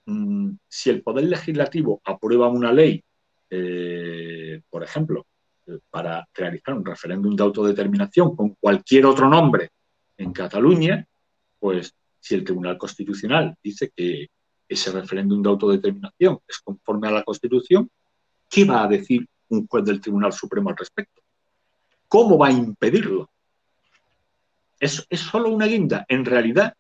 mm, 0.07 0.51
si 0.69 0.91
el 0.91 1.03
Poder 1.03 1.25
Legislativo 1.25 2.01
aprueba 2.05 2.49
una 2.49 2.73
ley, 2.73 3.03
eh, 3.51 4.63
por 4.69 4.83
ejemplo, 4.83 5.27
eh, 5.67 5.79
para 5.91 6.27
realizar 6.35 6.75
un 6.75 6.85
referéndum 6.85 7.35
de 7.37 7.43
autodeterminación 7.43 8.35
con 8.35 8.57
cualquier 8.61 9.07
otro 9.07 9.29
nombre 9.29 9.71
en 10.17 10.33
Cataluña, 10.33 11.07
pues 11.59 11.95
si 12.19 12.35
el 12.35 12.45
Tribunal 12.45 12.79
Constitucional 12.79 13.57
dice 13.63 13.93
que 13.95 14.29
ese 14.69 14.91
referéndum 14.91 15.43
de 15.43 15.49
autodeterminación 15.49 16.39
es 16.47 16.59
conforme 16.59 17.09
a 17.09 17.13
la 17.13 17.23
Constitución, 17.23 17.89
¿qué 18.49 18.65
va 18.65 18.85
a 18.85 18.89
decir 18.89 19.27
un 19.49 19.67
juez 19.67 19.85
del 19.85 20.01
Tribunal 20.01 20.33
Supremo 20.33 20.71
al 20.71 20.77
respecto? 20.77 21.23
¿Cómo 22.09 22.39
va 22.39 22.49
a 22.49 22.53
impedirlo? 22.53 23.31
Es, 24.79 25.07
es 25.09 25.21
solo 25.21 25.51
una 25.51 25.67
guinda. 25.67 26.05
En 26.09 26.25
realidad, 26.25 26.75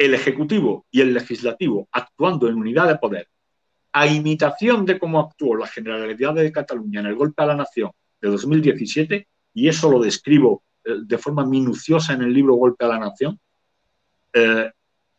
el 0.00 0.14
Ejecutivo 0.14 0.86
y 0.90 1.02
el 1.02 1.12
Legislativo, 1.12 1.86
actuando 1.92 2.48
en 2.48 2.54
unidad 2.54 2.88
de 2.88 2.96
poder, 2.96 3.28
a 3.92 4.06
imitación 4.06 4.86
de 4.86 4.98
cómo 4.98 5.20
actuó 5.20 5.54
la 5.56 5.66
Generalidad 5.66 6.32
de 6.32 6.50
Cataluña 6.50 7.00
en 7.00 7.06
el 7.06 7.16
golpe 7.16 7.42
a 7.42 7.46
la 7.46 7.54
nación 7.54 7.90
de 8.18 8.30
2017, 8.30 9.28
y 9.52 9.68
eso 9.68 9.90
lo 9.90 10.00
describo 10.00 10.62
eh, 10.84 10.92
de 11.04 11.18
forma 11.18 11.44
minuciosa 11.44 12.14
en 12.14 12.22
el 12.22 12.32
libro 12.32 12.54
Golpe 12.54 12.86
a 12.86 12.88
la 12.88 12.98
Nación, 12.98 13.38
eh, 14.32 14.70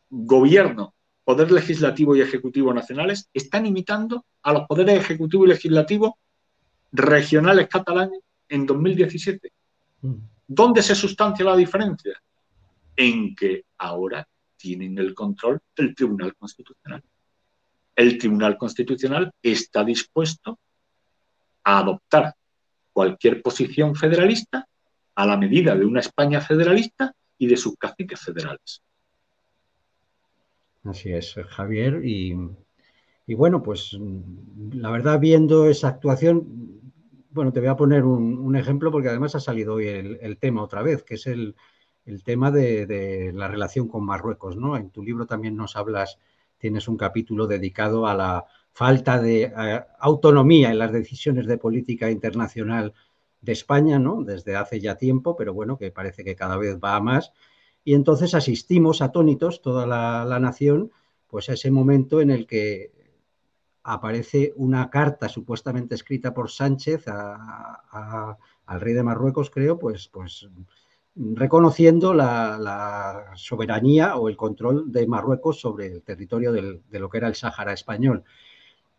gobierno, 0.10 0.96
poder 1.24 1.52
legislativo 1.52 2.16
y 2.16 2.22
ejecutivo 2.22 2.74
nacionales 2.74 3.30
están 3.36 3.68
imitando 3.68 4.26
a 4.42 4.52
los 4.52 4.66
poderes 4.66 5.00
ejecutivo 5.00 5.46
y 5.46 5.50
legislativo 5.50 6.18
regionales 6.92 7.68
catalanes 7.68 8.22
en 8.50 8.66
2017. 8.66 9.52
Mm. 10.02 10.14
¿Dónde 10.48 10.82
se 10.82 10.96
sustancia 10.96 11.46
la 11.46 11.56
diferencia? 11.56 12.20
En 12.96 13.36
que 13.36 13.66
ahora 13.78 14.28
tienen 14.62 14.98
el 14.98 15.14
control 15.14 15.60
del 15.76 15.96
Tribunal 15.96 16.36
Constitucional. 16.36 17.04
El 17.96 18.18
Tribunal 18.18 18.58
Constitucional 18.58 19.32
está 19.42 19.84
dispuesto 19.84 20.60
a 21.64 21.80
adoptar 21.80 22.36
cualquier 22.94 23.42
posición 23.42 23.96
federalista 23.96 24.68
a 25.16 25.26
la 25.26 25.38
medida 25.38 25.76
de 25.76 25.86
una 25.86 26.00
España 26.00 26.42
federalista 26.42 27.14
y 27.38 27.48
de 27.48 27.58
sus 27.58 27.76
caciques 27.76 28.20
federales. 28.20 28.82
Así 30.84 31.12
es, 31.12 31.36
Javier. 31.50 32.02
Y, 32.04 32.36
bueno, 33.36 33.62
pues 33.62 33.98
la 34.72 34.90
verdad, 34.92 35.20
viendo 35.20 35.68
esa 35.68 35.90
actuación, 35.90 36.82
bueno, 37.30 37.54
te 37.54 37.60
voy 37.60 37.70
a 37.70 37.76
poner 37.76 38.04
un, 38.04 38.56
ejemplo 38.56 38.92
porque 38.92 39.10
además 39.10 39.36
ha 39.36 39.40
salido 39.40 39.76
hoy 39.76 39.88
el, 39.88 40.38
tema 40.38 40.64
otra 40.64 40.82
vez, 40.82 41.04
que 41.04 41.16
es 41.16 41.28
el, 41.28 41.56
tema 42.24 42.52
de, 42.52 43.32
la 43.34 43.48
relación 43.48 43.88
con 43.88 44.06
Marruecos, 44.06 44.56
¿no? 44.58 44.78
En 44.78 44.90
tu 44.90 45.04
libro 45.04 45.26
también 45.26 45.56
nos 45.56 45.76
hablas, 45.76 46.18
tienes 46.58 46.88
un 46.88 46.98
capítulo 46.98 47.48
dedicado 47.48 48.08
a 48.08 48.14
la 48.14 48.46
falta 48.72 49.20
de 49.20 49.44
eh, 49.44 49.84
autonomía 50.00 50.72
en 50.72 50.80
las 50.80 50.92
decisiones 50.92 51.46
de 51.48 51.58
política 51.58 52.10
internacional 52.10 52.94
de 53.42 53.52
España, 53.52 54.00
¿no? 54.00 54.24
Desde 54.24 54.56
hace 54.56 54.80
ya 54.80 54.96
tiempo, 54.96 55.36
pero 55.36 55.54
bueno, 55.54 55.78
que 55.78 55.92
parece 55.92 56.24
que 56.24 56.36
cada 56.36 56.58
vez 56.58 56.78
va 56.78 56.96
a 56.96 57.02
más 57.02 57.32
y 57.84 57.94
entonces 57.94 58.36
asistimos 58.36 59.02
atónitos, 59.02 59.62
toda 59.62 59.88
la, 59.88 60.40
nación, 60.40 60.92
pues 61.28 61.50
a 61.50 61.54
ese 61.54 61.72
momento 61.72 62.22
en 62.22 62.30
el 62.30 62.46
que 62.46 62.92
aparece 63.84 64.54
una 64.56 64.90
carta 64.90 65.28
supuestamente 65.28 65.96
escrita 65.96 66.34
por 66.34 66.52
Sánchez 66.52 67.06
al 67.08 68.82
rey 68.82 68.94
de 68.94 69.04
Marruecos, 69.04 69.50
creo, 69.50 69.80
pues, 69.80 70.08
pues 70.10 70.48
reconociendo 71.16 72.14
la, 72.14 73.32
soberanía 73.36 74.16
o 74.16 74.30
el 74.30 74.38
control 74.38 74.92
de 74.92 75.08
Marruecos 75.08 75.60
sobre 75.60 75.88
el 75.88 76.04
territorio 76.04 76.52
de 76.52 77.00
lo 77.00 77.10
que 77.10 77.18
era 77.18 77.28
el 77.28 77.36
Sáhara 77.36 77.74
español. 77.74 78.24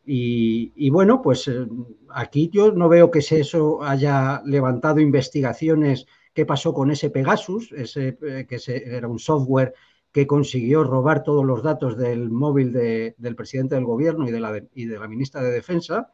Y, 0.04 0.90
bueno, 0.90 1.22
pues 1.22 1.46
eh, 1.48 1.66
aquí 2.10 2.50
yo 2.52 2.72
no 2.72 2.88
veo 2.88 3.10
que 3.10 3.20
eso 3.20 3.82
haya 3.82 4.42
levantado 4.44 5.00
investigaciones 5.00 6.06
qué 6.34 6.44
pasó 6.44 6.72
con 6.74 6.90
ese 6.90 7.10
Pegasus, 7.10 7.72
ese, 7.72 8.18
eh, 8.22 8.46
que 8.48 8.58
era 8.66 9.06
un 9.06 9.18
software 9.18 9.74
que 10.10 10.26
consiguió 10.26 10.82
robar 10.82 11.22
todos 11.22 11.44
los 11.44 11.62
datos 11.62 11.96
del 11.96 12.30
móvil 12.30 12.72
del 12.72 13.36
presidente 13.36 13.76
del 13.76 13.84
gobierno 13.84 14.28
y 14.28 14.32
de 14.32 14.40
la, 14.40 14.62
y 14.74 14.86
de 14.86 14.98
la 14.98 15.08
ministra 15.08 15.40
de 15.40 15.52
Defensa. 15.52 16.10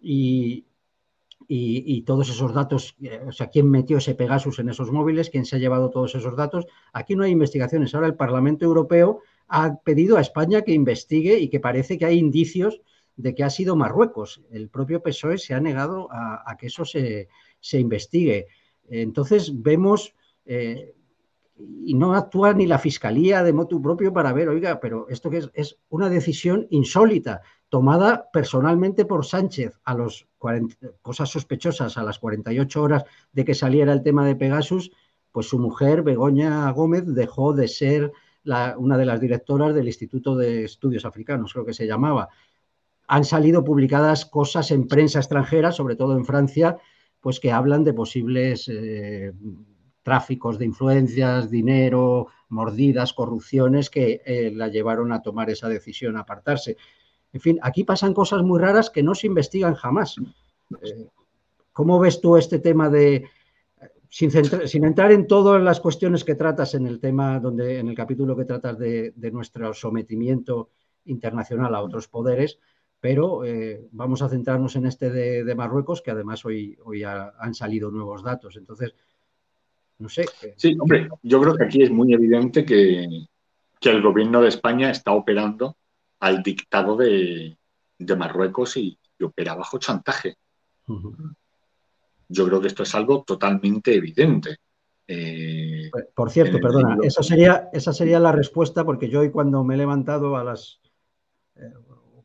Y, 0.00 0.66
y, 1.48 2.02
todos 2.02 2.28
esos 2.30 2.54
datos, 2.54 2.96
eh, 3.02 3.20
o 3.26 3.32
sea, 3.32 3.48
quién 3.48 3.70
metió 3.70 3.98
ese 3.98 4.14
Pegasus 4.14 4.58
en 4.58 4.68
esos 4.68 4.90
móviles, 4.90 5.30
quién 5.30 5.44
se 5.44 5.56
ha 5.56 5.58
llevado 5.58 5.90
todos 5.90 6.14
esos 6.14 6.36
datos. 6.36 6.66
Aquí 6.92 7.16
no 7.16 7.24
hay 7.24 7.32
investigaciones. 7.32 7.94
Ahora 7.94 8.06
el 8.06 8.14
Parlamento 8.14 8.64
Europeo 8.64 9.20
ha 9.48 9.76
pedido 9.76 10.16
a 10.16 10.20
España 10.20 10.62
que 10.62 10.72
investigue 10.72 11.38
y 11.38 11.48
que 11.48 11.60
parece 11.60 11.98
que 11.98 12.06
hay 12.06 12.18
indicios 12.18 12.80
de 13.16 13.34
que 13.34 13.44
ha 13.44 13.50
sido 13.50 13.76
Marruecos. 13.76 14.42
El 14.50 14.68
propio 14.68 15.02
PSOE 15.02 15.38
se 15.38 15.54
ha 15.54 15.60
negado 15.60 16.08
a, 16.10 16.56
que 16.58 16.66
eso 16.66 16.84
se, 16.84 17.28
se 17.60 17.78
investigue. 17.78 18.46
Entonces 18.88 19.62
vemos, 19.62 20.14
eh, 20.46 20.94
y 21.56 21.94
no 21.94 22.14
actúa 22.14 22.52
ni 22.52 22.66
la 22.66 22.78
fiscalía 22.78 23.42
de 23.42 23.52
motu 23.52 23.80
propio 23.80 24.12
para 24.12 24.32
ver, 24.32 24.48
oiga, 24.48 24.80
pero 24.80 25.06
esto 25.08 25.30
que 25.30 25.42
es, 25.54 25.78
una 25.88 26.10
decisión 26.10 26.66
insólita, 26.70 27.42
tomada 27.74 28.30
personalmente 28.32 29.04
por 29.04 29.26
Sánchez 29.26 29.80
a 29.82 29.94
los 29.94 30.28
cosas 31.02 31.28
sospechosas 31.28 31.98
a 31.98 32.04
las 32.04 32.20
48 32.20 32.80
horas 32.80 33.04
de 33.32 33.44
que 33.44 33.52
saliera 33.52 33.92
el 33.92 34.04
tema 34.04 34.24
de 34.24 34.36
Pegasus, 34.36 34.92
pues 35.32 35.48
su 35.48 35.58
mujer, 35.58 36.02
Begoña 36.02 36.70
Gómez, 36.70 37.02
dejó 37.04 37.52
de 37.52 37.66
ser 37.66 38.12
una 38.76 38.96
de 38.96 39.04
las 39.04 39.20
directoras 39.20 39.74
del 39.74 39.88
Instituto 39.88 40.36
de 40.36 40.62
Estudios 40.62 41.04
Africanos, 41.04 41.52
creo 41.52 41.66
que 41.66 41.74
se 41.74 41.88
llamaba. 41.88 42.28
Han 43.08 43.24
salido 43.24 43.64
publicadas 43.64 44.24
cosas 44.24 44.70
en 44.70 44.86
prensa 44.86 45.18
extranjera, 45.18 45.72
sobre 45.72 45.96
todo 45.96 46.16
en 46.16 46.24
Francia, 46.24 46.78
pues 47.18 47.40
que 47.40 47.50
hablan 47.50 47.82
de 47.82 47.92
posibles 47.92 48.70
eh, 48.72 49.32
tráficos 50.04 50.60
de 50.60 50.66
influencias, 50.66 51.50
dinero, 51.50 52.28
mordidas, 52.50 53.12
corrupciones 53.14 53.90
que 53.90 54.22
eh, 54.24 54.52
la 54.54 54.68
llevaron 54.68 55.10
a 55.10 55.22
tomar 55.22 55.50
esa 55.50 55.68
decisión, 55.68 56.16
a 56.16 56.20
apartarse. 56.20 56.76
En 57.34 57.40
fin, 57.40 57.58
aquí 57.60 57.84
pasan 57.84 58.14
cosas 58.14 58.42
muy 58.42 58.58
raras 58.58 58.88
que 58.88 59.02
no 59.02 59.14
se 59.14 59.26
investigan 59.26 59.74
jamás. 59.74 60.16
Eh, 60.80 61.08
¿Cómo 61.72 61.98
ves 61.98 62.20
tú 62.20 62.38
este 62.38 62.60
tema 62.60 62.88
de, 62.88 63.26
sin, 64.08 64.30
entrar 64.84 65.12
en 65.12 65.26
todas 65.26 65.62
las 65.62 65.80
cuestiones 65.80 66.24
que 66.24 66.36
tratas 66.36 66.74
en 66.74 66.86
el 66.86 67.00
tema, 67.00 67.38
donde 67.40 67.80
en 67.80 67.88
el 67.88 67.94
capítulo 67.94 68.34
que 68.34 68.46
tratas 68.46 68.78
de 68.78 69.30
nuestro 69.32 69.74
sometimiento 69.74 70.70
internacional 71.04 71.74
a 71.74 71.82
otros 71.82 72.08
poderes, 72.08 72.58
pero 73.04 73.44
eh, 73.44 73.86
vamos 73.92 74.22
a 74.22 74.30
centrarnos 74.30 74.76
en 74.76 74.86
este 74.86 75.10
de, 75.10 75.54
Marruecos, 75.54 76.00
que 76.00 76.10
además 76.10 76.42
hoy, 76.46 76.78
hoy 76.84 77.02
han 77.04 77.52
salido 77.52 77.90
nuevos 77.90 78.22
datos. 78.22 78.56
Entonces, 78.56 78.94
no 79.98 80.08
sé. 80.08 80.24
Sí, 80.56 80.74
hombre, 80.80 81.10
yo 81.22 81.38
creo 81.42 81.54
que 81.54 81.64
aquí 81.64 81.82
es 81.82 81.90
muy 81.90 82.14
evidente 82.14 82.64
que, 82.64 83.06
el 83.82 84.00
gobierno 84.00 84.40
de 84.40 84.48
España 84.48 84.90
está 84.90 85.12
operando 85.12 85.76
al 86.24 86.42
dictado 86.42 86.96
de, 86.96 87.56
Marruecos 88.16 88.78
y, 88.78 88.98
opera 89.22 89.54
bajo 89.54 89.78
chantaje. 89.78 90.36
Yo 92.28 92.46
creo 92.46 92.60
que 92.60 92.66
esto 92.66 92.82
es 92.82 92.94
algo 92.94 93.22
totalmente 93.24 93.94
evidente. 93.94 94.56
Eh, 95.06 95.90
por 96.14 96.30
cierto, 96.30 96.58
perdona, 96.60 96.96
esa 97.02 97.22
sería, 97.22 97.68
esa 97.72 97.92
sería 97.92 98.18
la 98.18 98.32
respuesta, 98.32 98.84
porque 98.84 99.10
yo 99.10 99.20
hoy 99.20 99.30
cuando 99.30 99.62
me 99.64 99.74
he 99.74 99.78
levantado 99.78 100.36
a 100.36 100.44
las 100.44 100.80
eh, 101.56 101.72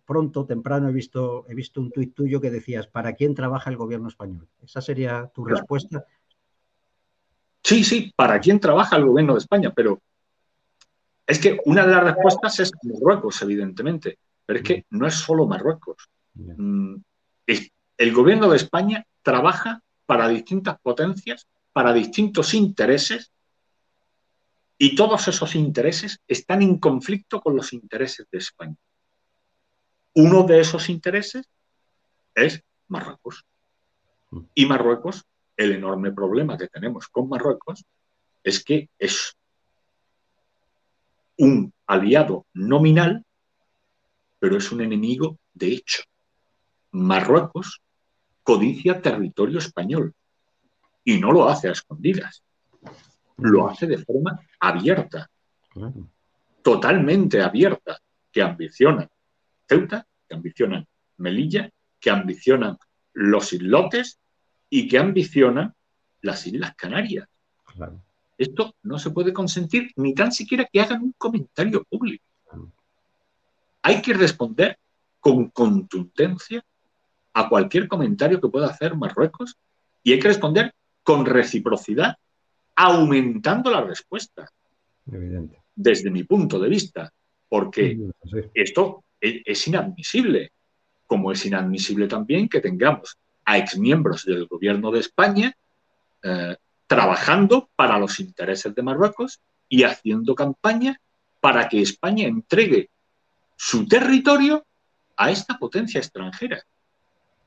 pronto, 0.06 0.46
temprano, 0.46 0.88
he 0.88 0.94
visto, 0.94 1.46
he 1.50 1.54
visto 1.54 1.82
un 1.82 1.92
tuit 1.92 2.14
tuyo 2.14 2.40
que 2.40 2.52
decías, 2.52 2.88
¿para 2.88 3.14
quién 3.14 3.36
trabaja 3.36 3.70
el 3.70 3.78
gobierno 3.78 4.08
español? 4.08 4.48
¿Esa 4.62 4.82
sería 4.82 5.30
tu 5.34 5.44
respuesta? 5.44 6.06
Sí, 7.62 7.84
sí, 7.84 8.14
¿para 8.16 8.40
quién 8.40 8.62
trabaja 8.62 8.96
el 8.96 9.06
gobierno 9.06 9.34
de 9.34 9.40
España? 9.40 9.74
Pero 9.76 10.02
es 11.30 11.38
que 11.38 11.60
una 11.66 11.86
de 11.86 11.94
las 11.94 12.04
respuestas 12.04 12.60
es 12.60 12.72
Marruecos, 12.82 13.40
evidentemente, 13.44 14.18
pero 14.44 14.58
es 14.58 14.66
que 14.66 14.86
no 14.90 15.06
es 15.06 15.14
solo 15.14 15.46
Marruecos. 15.46 16.10
Mm, 16.34 16.96
el 17.46 18.14
gobierno 18.14 18.50
de 18.50 18.58
España 18.58 19.06
trabaja 19.22 19.84
para 20.08 20.28
distintas 20.28 20.80
potencias, 20.82 21.46
para 21.72 21.94
distintos 21.94 22.54
intereses 22.56 23.32
Y 24.82 24.96
todos 24.96 25.28
esos 25.28 25.56
intereses 25.56 26.20
están 26.26 26.62
en 26.62 26.80
conflicto 26.80 27.42
con 27.42 27.54
los 27.56 27.74
intereses 27.74 28.26
de 28.32 28.38
España. 28.38 28.78
Uno 30.16 30.44
de 30.44 30.62
esos 30.62 30.88
intereses 30.88 31.46
es 32.34 32.64
Marruecos. 32.88 33.46
Y 34.56 34.66
Marruecos, 34.66 35.26
el 35.58 35.74
enorme 35.74 36.14
problema 36.14 36.58
que 36.58 36.70
tenemos 36.70 37.10
con 37.10 37.28
Marruecos 37.28 37.84
es 38.42 38.64
que 38.64 38.90
es 38.98 39.36
un 41.40 41.74
aliado 41.88 42.46
nominal, 42.54 43.26
pero 44.40 44.58
es 44.58 44.72
un 44.72 44.82
enemigo 44.82 45.40
de 45.54 45.68
hecho. 45.74 46.04
Marruecos 46.92 47.82
codicia 48.44 49.02
territorio 49.02 49.60
español 49.60 50.14
y 51.04 51.18
no 51.18 51.32
lo 51.32 51.48
hace 51.48 51.70
a 51.70 51.72
escondidas, 51.72 52.44
lo 53.38 53.70
hace 53.70 53.88
de 53.88 53.98
forma 54.00 54.40
abierta, 54.60 55.30
totalmente 56.62 57.42
abierta, 57.42 58.00
que 58.32 58.42
ambiciona 58.42 59.08
Ceuta, 59.68 60.06
que 60.28 60.36
ambicionan 60.36 60.86
Melilla, 61.18 61.70
que 62.00 62.10
ambicionan 62.10 62.78
los 63.14 63.54
islotes 63.54 64.20
y 64.70 64.88
que 64.88 64.98
ambicionan 64.98 65.74
las 66.22 66.46
Islas 66.48 66.76
Canarias. 66.76 67.28
Esto 68.40 68.74
no 68.84 68.98
se 68.98 69.12
puede 69.12 69.34
consentir 69.34 69.92
ni 69.98 70.16
tan 70.16 70.32
siquiera 70.32 70.66
que 70.72 70.80
hagan 70.80 71.04
un 71.04 71.14
comentario 71.18 71.84
público. 71.84 72.24
Hay 73.82 74.02
que 74.02 74.14
responder 74.14 74.78
con 75.20 75.50
contundencia 75.50 76.64
a 77.34 77.50
cualquier 77.50 77.90
comentario 77.90 78.40
que 78.40 78.48
pueda 78.48 78.68
hacer 78.68 78.96
Marruecos 78.96 79.58
y 80.02 80.14
hay 80.14 80.20
que 80.20 80.30
responder 80.30 80.74
con 81.04 81.26
reciprocidad, 81.26 82.16
aumentando 82.78 83.72
la 83.72 83.82
respuesta. 83.82 84.50
Desde 85.76 86.10
mi 86.10 86.24
punto 86.24 86.60
de 86.60 86.70
vista, 86.70 87.12
porque 87.50 88.00
esto 88.54 89.04
es, 89.20 89.68
inadmisible, 89.68 90.54
como 91.06 91.34
es 91.34 91.46
inadmisible 91.46 92.08
también 92.08 92.48
que 92.48 92.62
tengamos 92.62 93.18
a 93.44 93.58
exmiembros 93.58 94.24
del 94.24 94.46
gobierno 94.46 94.92
de 94.92 95.00
España 95.02 95.54
eh, 96.24 96.56
trabajando 96.90 97.70
para 97.76 98.00
los 98.00 98.20
intereses 98.20 98.74
de 98.74 98.82
Marruecos 98.82 99.40
y 99.70 99.84
haciendo 99.84 100.34
campaña 100.34 101.00
para 101.40 101.70
que 101.70 101.84
España 101.84 102.26
entregue 102.26 102.90
su 103.56 103.88
territorio 103.88 104.66
a 105.16 105.30
esta 105.30 105.60
potencia 105.60 106.00
extranjera. 106.00 106.64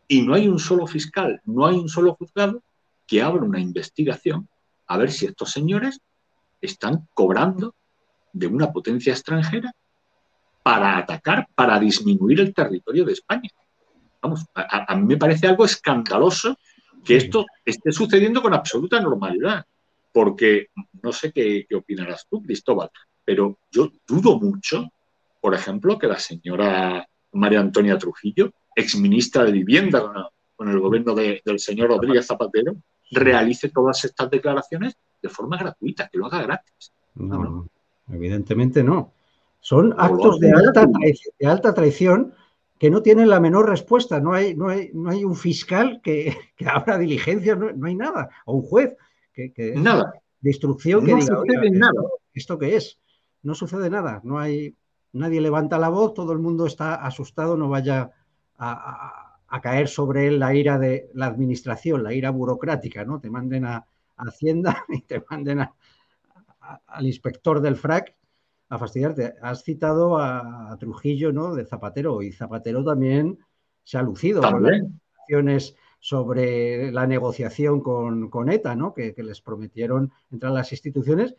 Y 0.06 0.22
no 0.22 0.34
hay 0.34 0.46
un 0.46 0.60
solo 0.60 0.86
fiscal, 0.86 1.40
no 1.44 1.66
hay 1.66 1.74
un 1.74 1.88
solo 1.88 2.14
juzgado 2.14 2.62
que 3.04 3.20
abra 3.20 3.42
una 3.42 3.58
investigación 3.58 4.48
a 4.86 4.96
ver 4.96 5.10
si 5.10 5.26
estos 5.26 5.50
señores 5.50 6.00
están 6.60 7.08
cobrando 7.12 7.74
de 8.32 8.46
una 8.46 8.70
potencia 8.70 9.12
extranjera 9.12 9.74
para 10.62 10.98
atacar, 10.98 11.48
para 11.52 11.80
disminuir 11.80 12.38
el 12.38 12.54
territorio 12.54 13.04
de 13.04 13.14
España. 13.14 13.50
Vamos, 14.20 14.46
a, 14.54 14.94
mí 14.94 15.04
me 15.04 15.16
parece 15.16 15.48
algo 15.48 15.64
escandaloso 15.64 16.56
que 17.04 17.16
esto 17.16 17.46
esté 17.64 17.92
sucediendo 17.92 18.42
con 18.42 18.54
absoluta 18.54 19.00
normalidad, 19.00 19.64
porque 20.12 20.68
no 21.02 21.12
sé 21.12 21.32
qué, 21.32 21.66
opinarás 21.74 22.26
tú, 22.28 22.42
Cristóbal, 22.42 22.90
pero 23.24 23.58
yo 23.70 23.90
dudo 24.06 24.38
mucho, 24.38 24.88
por 25.40 25.54
ejemplo, 25.54 25.98
que 25.98 26.06
la 26.06 26.18
señora 26.18 27.06
María 27.32 27.60
Antonia 27.60 27.98
Trujillo, 27.98 28.52
exministra 28.74 29.44
de 29.44 29.52
Vivienda 29.52 30.30
con, 30.54 30.68
el 30.68 30.78
gobierno 30.78 31.14
del 31.14 31.58
señor 31.58 31.88
Rodríguez 31.88 32.26
Zapatero, 32.26 32.76
realice 33.10 33.68
todas 33.70 34.04
estas 34.04 34.30
declaraciones 34.30 34.96
de 35.20 35.28
forma 35.28 35.56
gratuita, 35.56 36.08
que 36.08 36.18
lo 36.18 36.26
haga 36.26 36.42
gratis. 36.42 36.92
no. 37.14 37.68
evidentemente 38.08 38.84
no. 38.84 39.12
Son 39.60 39.94
actos 39.96 40.40
de 40.40 40.50
alta, 40.50 40.86
de 41.38 41.46
alta 41.46 41.72
traición 41.72 42.34
que 42.82 42.90
no 42.90 43.00
tienen 43.00 43.28
la 43.28 43.38
menor 43.38 43.68
respuesta. 43.68 44.18
No 44.18 44.32
hay, 44.32 44.56
no 44.56 44.68
hay, 44.68 44.90
no 44.92 45.08
hay 45.08 45.22
un 45.24 45.36
fiscal 45.36 46.00
que, 46.02 46.36
que 46.56 46.66
abra 46.66 46.98
diligencia, 46.98 47.54
no, 47.54 47.86
hay 47.86 47.94
nada. 47.94 48.28
O 48.44 48.54
un 48.54 48.62
juez 48.62 48.96
que, 49.32 49.52
nada. 49.76 50.12
de 50.40 50.50
instrucción 50.50 51.06
que 51.06 51.12
no 51.12 51.20
Sucede 51.20 51.70
nada. 51.70 52.02
Esto, 52.34 52.58
qué 52.58 52.74
es? 52.74 52.98
No 53.44 53.54
sucede 53.54 53.88
nada. 53.88 54.20
No 54.24 54.40
hay, 54.40 54.74
nadie 55.12 55.40
levanta 55.40 55.78
la 55.78 55.90
voz, 55.90 56.12
todo 56.12 56.32
el 56.32 56.40
mundo 56.40 56.66
está 56.66 56.96
asustado, 56.96 57.56
no 57.56 57.68
vaya 57.68 58.10
a, 58.58 59.38
a, 59.46 59.60
caer 59.60 59.86
sobre 59.86 60.26
él 60.26 60.40
la 60.40 60.52
ira 60.52 60.76
de 60.76 61.08
la 61.14 61.26
administración, 61.26 62.02
la 62.02 62.14
ira 62.14 62.30
burocrática, 62.30 63.04
¿no? 63.04 63.20
Te 63.20 63.30
manden 63.30 63.64
a, 63.64 63.86
Hacienda 64.16 64.84
y 64.88 65.02
te 65.02 65.22
manden 65.30 65.60
al 65.60 67.06
inspector 67.06 67.60
del 67.60 67.76
FRAC 67.76 68.16
a 68.72 68.78
fastidiarte. 68.78 69.34
Has 69.42 69.62
citado 69.62 70.16
a, 70.18 70.74
Trujillo, 70.80 71.30
¿no? 71.30 71.54
De 71.54 71.66
Zapatero, 71.66 72.22
y 72.22 72.32
Zapatero 72.32 72.82
también 72.82 73.38
se 73.84 73.98
ha 73.98 74.02
lucido 74.02 74.40
con 74.40 74.62
las 74.62 74.80
acciones 75.20 75.76
sobre 76.00 76.90
la 76.90 77.06
negociación 77.06 77.82
con, 77.82 78.50
ETA, 78.50 78.74
¿no? 78.74 78.94
Que, 78.94 79.14
les 79.18 79.42
prometieron 79.42 80.10
entrar 80.30 80.52
a 80.52 80.54
las 80.54 80.72
instituciones 80.72 81.36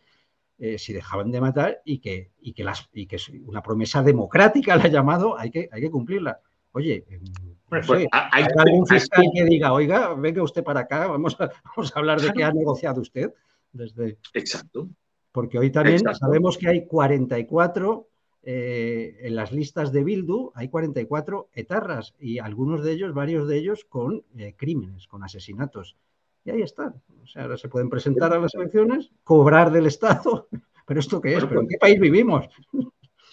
eh, 0.58 0.78
si 0.78 0.92
dejaban 0.92 1.32
de 1.32 1.40
matar 1.40 1.82
y 1.84 1.98
que, 1.98 2.30
y 2.40 2.52
que, 2.52 2.62
las, 2.62 2.88
y 2.92 3.06
que 3.06 3.16
una 3.46 3.62
promesa 3.62 4.04
democrática 4.04 4.76
la 4.76 4.84
ha 4.84 4.88
llamado, 4.88 5.36
hay 5.36 5.50
que, 5.50 5.68
hay 5.72 5.80
que 5.80 5.90
cumplirla. 5.90 6.38
Oye, 6.70 7.04
em, 7.08 7.24
pues, 7.68 7.88
hay, 8.12 8.44
algún 8.56 8.86
fiscal 8.86 9.24
que 9.34 9.44
diga, 9.44 9.72
oiga, 9.72 10.14
venga 10.14 10.40
usted 10.40 10.62
para 10.62 10.80
acá, 10.80 11.08
vamos 11.08 11.36
a, 11.40 11.50
vamos 11.76 11.96
a 11.96 11.98
hablar 11.98 12.20
de 12.20 12.32
qué 12.32 12.44
ha 12.44 12.52
negociado 12.52 13.00
usted 13.00 13.34
desde. 13.72 14.18
Exacto. 14.34 14.88
Porque 15.34 15.58
hoy 15.58 15.72
también 15.72 16.00
sabemos 16.14 16.56
que 16.56 16.68
hay 16.68 16.86
44 16.86 18.06
eh, 18.44 19.18
en 19.20 19.34
las 19.34 19.50
listas 19.50 19.90
de 19.90 20.04
Bildu, 20.04 20.52
hay 20.54 20.68
44 20.68 21.48
etarras 21.52 22.14
y 22.20 22.38
algunos 22.38 22.84
de 22.84 22.92
ellos, 22.92 23.12
varios 23.14 23.48
de 23.48 23.58
ellos, 23.58 23.84
con 23.88 24.22
eh, 24.38 24.54
crímenes, 24.56 25.08
con 25.08 25.24
asesinatos. 25.24 25.96
Y 26.44 26.52
ahí 26.52 26.62
están. 26.62 27.02
O 27.20 27.26
sea, 27.26 27.42
ahora 27.42 27.56
se 27.56 27.68
pueden 27.68 27.90
presentar 27.90 28.32
a 28.32 28.38
las 28.38 28.54
elecciones, 28.54 29.10
cobrar 29.24 29.72
del 29.72 29.86
Estado. 29.86 30.46
¿Pero 30.86 31.00
esto 31.00 31.20
qué 31.20 31.34
es? 31.34 31.44
¿Pero 31.44 31.62
en 31.62 31.66
qué 31.66 31.78
país 31.78 31.98
vivimos? 31.98 32.46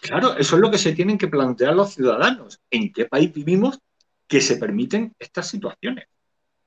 Claro, 0.01 0.35
eso 0.37 0.55
es 0.55 0.61
lo 0.61 0.71
que 0.71 0.79
se 0.79 0.93
tienen 0.93 1.19
que 1.19 1.27
plantear 1.27 1.75
los 1.75 1.93
ciudadanos. 1.93 2.59
¿En 2.71 2.91
qué 2.91 3.05
país 3.05 3.31
vivimos 3.31 3.79
que 4.27 4.41
se 4.41 4.57
permiten 4.57 5.13
estas 5.19 5.49
situaciones? 5.49 6.05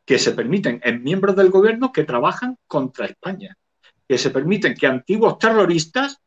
Que 0.05 0.21
se 0.21 0.31
permiten 0.31 0.81
en 0.85 1.03
miembros 1.03 1.35
del 1.35 1.51
gobierno 1.51 1.91
que 1.91 2.05
trabajan 2.05 2.57
contra 2.69 3.07
España 3.07 3.59
que 4.09 4.19
se 4.19 4.31
permiten 4.31 4.75
que 4.75 4.87
antiguos 4.87 5.39
terroristas 5.39 6.19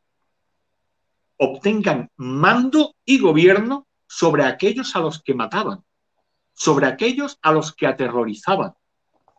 obtengan 1.36 2.10
mando 2.16 2.96
y 3.04 3.18
gobierno 3.18 3.86
sobre 4.06 4.44
aquellos 4.44 4.96
a 4.96 5.00
los 5.00 5.22
que 5.22 5.34
mataban, 5.34 5.84
sobre 6.52 6.86
aquellos 6.86 7.38
a 7.42 7.52
los 7.52 7.74
que 7.74 7.86
aterrorizaban. 7.86 8.72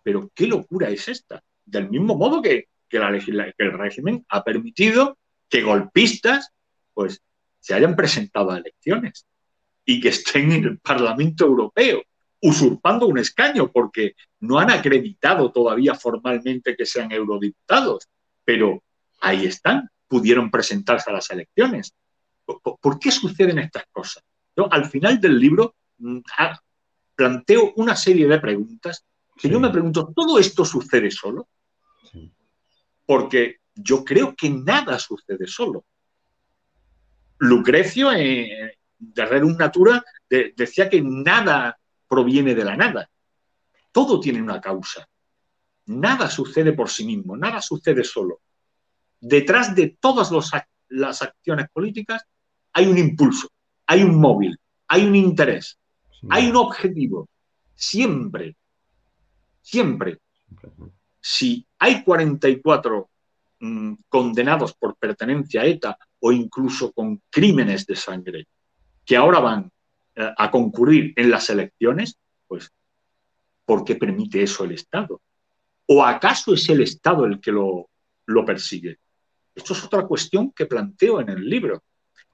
Pero 0.04 0.32
qué 0.34 0.48
locura 0.48 0.90
es 0.90 1.08
esta. 1.10 1.44
Del 1.66 1.90
mismo 1.90 2.16
modo 2.16 2.42
que, 2.42 2.68
la 2.92 3.10
el 3.58 3.74
régimen 3.74 4.26
ha 4.30 4.44
permitido 4.44 5.18
que 5.48 5.62
golpistas 5.62 6.52
pues, 6.94 7.22
se 7.60 7.74
hayan 7.76 7.96
presentado 7.96 8.52
a 8.52 8.58
elecciones 8.58 9.28
y 9.86 10.00
que 10.00 10.10
estén 10.10 10.52
en 10.52 10.64
el 10.64 10.80
Parlamento 10.80 11.46
Europeo 11.46 12.02
usurpando 12.42 13.06
un 13.06 13.20
escaño 13.20 13.70
porque 13.72 14.16
no 14.40 14.58
han 14.60 14.72
acreditado 14.72 15.52
todavía 15.52 15.94
formalmente 15.94 16.76
que 16.76 16.86
sean 16.86 17.12
eurodiputados 17.12 18.08
pero 18.50 18.82
ahí 19.22 19.46
están, 19.46 19.88
pudieron 20.08 20.50
presentarse 20.50 21.12
a 21.12 21.14
las 21.14 21.30
elecciones. 21.30 21.94
¿Por, 22.44 22.98
qué 22.98 23.12
suceden 23.12 23.60
estas 23.60 23.84
cosas? 23.92 24.24
Yo 24.58 24.68
al 24.74 24.86
final 24.86 25.22
del 25.22 25.40
libro 25.40 25.76
mm, 26.00 26.22
planteo 27.14 27.74
una 27.76 27.96
serie 27.96 28.28
de 28.28 28.40
preguntas 28.40 29.06
que 29.38 29.50
yo 29.50 29.60
me 29.60 29.70
pregunto, 29.70 30.12
¿todo 30.16 30.40
esto 30.40 30.66
sucede 30.66 31.12
solo? 31.12 31.48
Porque 33.06 33.58
yo 33.76 34.04
creo 34.04 34.36
que 34.36 34.50
nada 34.50 34.98
sucede 34.98 35.46
solo. 35.46 35.86
Lucrecio, 37.38 38.12
eh, 38.14 38.80
de 38.98 39.26
Rerum 39.28 39.58
Natura, 39.58 40.04
decía 40.28 40.90
que 40.90 41.04
nada 41.04 41.80
proviene 42.08 42.56
de 42.56 42.66
la 42.66 42.76
nada. 42.76 43.12
Todo 43.92 44.20
tiene 44.20 44.42
una 44.42 44.60
causa. 44.60 45.08
Nada 45.90 46.30
sucede 46.30 46.74
por 46.74 46.88
sí 46.88 47.04
mismo, 47.04 47.36
nada 47.36 47.64
sucede 47.64 48.04
solo. 48.04 48.42
Detrás 49.20 49.74
de 49.74 49.98
todas 50.00 50.30
las 50.88 51.22
acciones 51.24 51.68
políticas 51.74 52.24
hay 52.74 52.86
un 52.86 53.00
impulso, 53.00 53.50
hay 53.88 54.04
un 54.04 54.22
móvil, 54.22 54.56
hay 54.88 55.08
un 55.08 55.16
interés, 55.16 55.80
hay 56.30 56.48
un 56.48 56.58
objetivo. 56.58 57.28
Siempre, 57.74 58.56
siempre. 59.64 60.20
Si 61.20 61.66
hay 61.80 62.04
44 62.04 63.10
mm, 63.60 63.94
condenados 64.10 64.76
por 64.76 64.96
pertenencia 64.96 65.62
a 65.62 65.66
ETA 65.66 65.98
o 66.20 66.32
incluso 66.32 66.92
con 66.92 67.20
crímenes 67.32 67.88
de 67.88 67.96
sangre 67.96 68.48
que 69.04 69.18
ahora 69.18 69.40
van 69.40 69.72
eh, 70.14 70.32
a 70.38 70.52
concurrir 70.52 71.14
en 71.16 71.32
las 71.32 71.50
elecciones, 71.50 72.16
pues, 72.48 72.72
¿por 73.66 73.84
qué 73.84 73.96
permite 73.96 74.44
eso 74.44 74.64
el 74.66 74.74
Estado? 74.74 75.20
¿O 75.92 76.04
acaso 76.04 76.54
es 76.54 76.70
el 76.70 76.82
Estado 76.82 77.26
el 77.26 77.40
que 77.40 77.52
lo, 77.52 77.90
lo 78.28 78.46
persigue? 78.46 79.00
Esto 79.56 79.74
es 79.74 79.84
otra 79.84 80.06
cuestión 80.06 80.52
que 80.52 80.68
planteo 80.68 81.20
en 81.20 81.30
el 81.30 81.50
libro. 81.50 81.82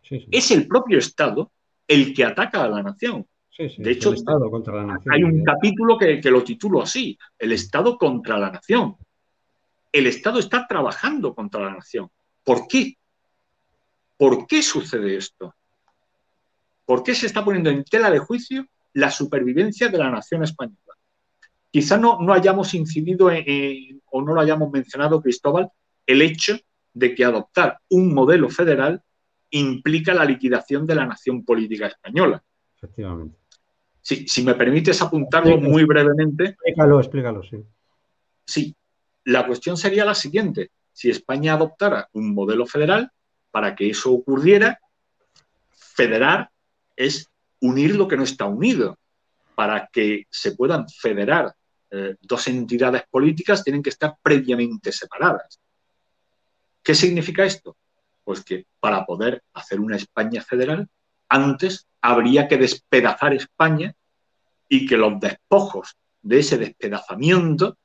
Es 0.10 0.52
el 0.52 0.68
propio 0.68 1.00
Estado 1.00 1.52
el 1.88 2.14
que 2.14 2.26
ataca 2.26 2.64
a 2.64 2.68
la 2.68 2.84
nación. 2.84 3.26
de 3.58 3.92
hecho, 3.92 4.14
Estado 4.14 4.52
contra 4.52 4.76
la 4.76 4.84
nación, 4.84 5.14
hay 5.14 5.24
un 5.24 5.42
capítulo 5.44 5.98
que, 5.98 6.20
que 6.20 6.30
lo 6.30 6.44
titulo 6.44 6.82
así, 6.82 7.18
el 7.40 7.54
Estado 7.54 7.98
contra 7.98 8.38
la 8.38 8.52
nación. 8.52 8.98
El 9.90 10.08
Estado 10.08 10.40
está 10.40 10.68
trabajando 10.68 11.34
contra 11.34 11.62
la 11.62 11.76
nación. 11.76 12.10
¿Por 12.44 12.68
qué? 12.68 12.98
¿Por 14.18 14.48
qué 14.48 14.62
sucede 14.62 15.16
esto? 15.16 15.56
¿Por 16.86 17.04
qué 17.04 17.16
se 17.16 17.26
está 17.26 17.44
poniendo 17.44 17.70
en 17.70 17.86
tela 17.86 18.12
de 18.12 18.20
juicio 18.20 18.68
la 18.94 19.10
supervivencia 19.10 19.88
de 19.88 19.98
la 19.98 20.12
nación 20.12 20.44
española? 20.44 20.85
Quizá 21.76 21.98
no, 21.98 22.20
no 22.22 22.32
hayamos 22.32 22.74
incidido 22.74 23.28
o 23.28 24.22
no 24.22 24.34
lo 24.34 24.40
hayamos 24.40 24.72
mencionado, 24.72 25.22
Cristóbal, 25.22 25.68
el 26.08 26.22
hecho 26.22 26.58
de 26.94 27.14
que 27.14 27.26
adoptar 27.26 27.80
un 27.90 28.14
modelo 28.14 28.50
federal 28.50 29.04
implica 29.50 30.14
la 30.14 30.24
liquidación 30.24 30.86
de 30.86 30.96
la 30.96 31.06
nación 31.06 31.44
política 31.44 31.88
española. 31.88 32.42
Efectivamente. 32.78 33.38
si 34.02 34.42
me 34.44 34.56
permites 34.56 35.02
apuntarlo 35.02 35.58
muy 35.58 35.84
brevemente. 35.84 36.46
Explícalo, 36.46 37.00
explícalo, 37.02 37.44
sí. 37.44 37.58
Sí, 38.46 38.74
la 39.26 39.46
cuestión 39.46 39.76
sería 39.76 40.06
la 40.06 40.16
siguiente. 40.16 40.72
Si 40.94 41.10
España 41.10 41.56
adoptara 41.56 42.08
un 42.14 42.34
modelo 42.34 42.66
federal, 42.66 43.12
para 43.52 43.76
que 43.76 43.90
eso 43.90 44.14
ocurriera, 44.14 44.80
federar 45.74 46.50
es 46.96 47.30
unir 47.60 47.98
lo 47.98 48.08
que 48.08 48.16
no 48.16 48.24
está 48.24 48.46
unido. 48.46 48.98
Para 49.56 49.90
que 49.92 50.24
se 50.30 50.54
puedan 50.54 50.88
federar 50.88 51.54
eh, 51.92 52.16
dos 52.22 52.48
entidades 52.48 53.04
políticas, 53.10 53.64
tienen 53.64 53.84
que 53.84 53.90
estar 53.90 54.16
previamente 54.22 54.92
separadas. 54.92 55.60
¿Qué 56.84 56.94
significa 56.94 57.44
esto? 57.46 57.78
Pues 58.24 58.44
que 58.44 58.66
para 58.80 59.06
poder 59.06 59.44
hacer 59.54 59.80
una 59.80 59.96
España 59.96 60.42
federal, 60.42 60.88
antes 61.30 61.88
habría 62.02 62.48
que 62.48 62.58
despedazar 62.58 63.34
España 63.34 63.96
y 64.70 64.86
que 64.86 64.98
los 64.98 65.20
despojos 65.20 65.96
de 66.22 66.40
ese 66.40 66.58
despedazamiento, 66.58 67.78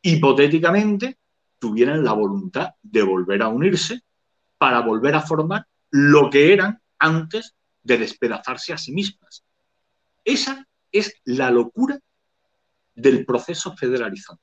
hipotéticamente, 0.00 1.18
tuvieran 1.58 2.04
la 2.04 2.12
voluntad 2.12 2.70
de 2.82 3.02
volver 3.02 3.42
a 3.42 3.48
unirse 3.48 4.02
para 4.58 4.80
volver 4.80 5.14
a 5.14 5.22
formar 5.22 5.66
lo 5.90 6.30
que 6.30 6.52
eran 6.52 6.80
antes 6.98 7.54
de 7.82 7.98
despedazarse 7.98 8.72
a 8.72 8.78
sí 8.78 8.92
mismas. 8.92 9.44
Esa 10.24 10.66
es 10.90 11.14
la 11.24 11.50
locura 11.50 11.98
del 12.94 13.24
proceso 13.24 13.74
federalizante. 13.76 14.42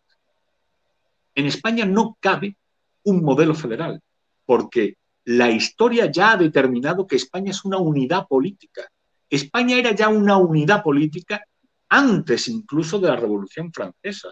En 1.35 1.45
España 1.45 1.85
no 1.85 2.17
cabe 2.19 2.57
un 3.03 3.23
modelo 3.23 3.55
federal, 3.55 4.01
porque 4.45 4.97
la 5.25 5.49
historia 5.49 6.11
ya 6.11 6.31
ha 6.31 6.37
determinado 6.37 7.05
que 7.05 7.15
España 7.15 7.51
es 7.51 7.63
una 7.63 7.77
unidad 7.77 8.27
política. 8.27 8.89
España 9.29 9.77
era 9.77 9.91
ya 9.91 10.09
una 10.09 10.37
unidad 10.37 10.81
política 10.83 11.43
antes 11.89 12.47
incluso 12.47 12.99
de 12.99 13.07
la 13.09 13.15
Revolución 13.15 13.71
Francesa. 13.71 14.29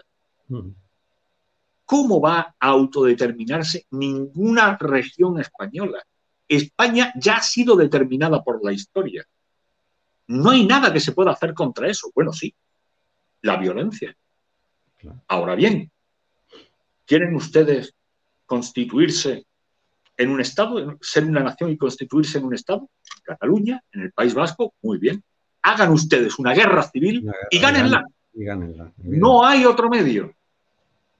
¿Cómo 1.84 2.20
va 2.20 2.54
a 2.58 2.68
autodeterminarse 2.68 3.86
ninguna 3.90 4.76
región 4.76 5.40
española? 5.40 6.02
España 6.46 7.12
ya 7.16 7.36
ha 7.36 7.42
sido 7.42 7.76
determinada 7.76 8.42
por 8.42 8.64
la 8.64 8.72
historia. 8.72 9.24
No 10.26 10.50
hay 10.50 10.66
nada 10.66 10.92
que 10.92 11.00
se 11.00 11.12
pueda 11.12 11.32
hacer 11.32 11.54
contra 11.54 11.88
eso. 11.88 12.10
Bueno, 12.14 12.32
sí, 12.32 12.54
la 13.42 13.56
violencia. 13.56 14.16
Ahora 15.28 15.54
bien, 15.54 15.90
¿quieren 17.06 17.34
ustedes 17.34 17.94
constituirse 18.46 19.46
en 20.16 20.30
un 20.30 20.40
Estado, 20.40 20.98
ser 21.00 21.24
una 21.24 21.42
nación 21.42 21.70
y 21.70 21.76
constituirse 21.76 22.38
en 22.38 22.44
un 22.44 22.54
Estado? 22.54 22.88
Cataluña, 23.22 23.82
en 23.92 24.02
el 24.02 24.12
País 24.12 24.34
Vasco, 24.34 24.74
muy 24.82 24.98
bien. 24.98 25.22
Hagan 25.62 25.92
ustedes 25.92 26.38
una 26.38 26.54
guerra 26.54 26.82
civil 26.82 27.30
y 27.50 27.58
gánenla. 27.58 28.04
No 28.98 29.44
hay 29.44 29.64
otro 29.64 29.88
medio. 29.88 30.34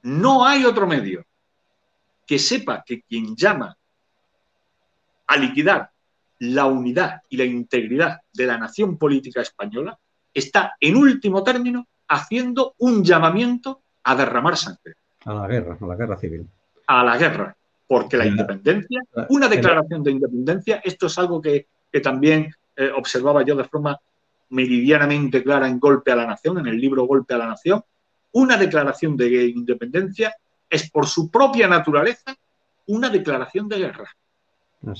No 0.02 0.44
hay 0.46 0.64
otro 0.64 0.86
medio 0.86 1.24
que 2.26 2.38
sepa 2.38 2.84
que 2.86 3.02
quien 3.02 3.34
llama 3.34 3.76
a 5.26 5.36
liquidar 5.36 5.90
la 6.40 6.66
unidad 6.66 7.22
y 7.28 7.36
la 7.36 7.44
integridad 7.44 8.20
de 8.32 8.46
la 8.46 8.58
nación 8.58 8.96
política 8.96 9.40
española 9.40 9.98
está, 10.32 10.76
en 10.78 10.96
último 10.96 11.42
término, 11.42 11.88
haciendo 12.08 12.74
un 12.78 13.04
llamamiento 13.04 13.80
a 14.04 14.16
derramar 14.16 14.56
sangre. 14.56 14.94
A 15.24 15.34
la 15.34 15.46
guerra, 15.46 15.76
a 15.80 15.86
la 15.86 15.94
guerra 15.96 16.16
civil. 16.16 16.46
A 16.86 17.04
la 17.04 17.18
guerra, 17.18 17.56
porque 17.86 18.16
la 18.16 18.26
independencia, 18.26 19.02
una 19.28 19.48
declaración 19.48 20.02
de 20.02 20.12
independencia, 20.12 20.80
esto 20.84 21.06
es 21.06 21.18
algo 21.18 21.40
que, 21.40 21.66
también 22.02 22.54
eh, 22.76 22.90
observaba 22.96 23.42
yo 23.42 23.56
de 23.56 23.64
forma 23.64 23.98
meridianamente 24.50 25.42
clara 25.42 25.66
en 25.66 25.80
Golpe 25.80 26.12
a 26.12 26.16
la 26.16 26.26
Nación, 26.26 26.58
en 26.58 26.66
el 26.68 26.80
libro 26.80 27.06
Golpe 27.06 27.34
a 27.34 27.38
la 27.38 27.46
Nación, 27.46 27.82
una 28.32 28.56
declaración 28.56 29.16
de 29.16 29.46
independencia 29.48 30.34
es 30.68 30.90
por 30.90 31.06
su 31.06 31.30
propia 31.30 31.66
naturaleza 31.66 32.36
una 32.86 33.08
declaración 33.08 33.68
de 33.68 33.78
guerra. 33.78 34.08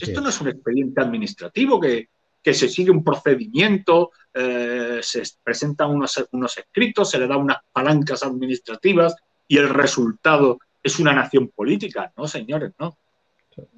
Esto 0.00 0.20
no 0.20 0.28
es 0.28 0.40
un 0.40 0.48
expediente 0.48 1.00
administrativo 1.00 1.80
que, 1.80 2.08
se 2.42 2.68
sigue 2.68 2.90
un 2.90 3.04
procedimiento, 3.04 4.10
eh, 4.38 5.00
se 5.02 5.22
presentan 5.42 5.90
unos, 5.90 6.24
unos 6.32 6.58
escritos, 6.58 7.10
se 7.10 7.18
le 7.18 7.26
da 7.26 7.36
unas 7.36 7.58
palancas 7.72 8.22
administrativas 8.22 9.16
y 9.46 9.58
el 9.58 9.68
resultado 9.68 10.58
es 10.82 10.98
una 10.98 11.12
nación 11.12 11.48
política. 11.48 12.12
No, 12.16 12.28
señores, 12.28 12.72
no. 12.78 12.96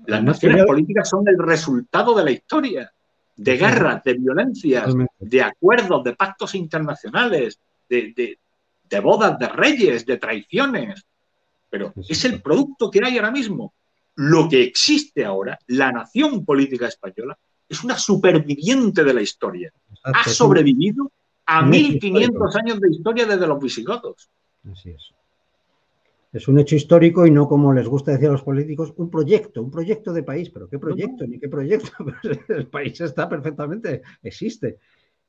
Las 0.06 0.22
naciones 0.22 0.64
políticas 0.66 1.08
son 1.08 1.26
el 1.26 1.38
resultado 1.38 2.14
de 2.14 2.24
la 2.24 2.30
historia, 2.30 2.92
de 3.36 3.56
guerras, 3.56 4.04
de 4.04 4.14
violencias, 4.14 4.94
de 5.18 5.42
acuerdos, 5.42 6.04
de 6.04 6.14
pactos 6.14 6.54
internacionales, 6.54 7.58
de, 7.88 8.38
de 8.84 9.00
bodas 9.00 9.38
de 9.38 9.48
reyes, 9.48 10.04
de 10.04 10.18
traiciones. 10.18 11.06
Pero 11.70 11.94
es 11.96 12.24
el 12.26 12.42
producto 12.42 12.90
que 12.90 13.00
hay 13.02 13.16
ahora 13.16 13.30
mismo 13.30 13.72
lo 14.16 14.48
que 14.50 14.62
existe 14.62 15.24
ahora, 15.24 15.58
la 15.68 15.92
nación 15.92 16.44
política 16.44 16.86
española, 16.86 17.38
es 17.70 17.84
una 17.84 17.96
superviviente 17.96 19.04
de 19.04 19.14
la 19.14 19.22
historia. 19.22 19.72
Ha 20.02 20.28
sobrevivido 20.28 21.10
a 21.46 21.62
1500 21.64 22.56
años 22.56 22.80
de 22.80 22.90
historia 22.90 23.26
desde 23.26 23.46
los 23.46 23.60
visigodos. 23.62 24.28
Así 24.70 24.90
es. 24.90 25.14
Es 26.32 26.46
un 26.48 26.58
hecho 26.58 26.74
histórico 26.74 27.26
y 27.26 27.30
no 27.30 27.48
como 27.48 27.72
les 27.72 27.86
gusta 27.86 28.12
decir 28.12 28.28
a 28.28 28.32
los 28.32 28.42
políticos, 28.42 28.92
un 28.96 29.08
proyecto, 29.08 29.62
un 29.62 29.70
proyecto 29.70 30.12
de 30.12 30.22
país. 30.24 30.50
¿Pero 30.50 30.68
qué 30.68 30.78
proyecto? 30.78 31.26
Ni 31.26 31.38
qué 31.38 31.48
proyecto. 31.48 31.90
El 32.48 32.66
país 32.66 33.00
está 33.00 33.28
perfectamente, 33.28 34.02
existe. 34.22 34.78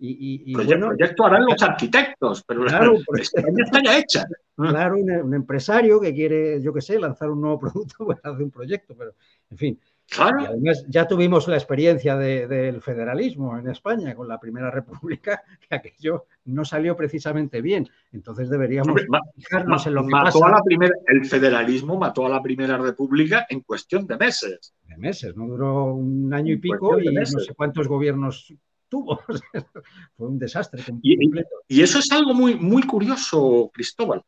Y, 0.04 0.56
bueno, 0.56 0.88
proyecto 0.88 1.26
harán 1.26 1.46
los 1.46 1.62
arquitectos, 1.62 2.44
pero 2.48 2.64
claro, 2.64 2.98
está 3.18 3.84
ya 3.84 4.00
hecha. 4.00 4.26
Claro, 4.56 4.96
un, 4.98 5.34
empresario 5.34 6.00
que 6.00 6.14
quiere, 6.14 6.62
yo 6.62 6.72
qué 6.72 6.82
sé, 6.82 7.00
lanzar 7.00 7.32
un 7.32 7.42
nuevo 7.42 7.60
producto, 7.72 8.06
pues 8.06 8.20
hace 8.22 8.44
un 8.44 8.52
proyecto, 8.52 8.96
pero 8.96 9.14
en 9.50 9.58
fin. 9.58 9.80
Claro. 10.12 10.46
además, 10.46 10.84
ya 10.90 11.08
tuvimos 11.08 11.48
la 11.48 11.56
experiencia 11.56 12.18
del 12.18 12.82
federalismo 12.82 13.58
en 13.58 13.70
España 13.70 14.14
con 14.14 14.28
la 14.28 14.42
Primera 14.42 14.70
República, 14.70 15.42
que 15.70 15.74
aquello 15.74 16.26
no 16.46 16.66
salió 16.66 16.98
precisamente 16.98 17.62
bien. 17.62 17.88
Entonces 18.12 18.50
deberíamos 18.50 19.02
fijarnos 19.38 19.88
en 19.88 19.94
lo 19.94 20.06
que 20.06 20.10
mató 20.10 20.46
A 20.46 20.52
la 20.52 20.64
primera, 20.64 20.94
el 21.08 21.26
federalismo 21.26 21.98
mató 21.98 22.26
a 22.26 22.30
la 22.30 22.42
Primera 22.44 22.78
República 22.78 23.46
en 23.50 23.62
cuestión 23.62 24.06
de 24.06 24.18
meses. 24.18 24.74
De 24.84 24.98
meses, 24.98 25.34
no 25.38 25.48
duró 25.48 25.94
un 25.94 26.34
año 26.34 26.54
y 26.54 26.58
pico 26.58 27.00
y 27.00 27.06
no 27.14 27.26
sé 27.26 27.54
cuántos 27.56 27.88
gobiernos 27.88 28.54
tuvo. 28.90 29.22
Fue 30.18 30.28
un 30.28 30.38
desastre. 30.38 30.84
Y, 31.02 31.82
eso 31.82 32.00
es 32.00 32.12
algo 32.12 32.34
muy, 32.34 32.56
muy 32.56 32.84
curioso, 32.84 33.72
Cristóbal. 33.74 34.22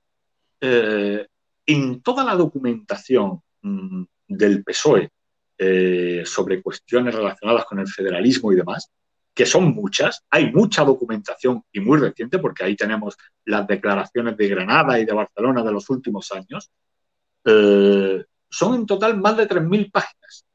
Eh, 0.61 1.27
en 1.65 2.01
toda 2.01 2.23
la 2.23 2.35
documentación 2.35 3.41
mm, 3.61 4.03
del 4.29 4.63
PSOE 4.63 5.11
eh, 5.57 6.23
sobre 6.25 6.61
cuestiones 6.61 7.13
relacionadas 7.13 7.65
con 7.65 7.79
el 7.79 7.87
federalismo 7.87 8.51
y 8.51 8.55
demás, 8.55 8.89
que 9.33 9.45
son 9.45 9.73
muchas, 9.73 10.23
hay 10.29 10.51
mucha 10.51 10.83
documentación 10.83 11.63
y 11.71 11.79
muy 11.79 11.99
reciente, 11.99 12.39
porque 12.39 12.63
ahí 12.63 12.75
tenemos 12.75 13.17
las 13.45 13.65
declaraciones 13.67 14.37
de 14.37 14.47
Granada 14.47 14.99
y 14.99 15.05
de 15.05 15.13
Barcelona 15.13 15.63
de 15.63 15.71
los 15.71 15.89
últimos 15.89 16.31
años, 16.31 16.71
eh, 17.45 18.23
son 18.49 18.75
en 18.75 18.85
total 18.85 19.19
más 19.19 19.35
de 19.37 19.47
3.000 19.47 19.91
páginas. 19.91 20.45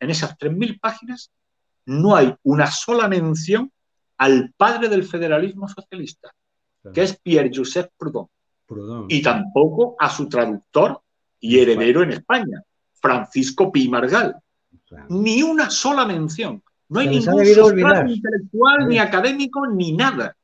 En 0.00 0.10
esas 0.10 0.36
3.000 0.38 0.80
páginas 0.80 1.30
no 1.84 2.16
hay 2.16 2.34
una 2.42 2.70
sola 2.70 3.08
mención 3.08 3.70
al 4.16 4.52
padre 4.56 4.88
del 4.88 5.04
federalismo 5.04 5.68
socialista, 5.68 6.32
que 6.92 7.02
es 7.02 7.18
Pierre-Joseph 7.18 7.90
Proudhon. 7.96 8.28
Y 9.08 9.22
tampoco 9.22 9.96
a 9.98 10.10
su 10.10 10.28
traductor 10.28 11.00
y 11.40 11.58
heredero 11.58 12.02
en 12.02 12.12
España, 12.12 12.62
Francisco 13.00 13.70
Pi 13.70 13.88
Margal. 13.88 14.36
Ni 15.08 15.42
una 15.42 15.70
sola 15.70 16.06
mención. 16.06 16.62
No 16.88 17.00
hay 17.00 17.08
ningún 17.08 17.44
sustrato 17.44 18.10
intelectual, 18.10 18.88
ni 18.88 18.98
académico, 18.98 19.66
ni 19.66 19.92
nada. 19.92 20.34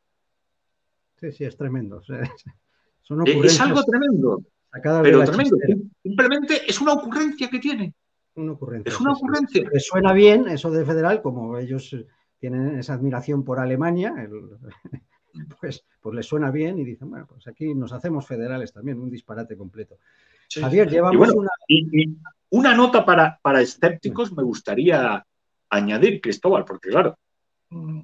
Sí, 1.17 1.33
sí, 1.33 1.45
es 1.45 1.57
tremendo. 1.57 2.03
es 3.45 3.61
algo 3.61 3.83
tremendo. 3.85 4.43
Pero 4.83 5.25
tremendo. 5.25 5.57
Simplemente 6.03 6.63
es 6.69 6.81
una 6.81 6.95
ocurrencia 6.95 7.49
que 7.49 7.59
tiene. 7.59 7.95
Una 8.35 8.53
ocurrencia. 8.53 8.93
Es 8.93 9.01
una 9.01 9.13
ocurrencia. 9.13 9.69
Les 9.73 9.87
suena 9.87 10.13
bien 10.13 10.49
eso 10.49 10.71
de 10.71 10.85
federal, 10.85 11.23
como 11.23 11.57
ellos 11.57 11.97
tienen 12.39 12.79
esa 12.79 12.95
admiración 12.95 13.45
por 13.45 13.59
Alemania, 13.59 14.13
pues, 15.61 15.85
pues 16.01 16.15
les 16.15 16.27
suena 16.27 16.51
bien 16.51 16.79
y 16.79 16.85
dicen, 16.85 17.09
bueno, 17.09 17.27
pues 17.27 17.47
aquí 17.47 17.75
nos 17.75 17.93
hacemos 17.93 18.27
federales 18.27 18.73
también, 18.73 19.01
un 19.01 19.11
disparate 19.11 19.57
completo. 19.57 19.99
Javier, 20.51 20.91
llevamos 20.91 21.33
una... 21.33 21.49
una 22.55 22.73
nota 22.73 23.05
para, 23.05 23.39
para 23.43 23.61
escépticos 23.61 24.33
me 24.33 24.45
gustaría 24.45 25.25
añadir, 25.71 26.21
Cristóbal, 26.21 26.65
porque 26.65 26.89
claro, 26.89 27.19
mm, 27.71 28.01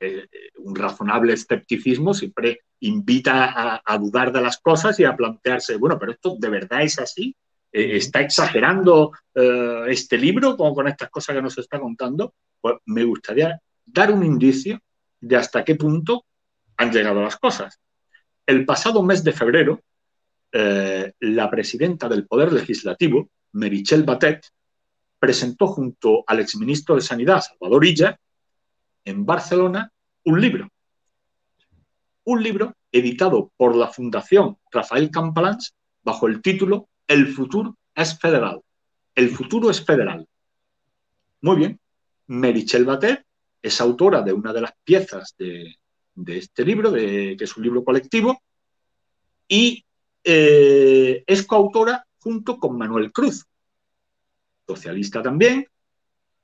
eh, 0.00 0.26
un 0.58 0.74
razonable 0.74 1.34
escepticismo 1.34 2.12
siempre 2.14 2.62
invita 2.80 3.80
a, 3.84 3.98
dudar 3.98 4.32
de 4.32 4.40
las 4.40 4.58
cosas 4.58 4.98
y 4.98 5.04
a 5.04 5.14
plantearse, 5.14 5.76
bueno, 5.76 5.98
pero 6.00 6.12
esto 6.12 6.36
de 6.36 6.48
verdad 6.48 6.82
es 6.82 6.98
así. 6.98 7.36
Eh, 7.70 7.96
¿Está 7.96 8.22
exagerando 8.22 9.12
eh, 9.34 9.84
este 9.88 10.18
libro 10.18 10.56
con, 10.56 10.74
con 10.74 10.88
estas 10.88 11.10
cosas 11.10 11.36
que 11.36 11.42
nos 11.42 11.58
está 11.58 11.78
contando? 11.78 12.34
Pues 12.60 12.76
me 12.86 13.04
gustaría 13.04 13.60
dar 13.84 14.10
un 14.10 14.24
indicio 14.24 14.80
de 15.20 15.36
hasta 15.36 15.64
qué 15.64 15.76
punto 15.76 16.24
han 16.76 16.90
llegado 16.90 17.22
las 17.22 17.36
cosas. 17.36 17.78
El 18.46 18.64
pasado 18.64 19.00
mes 19.04 19.22
de 19.22 19.32
febrero, 19.32 19.80
la 20.52 21.50
presidenta 21.50 22.08
del 22.08 22.26
Poder 22.26 22.52
Legislativo, 22.52 23.30
Merichel 23.52 24.02
Batet, 24.02 24.46
presentó 25.18 25.66
junto 25.66 26.24
al 26.26 26.40
exministro 26.40 26.94
de 26.96 27.02
Sanidad, 27.02 27.42
Salvador 27.42 27.84
Illa, 27.84 28.18
en 29.04 29.24
Barcelona 29.24 29.92
un 30.24 30.40
libro. 30.40 30.68
Un 32.24 32.42
libro 32.42 32.74
editado 32.90 33.52
por 33.56 33.76
la 33.76 33.88
Fundación 33.88 34.56
Rafael 34.70 35.10
Campalans 35.10 35.74
bajo 36.02 36.26
el 36.26 36.42
título 36.42 36.88
El 37.06 37.28
futuro 37.28 37.76
es 37.94 38.18
federal. 38.18 38.60
El 39.14 39.30
futuro 39.30 39.70
es 39.70 39.84
federal. 39.84 40.26
Muy 41.42 41.56
bien. 41.56 41.80
Merichel 42.26 42.84
Batet 42.84 43.24
es 43.62 43.80
autora 43.80 44.22
de 44.22 44.32
una 44.32 44.52
de 44.52 44.60
las 44.60 44.72
piezas 44.84 45.34
de, 45.36 45.76
este 46.26 46.64
libro, 46.64 46.92
que 46.92 47.36
es 47.38 47.56
un 47.56 47.62
libro 47.62 47.84
colectivo, 47.84 48.40
y 49.48 49.84
eh, 50.24 51.24
es 51.26 51.46
coautora 51.46 52.04
junto 52.18 52.58
con 52.58 52.76
Manuel 52.76 53.12
Cruz, 53.12 53.46
socialista 54.66 55.22
también, 55.22 55.66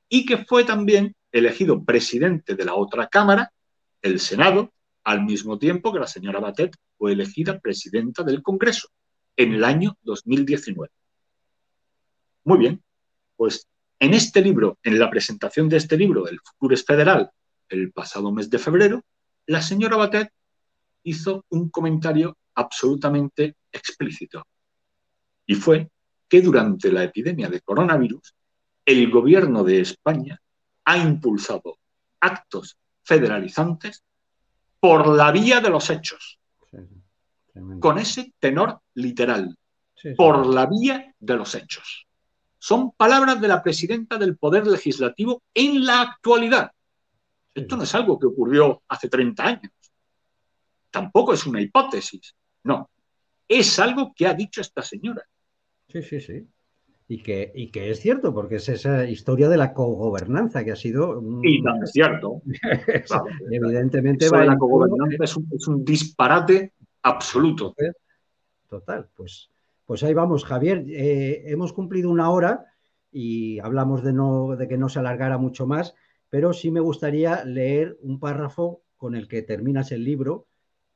y 0.09 0.25
que 0.25 0.39
fue 0.39 0.65
también 0.65 1.15
elegido 1.33 1.85
presidente 1.85 2.55
de 2.55 2.65
la 2.65 2.75
otra 2.75 3.09
Cámara, 3.09 3.53
el 4.03 4.21
Senado, 4.21 4.73
al 5.05 5.25
mismo 5.25 5.59
tiempo 5.59 5.93
que 5.93 6.01
la 6.01 6.07
señora 6.07 6.41
Batet 6.41 6.77
fue 6.97 7.13
elegida 7.13 7.59
presidenta 7.61 8.23
del 8.23 8.43
Congreso 8.43 8.89
en 9.37 9.53
el 9.53 9.65
año 9.65 9.97
2019. 10.03 10.91
Muy 12.45 12.59
bien, 12.59 12.83
pues 13.37 13.69
en 13.99 14.15
este 14.15 14.41
libro, 14.41 14.79
en 14.83 14.99
la 14.99 15.11
presentación 15.11 15.69
de 15.69 15.77
este 15.77 15.97
libro, 15.97 16.29
El 16.29 16.41
futuro 16.41 16.75
es 16.75 16.85
federal, 16.85 17.31
el 17.69 17.93
pasado 17.93 18.33
mes 18.33 18.49
de 18.51 18.59
febrero, 18.59 19.03
la 19.47 19.63
señora 19.63 19.97
Batet 19.97 20.31
hizo 21.03 21.45
un 21.51 21.69
comentario 21.71 22.37
absolutamente 22.55 23.57
explícito. 23.77 24.47
Y 25.47 25.55
fue 25.55 25.89
que 26.29 26.41
durante 26.41 26.91
la 26.91 27.05
epidemia 27.05 27.49
de 27.49 27.61
coronavirus, 27.61 28.35
el 28.85 29.11
gobierno 29.11 29.65
de 29.65 29.81
España 29.81 30.41
ha 30.85 30.99
impulsado 30.99 31.79
actos 32.21 32.77
federalizantes 33.03 34.03
por 34.81 35.07
la 35.09 35.33
vía 35.33 35.61
de 35.61 35.71
los 35.71 35.91
hechos, 35.91 36.39
con 37.81 37.99
ese 37.99 38.33
tenor 38.39 38.81
literal, 38.95 39.57
por 40.17 40.47
la 40.47 40.67
vía 40.67 41.15
de 41.19 41.37
los 41.37 41.55
hechos. 41.55 42.07
Son 42.59 42.93
palabras 42.93 43.41
de 43.41 43.49
la 43.49 43.63
presidenta 43.63 44.19
del 44.19 44.37
Poder 44.37 44.67
Legislativo 44.67 45.43
en 45.55 45.85
la 45.85 46.03
actualidad. 46.03 46.71
Esto 47.55 47.77
no 47.77 47.85
es 47.85 47.95
algo 47.95 48.19
que 48.19 48.27
ocurrió 48.27 48.83
hace 48.89 49.09
30 49.09 49.45
años. 49.45 49.73
Tampoco 50.91 51.33
es 51.33 51.47
una 51.47 51.61
hipótesis. 51.61 52.35
No. 52.65 52.91
Es 53.49 53.79
algo 53.79 54.13
que 54.15 54.27
ha 54.27 54.35
dicho 54.35 54.61
esta 54.61 54.83
señora. 54.83 55.23
Sí, 55.89 56.03
sí, 56.03 56.21
sí. 56.21 56.47
Y 57.09 57.23
que, 57.23 57.53
y 57.55 57.71
que 57.71 57.91
es 57.91 58.01
cierto, 58.01 58.35
porque 58.35 58.57
es 58.57 58.69
esa 58.69 59.05
historia 59.05 59.49
de 59.49 59.57
la 59.57 59.73
cogobernanza 59.73 60.65
que 60.65 60.73
ha 60.73 60.77
sido. 60.77 61.23
Y 61.43 61.63
tan 61.63 61.83
es 61.83 61.93
cierto. 61.93 62.43
Evidentemente. 63.51 64.29
la 64.29 64.59
cogobernanza 64.59 65.25
es 65.25 65.69
un, 65.69 65.85
disparate 65.85 66.73
absoluto. 67.03 67.75
Total, 68.69 69.09
pues, 69.15 69.51
pues 69.85 70.03
ahí 70.03 70.15
vamos, 70.15 70.45
Javier. 70.45 70.85
Eh, 70.89 71.45
hemos 71.47 71.73
cumplido 71.73 72.11
una 72.11 72.31
hora 72.31 72.65
y 73.13 73.61
hablamos 73.61 74.03
de, 74.03 74.13
no, 74.13 74.57
de 74.57 74.67
que 74.67 74.77
no 74.77 74.89
se 74.89 74.99
alargara 74.99 75.39
mucho 75.39 75.67
más, 75.67 75.95
pero 76.29 76.53
sí 76.53 76.73
me 76.73 76.81
gustaría 76.81 77.45
leer 77.45 77.97
un 78.03 78.19
párrafo 78.19 78.83
con 78.97 79.15
el 79.15 79.29
que 79.29 79.43
terminas 79.43 79.93
el 79.93 80.05
libro, 80.05 80.47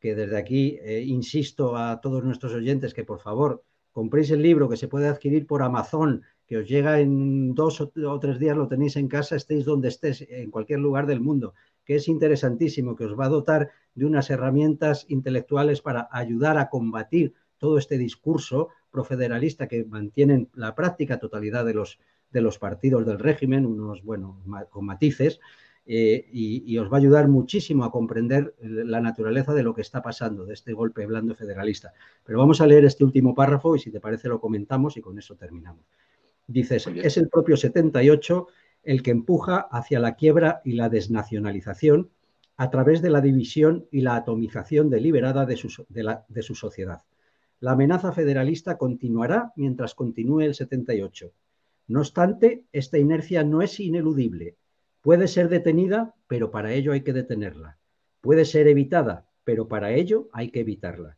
que 0.01 0.15
desde 0.15 0.37
aquí 0.37 0.79
eh, 0.83 1.03
insisto 1.07 1.77
a 1.77 2.01
todos 2.01 2.25
nuestros 2.25 2.55
oyentes 2.55 2.95
que 2.95 3.05
por 3.05 3.21
favor 3.21 3.63
compréis 3.93 4.31
el 4.31 4.43
libro 4.43 4.69
que 4.69 4.77
se 4.77 4.89
puede 4.89 5.09
adquirir 5.09 5.47
por 5.47 5.63
Amazon, 5.63 6.23
que 6.47 6.59
os 6.59 6.69
llega 6.69 7.01
en 7.01 7.55
dos 7.55 7.81
o 7.81 8.19
tres 8.19 8.39
días, 8.39 8.57
lo 8.57 8.67
tenéis 8.67 8.97
en 8.97 9.09
casa, 9.09 9.37
estéis 9.37 9.65
donde 9.65 9.89
estés, 9.89 10.27
en 10.29 10.51
cualquier 10.51 10.81
lugar 10.81 11.07
del 11.07 11.21
mundo, 11.21 11.55
que 11.85 11.97
es 11.97 12.09
interesantísimo, 12.09 12.97
que 12.97 13.05
os 13.05 13.19
va 13.19 13.27
a 13.27 13.29
dotar 13.29 13.71
de 13.95 14.07
unas 14.07 14.31
herramientas 14.31 15.07
intelectuales 15.09 15.81
para 15.81 16.09
ayudar 16.11 16.59
a 16.59 16.69
combatir 16.69 17.35
todo 17.59 17.79
este 17.79 17.99
discurso 17.99 18.69
profederalista 18.91 19.69
que 19.69 19.85
mantienen 19.85 20.49
la 20.55 20.75
práctica 20.75 21.19
totalidad 21.19 21.65
de 21.65 21.75
los, 21.75 21.99
de 22.31 22.41
los 22.41 22.59
partidos 22.59 23.07
del 23.07 23.19
régimen, 23.19 23.67
unos, 23.67 24.03
bueno, 24.03 24.43
con 24.71 24.87
matices, 24.87 25.41
eh, 25.93 26.29
y, 26.33 26.79
os 26.79 26.89
va 26.89 26.99
a 26.99 27.01
ayudar 27.01 27.27
muchísimo 27.27 27.83
a 27.83 27.91
comprender 27.91 28.55
la 28.61 29.01
naturaleza 29.01 29.53
de 29.55 29.65
lo 29.65 29.75
que 29.75 29.81
está 29.81 30.01
pasando, 30.01 30.47
de 30.47 30.55
este 30.55 30.73
golpe 30.73 31.05
blando 31.05 31.35
federalista. 31.35 31.93
Pero 32.23 32.39
vamos 32.39 32.61
a 32.61 32.67
leer 32.69 32.85
este 32.85 33.03
último 33.03 33.35
párrafo 33.35 33.75
y 33.75 33.81
si 33.81 33.91
te 33.91 33.99
parece 33.99 34.29
lo 34.29 34.41
comentamos 34.41 34.97
y 34.97 35.01
con 35.01 35.19
eso 35.19 35.35
terminamos. 35.35 35.85
Dices, 36.47 36.87
es 36.87 37.17
el 37.17 37.29
propio 37.29 37.57
78 37.57 38.47
el 38.85 39.03
que 39.03 39.11
empuja 39.11 39.67
hacia 39.69 39.99
la 39.99 40.15
quiebra 40.15 40.63
y 40.65 40.75
la 40.75 40.89
desnacionalización 40.91 42.11
a 42.57 42.71
través 42.71 43.03
de 43.03 43.11
la 43.11 43.21
división 43.21 43.89
y 43.91 44.03
la 44.03 44.15
atomización 44.15 44.91
deliberada 44.91 45.45
de 45.45 45.57
su, 45.57 45.87
de 45.89 46.43
su 46.43 46.55
sociedad. 46.55 47.03
La 47.59 47.73
amenaza 47.73 48.13
federalista 48.13 48.79
continuará 48.79 49.53
mientras 49.57 49.97
continúe 49.97 50.43
el 50.43 50.55
78. 50.55 51.33
No 51.89 51.99
obstante, 51.99 52.63
esta 52.71 52.97
inercia 52.97 53.43
no 53.43 53.61
es 53.61 53.81
ineludible 53.81 54.55
Puede 55.03 55.29
ser 55.29 55.49
detenida, 55.49 56.15
pero 56.27 56.51
para 56.51 56.73
ello 56.73 56.93
hay 56.93 57.01
que 57.03 57.13
detenerla. 57.13 57.79
Puede 58.21 58.45
ser 58.45 58.69
evitada, 58.69 59.27
pero 59.45 59.67
para 59.67 59.93
ello 59.93 60.29
hay 60.33 60.51
que 60.51 60.61
evitarla. 60.61 61.17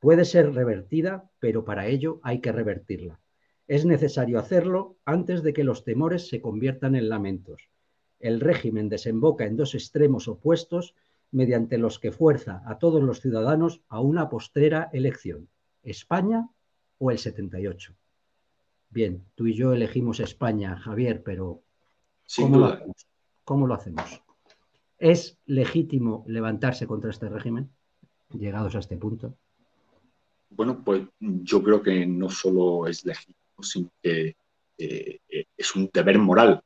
Puede 0.00 0.24
ser 0.24 0.54
revertida, 0.54 1.30
pero 1.38 1.64
para 1.64 1.86
ello 1.86 2.20
hay 2.22 2.40
que 2.40 2.52
revertirla. 2.52 3.20
Es 3.66 3.84
necesario 3.84 4.38
hacerlo 4.38 4.96
antes 5.04 5.42
de 5.42 5.52
que 5.52 5.64
los 5.64 5.84
temores 5.84 6.28
se 6.28 6.40
conviertan 6.40 6.94
en 6.94 7.10
lamentos. 7.10 7.68
El 8.18 8.40
régimen 8.40 8.88
desemboca 8.88 9.44
en 9.44 9.56
dos 9.56 9.74
extremos 9.74 10.26
opuestos 10.26 10.94
mediante 11.30 11.76
los 11.76 11.98
que 11.98 12.12
fuerza 12.12 12.62
a 12.64 12.78
todos 12.78 13.02
los 13.02 13.20
ciudadanos 13.20 13.82
a 13.88 14.00
una 14.00 14.30
postrera 14.30 14.88
elección, 14.92 15.48
España 15.82 16.48
o 16.96 17.10
el 17.10 17.18
78. 17.18 17.94
Bien, 18.90 19.22
tú 19.34 19.46
y 19.46 19.54
yo 19.54 19.74
elegimos 19.74 20.20
España, 20.20 20.76
Javier, 20.78 21.22
pero 21.22 21.62
Sin 22.24 22.52
duda. 22.52 22.82
¿Cómo 23.48 23.66
lo 23.66 23.72
hacemos? 23.72 24.22
¿Es 24.98 25.38
legítimo 25.46 26.22
levantarse 26.26 26.86
contra 26.86 27.08
este 27.08 27.30
régimen, 27.30 27.70
llegados 28.28 28.74
a 28.74 28.80
este 28.80 28.98
punto? 28.98 29.38
Bueno, 30.50 30.84
pues 30.84 31.04
yo 31.18 31.62
creo 31.62 31.82
que 31.82 32.04
no 32.04 32.28
solo 32.28 32.86
es 32.86 33.06
legítimo, 33.06 33.62
sino 33.62 33.90
que 34.02 34.36
eh, 34.76 35.20
es 35.56 35.74
un 35.74 35.88
deber 35.90 36.18
moral 36.18 36.60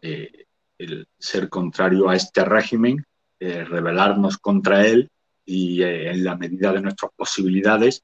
eh, 0.00 0.46
el 0.78 1.06
ser 1.18 1.50
contrario 1.50 2.08
a 2.08 2.16
este 2.16 2.42
régimen, 2.42 3.04
eh, 3.38 3.62
rebelarnos 3.62 4.38
contra 4.38 4.86
él 4.86 5.10
y 5.44 5.82
en 5.82 6.24
la 6.24 6.36
medida 6.36 6.72
de 6.72 6.80
nuestras 6.80 7.12
posibilidades 7.14 8.02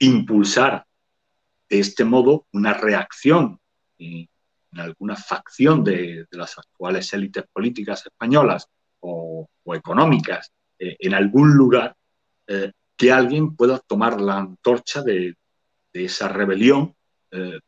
impulsar 0.00 0.84
de 1.68 1.78
este 1.78 2.04
modo 2.04 2.46
una 2.50 2.74
reacción 2.74 3.60
alguna 4.80 5.16
facción 5.16 5.84
de, 5.84 6.26
las 6.30 6.58
actuales 6.58 7.12
élites 7.12 7.44
políticas 7.52 8.06
españolas 8.06 8.68
o, 9.00 9.48
económicas 9.66 10.52
eh, 10.78 10.96
en 10.98 11.14
algún 11.14 11.54
lugar, 11.54 11.96
eh, 12.46 12.72
que 12.96 13.12
alguien 13.12 13.56
pueda 13.56 13.78
tomar 13.78 14.20
la 14.20 14.38
antorcha 14.38 15.02
de, 15.02 15.36
esa 15.92 16.26
rebelión 16.28 16.94
eh, 17.30 17.60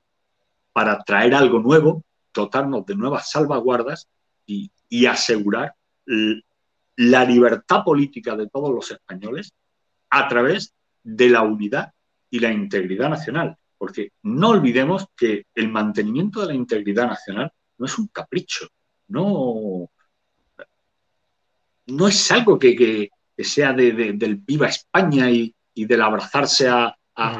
para 0.72 1.02
traer 1.04 1.34
algo 1.34 1.60
nuevo, 1.60 2.02
dotarnos 2.34 2.84
de 2.84 2.96
nuevas 2.96 3.30
salvaguardas 3.30 4.08
y 4.46 5.06
asegurar 5.06 5.74
la 6.96 7.24
libertad 7.24 7.84
política 7.84 8.36
de 8.36 8.48
todos 8.48 8.74
los 8.74 8.90
españoles 8.90 9.52
a 10.10 10.28
través 10.28 10.74
de 11.02 11.28
la 11.28 11.42
unidad 11.42 11.92
y 12.30 12.40
la 12.40 12.52
integridad 12.52 13.08
nacional. 13.08 13.56
Porque 13.78 14.12
no 14.22 14.50
olvidemos 14.50 15.06
que 15.16 15.46
el 15.54 15.68
mantenimiento 15.68 16.40
de 16.40 16.46
la 16.48 16.54
integridad 16.54 17.08
nacional 17.08 17.52
no 17.78 17.86
es 17.86 17.98
un 17.98 18.08
capricho, 18.08 18.68
no, 19.08 19.90
no 21.86 22.08
es 22.08 22.30
algo 22.30 22.58
que, 22.58 23.10
sea 23.38 23.72
del 23.72 24.36
viva 24.36 24.68
España 24.68 25.30
y, 25.30 25.54
del 25.74 26.02
abrazarse 26.02 26.68
a, 26.68 26.96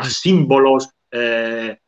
símbolos 0.09 0.89
eh, 1.11 1.79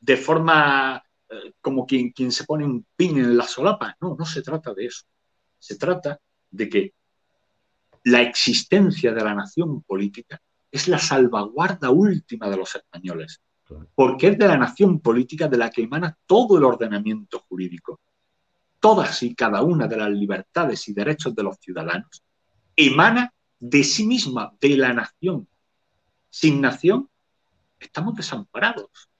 de 0.00 0.16
forma 0.16 1.02
eh, 1.28 1.52
como 1.60 1.86
quien, 1.86 2.10
quien 2.10 2.32
se 2.32 2.44
pone 2.44 2.64
un 2.64 2.86
pin 2.96 3.18
en 3.18 3.36
la 3.36 3.46
solapa. 3.46 3.96
No, 4.00 4.16
no 4.18 4.24
se 4.24 4.42
trata 4.42 4.72
de 4.72 4.86
eso. 4.86 5.04
Se 5.58 5.76
trata 5.76 6.18
de 6.50 6.68
que 6.68 6.94
la 8.04 8.22
existencia 8.22 9.12
de 9.12 9.24
la 9.24 9.34
nación 9.34 9.82
política 9.82 10.40
es 10.70 10.88
la 10.88 10.98
salvaguarda 10.98 11.90
última 11.90 12.48
de 12.48 12.56
los 12.56 12.74
españoles, 12.74 13.40
porque 13.94 14.28
es 14.28 14.38
de 14.38 14.48
la 14.48 14.56
nación 14.56 15.00
política 15.00 15.48
de 15.48 15.58
la 15.58 15.70
que 15.70 15.82
emana 15.82 16.16
todo 16.26 16.58
el 16.58 16.64
ordenamiento 16.64 17.40
jurídico. 17.48 18.00
Todas 18.80 19.22
y 19.22 19.34
cada 19.34 19.62
una 19.62 19.86
de 19.86 19.96
las 19.96 20.10
libertades 20.10 20.88
y 20.88 20.92
derechos 20.92 21.34
de 21.34 21.42
los 21.42 21.56
ciudadanos 21.58 22.22
emana 22.76 23.32
de 23.58 23.84
sí 23.84 24.06
misma, 24.06 24.52
de 24.60 24.76
la 24.76 24.92
nación. 24.92 25.48
Sin 26.30 26.60
nación, 26.60 27.08
estamos 27.78 28.14
desamparados. 28.16 29.10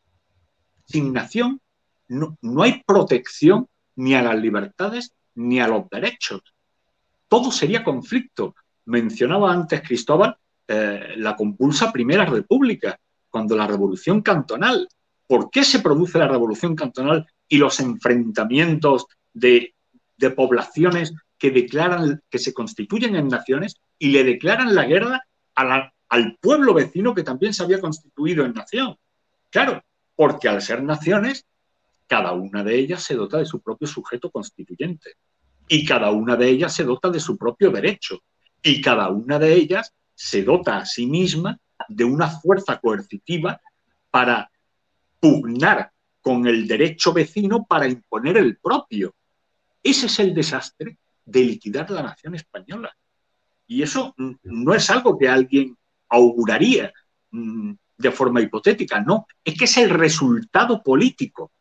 Sin 0.85 1.13
nación, 1.13 1.61
no, 2.09 2.37
hay 2.63 2.83
protección 2.85 3.69
ni 3.97 4.15
a 4.15 4.23
las 4.23 4.37
libertades 4.37 5.15
ni 5.35 5.61
a 5.61 5.69
los 5.69 5.89
derechos. 5.89 6.43
Todo 7.29 7.51
sería 7.51 7.85
conflicto. 7.85 8.55
Mencionaba 8.85 9.53
antes 9.53 9.81
Cristóbal 9.83 10.37
eh, 10.67 11.15
la 11.17 11.37
compulsa 11.37 11.93
Primera 11.93 12.25
República, 12.25 12.99
cuando 13.33 13.57
la 13.57 13.67
Revolución 13.67 14.21
Cantonal. 14.21 14.87
¿Por 15.27 15.51
qué 15.51 15.65
se 15.65 15.81
produce 15.81 16.19
la 16.19 16.29
Revolución 16.29 16.77
Cantonal 16.77 17.27
y 17.49 17.57
los 17.57 17.81
enfrentamientos 17.81 19.07
de, 19.33 19.75
poblaciones 20.37 21.13
que 21.39 21.51
declaran, 21.51 22.23
que 22.31 22.39
se 22.39 22.53
constituyen 22.53 23.17
en 23.17 23.27
naciones 23.27 23.75
y 23.99 24.11
le 24.11 24.23
declaran 24.23 24.73
la 24.75 24.85
guerra 24.85 25.23
al 25.57 26.39
pueblo 26.41 26.75
vecino 26.75 27.15
que 27.15 27.25
también 27.25 27.55
se 27.55 27.65
había 27.65 27.81
constituido 27.81 28.45
en 28.45 28.53
nación? 28.53 28.97
Claro, 29.51 29.83
porque 30.15 30.49
al 30.49 30.63
ser 30.63 30.83
naciones, 30.83 31.47
cada 32.07 32.33
una 32.33 32.63
de 32.63 32.79
ellas 32.79 33.03
se 33.03 33.15
dota 33.15 33.39
de 33.39 33.47
su 33.47 33.61
propio 33.61 33.89
sujeto 33.89 34.31
constituyente 34.31 35.15
y 35.67 35.87
cada 35.87 36.11
una 36.11 36.37
de 36.37 36.51
ellas 36.51 36.75
se 36.75 36.85
dota 36.85 37.09
de 37.09 37.21
su 37.21 37.39
propio 37.39 37.71
derecho 37.71 38.21
y 38.63 38.83
cada 38.83 39.09
una 39.09 39.39
de 39.39 39.55
ellas 39.55 39.95
se 40.15 40.43
dota 40.43 40.77
a 40.77 40.87
sí 40.87 41.07
misma 41.07 41.59
de 41.89 42.05
una 42.05 42.29
fuerza 42.29 42.79
coercitiva 42.79 43.61
para 44.11 44.51
pugnar 45.21 45.93
con 46.21 46.47
el 46.47 46.67
derecho 46.67 47.13
vecino 47.13 47.65
para 47.65 47.89
imponer 47.89 48.37
el 48.37 48.57
propio. 48.57 49.15
Ese 49.83 50.07
es 50.07 50.19
el 50.21 50.35
desastre 50.35 50.99
de 51.25 51.45
liquidar 51.45 51.91
la 51.91 52.03
nación 52.03 52.35
española. 52.35 52.95
Y 53.67 53.83
eso 53.83 54.15
no 54.17 54.75
es 54.75 54.91
algo 54.91 55.19
que 55.19 55.29
alguien 55.29 55.77
auguraría 56.09 56.93
mm, 57.31 57.73
de 57.97 58.11
forma 58.11 58.41
hipotética, 58.41 59.01
no, 59.01 59.27
es 59.45 59.57
que 59.57 59.65
es 59.65 59.77
el 59.79 59.91
resultado 59.91 60.83
político. 60.83 61.53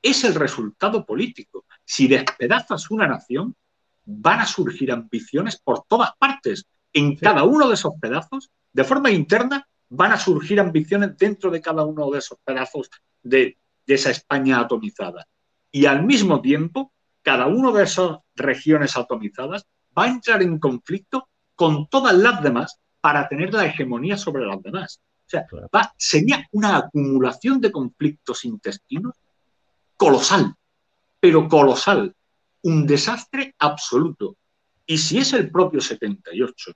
Es 0.00 0.24
el 0.24 0.34
resultado 0.34 1.04
político. 1.04 1.64
Si 1.84 2.06
despedazas 2.06 2.90
una 2.90 3.08
nación, 3.08 3.56
van 4.04 4.40
a 4.40 4.46
surgir 4.46 4.92
ambiciones 4.92 5.58
por 5.58 5.84
todas 5.88 6.10
partes, 6.18 6.66
en 6.98 7.16
cada 7.16 7.44
uno 7.44 7.68
de 7.68 7.74
esos 7.74 7.92
pedazos, 8.00 8.50
de 8.72 8.84
forma 8.84 9.10
interna, 9.10 9.66
van 9.88 10.12
a 10.12 10.18
surgir 10.18 10.60
ambiciones 10.60 11.16
dentro 11.16 11.50
de 11.50 11.60
cada 11.60 11.84
uno 11.84 12.10
de 12.10 12.18
esos 12.18 12.38
pedazos 12.44 12.90
de, 13.22 13.56
esa 13.86 14.10
España 14.10 14.60
atomizada. 14.60 15.26
Y 15.70 15.86
al 15.86 16.04
mismo 16.04 16.42
tiempo, 16.42 16.92
cada 17.22 17.46
uno 17.46 17.72
de 17.72 17.84
esas 17.84 18.18
regiones 18.34 18.96
atomizadas 18.96 19.66
va 19.96 20.04
a 20.04 20.08
entrar 20.08 20.42
en 20.42 20.58
conflicto 20.58 21.28
con 21.54 21.88
todas 21.88 22.14
las 22.14 22.42
demás 22.42 22.78
para 23.00 23.26
tener 23.28 23.54
la 23.54 23.64
hegemonía 23.64 24.18
sobre 24.18 24.44
las 24.44 24.62
demás. 24.62 25.00
O 25.26 25.30
sea, 25.30 25.46
sería 25.96 26.46
una 26.52 26.76
acumulación 26.76 27.60
de 27.60 27.72
conflictos 27.72 28.44
intestinos 28.44 29.14
colosal, 29.96 30.54
pero 31.20 31.48
colosal, 31.48 32.14
un 32.62 32.86
desastre 32.86 33.54
absoluto. 33.58 34.36
Y 34.84 34.98
si 34.98 35.18
es 35.18 35.32
el 35.32 35.50
propio 35.50 35.80
78 35.80 36.72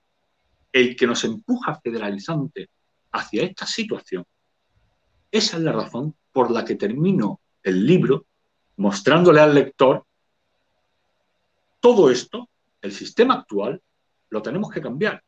el 0.73 0.95
que 0.97 1.07
nos 1.07 1.23
empuja 1.23 1.79
federalizante 1.81 2.69
hacia 3.13 3.43
esta 3.43 3.65
situación, 3.65 4.25
esa 5.31 5.57
es 5.57 5.63
la 5.63 5.71
razón 5.71 6.15
por 6.31 6.51
la 6.51 6.65
que 6.65 6.75
termino 6.75 7.39
el 7.63 7.85
libro 7.85 8.25
mostrándole 8.77 9.39
al 9.39 9.55
lector 9.55 10.05
todo 11.79 12.09
esto, 12.09 12.49
el 12.81 12.91
sistema 12.91 13.33
actual, 13.35 13.81
lo 14.29 14.41
tenemos 14.41 14.71
que 14.71 14.81
cambiar, 14.81 15.21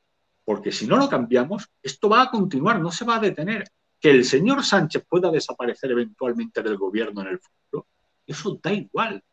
porque 0.45 0.71
si 0.71 0.87
no 0.87 0.95
lo 0.95 1.09
cambiamos, 1.09 1.67
esto 1.81 2.07
va 2.07 2.21
a 2.21 2.31
continuar, 2.31 2.79
no 2.79 2.91
se 2.91 3.03
va 3.03 3.17
a 3.17 3.19
detener. 3.19 3.65
Que 3.99 4.11
el 4.11 4.23
señor 4.23 4.63
Sánchez 4.63 5.03
pueda 5.09 5.31
desaparecer 5.31 5.91
eventualmente 5.91 6.61
del 6.61 6.77
gobierno 6.77 7.21
en 7.21 7.27
el 7.27 7.39
futuro, 7.39 7.87
eso 8.25 8.59
da 8.61 8.71
igual, 8.71 9.23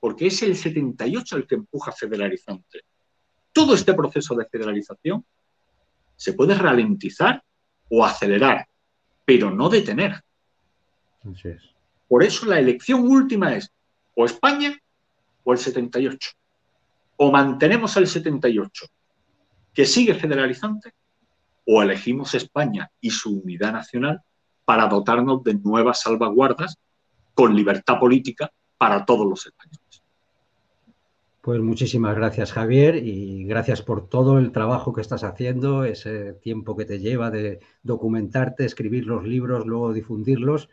porque 0.00 0.26
es 0.26 0.42
el 0.42 0.56
78 0.56 1.36
el 1.36 1.46
que 1.46 1.56
empuja 1.56 1.92
federalizante. 1.92 2.80
Todo 3.52 3.74
este 3.74 3.94
proceso 3.94 4.34
de 4.34 4.46
federalización 4.46 5.24
se 6.16 6.32
puede 6.32 6.54
ralentizar 6.54 7.42
o 7.90 8.04
acelerar, 8.04 8.66
pero 9.24 9.50
no 9.50 9.68
detener. 9.68 10.22
Por 12.08 12.22
eso 12.22 12.46
la 12.46 12.58
elección 12.58 13.00
última 13.08 13.54
es 13.54 13.70
o 14.14 14.24
España 14.24 14.76
o 15.44 15.52
el 15.52 15.58
78. 15.58 16.30
O 17.18 17.30
mantenemos 17.30 17.96
el 17.96 18.06
78, 18.06 18.86
que 19.72 19.86
sigue 19.86 20.14
federalizante, 20.14 20.92
o 21.64 21.82
elegimos 21.82 22.34
España 22.34 22.90
y 23.00 23.10
su 23.10 23.40
unidad 23.40 23.72
nacional 23.72 24.20
para 24.64 24.86
dotarnos 24.86 25.42
de 25.42 25.54
nuevas 25.54 26.00
salvaguardas 26.00 26.76
con 27.34 27.54
libertad 27.54 27.98
política 27.98 28.50
para 28.78 29.04
todos 29.04 29.26
los 29.26 29.46
españoles. 29.46 29.85
Pues 31.46 31.60
muchísimas 31.60 32.16
gracias 32.16 32.52
Javier 32.52 32.96
y 32.96 33.44
gracias 33.44 33.80
por 33.80 34.08
todo 34.08 34.40
el 34.40 34.50
trabajo 34.50 34.92
que 34.92 35.00
estás 35.00 35.22
haciendo, 35.22 35.84
ese 35.84 36.32
tiempo 36.32 36.76
que 36.76 36.84
te 36.84 36.98
lleva 36.98 37.30
de 37.30 37.60
documentarte, 37.84 38.64
escribir 38.64 39.06
los 39.06 39.22
libros, 39.22 39.64
luego 39.64 39.92
difundirlos. 39.92 40.68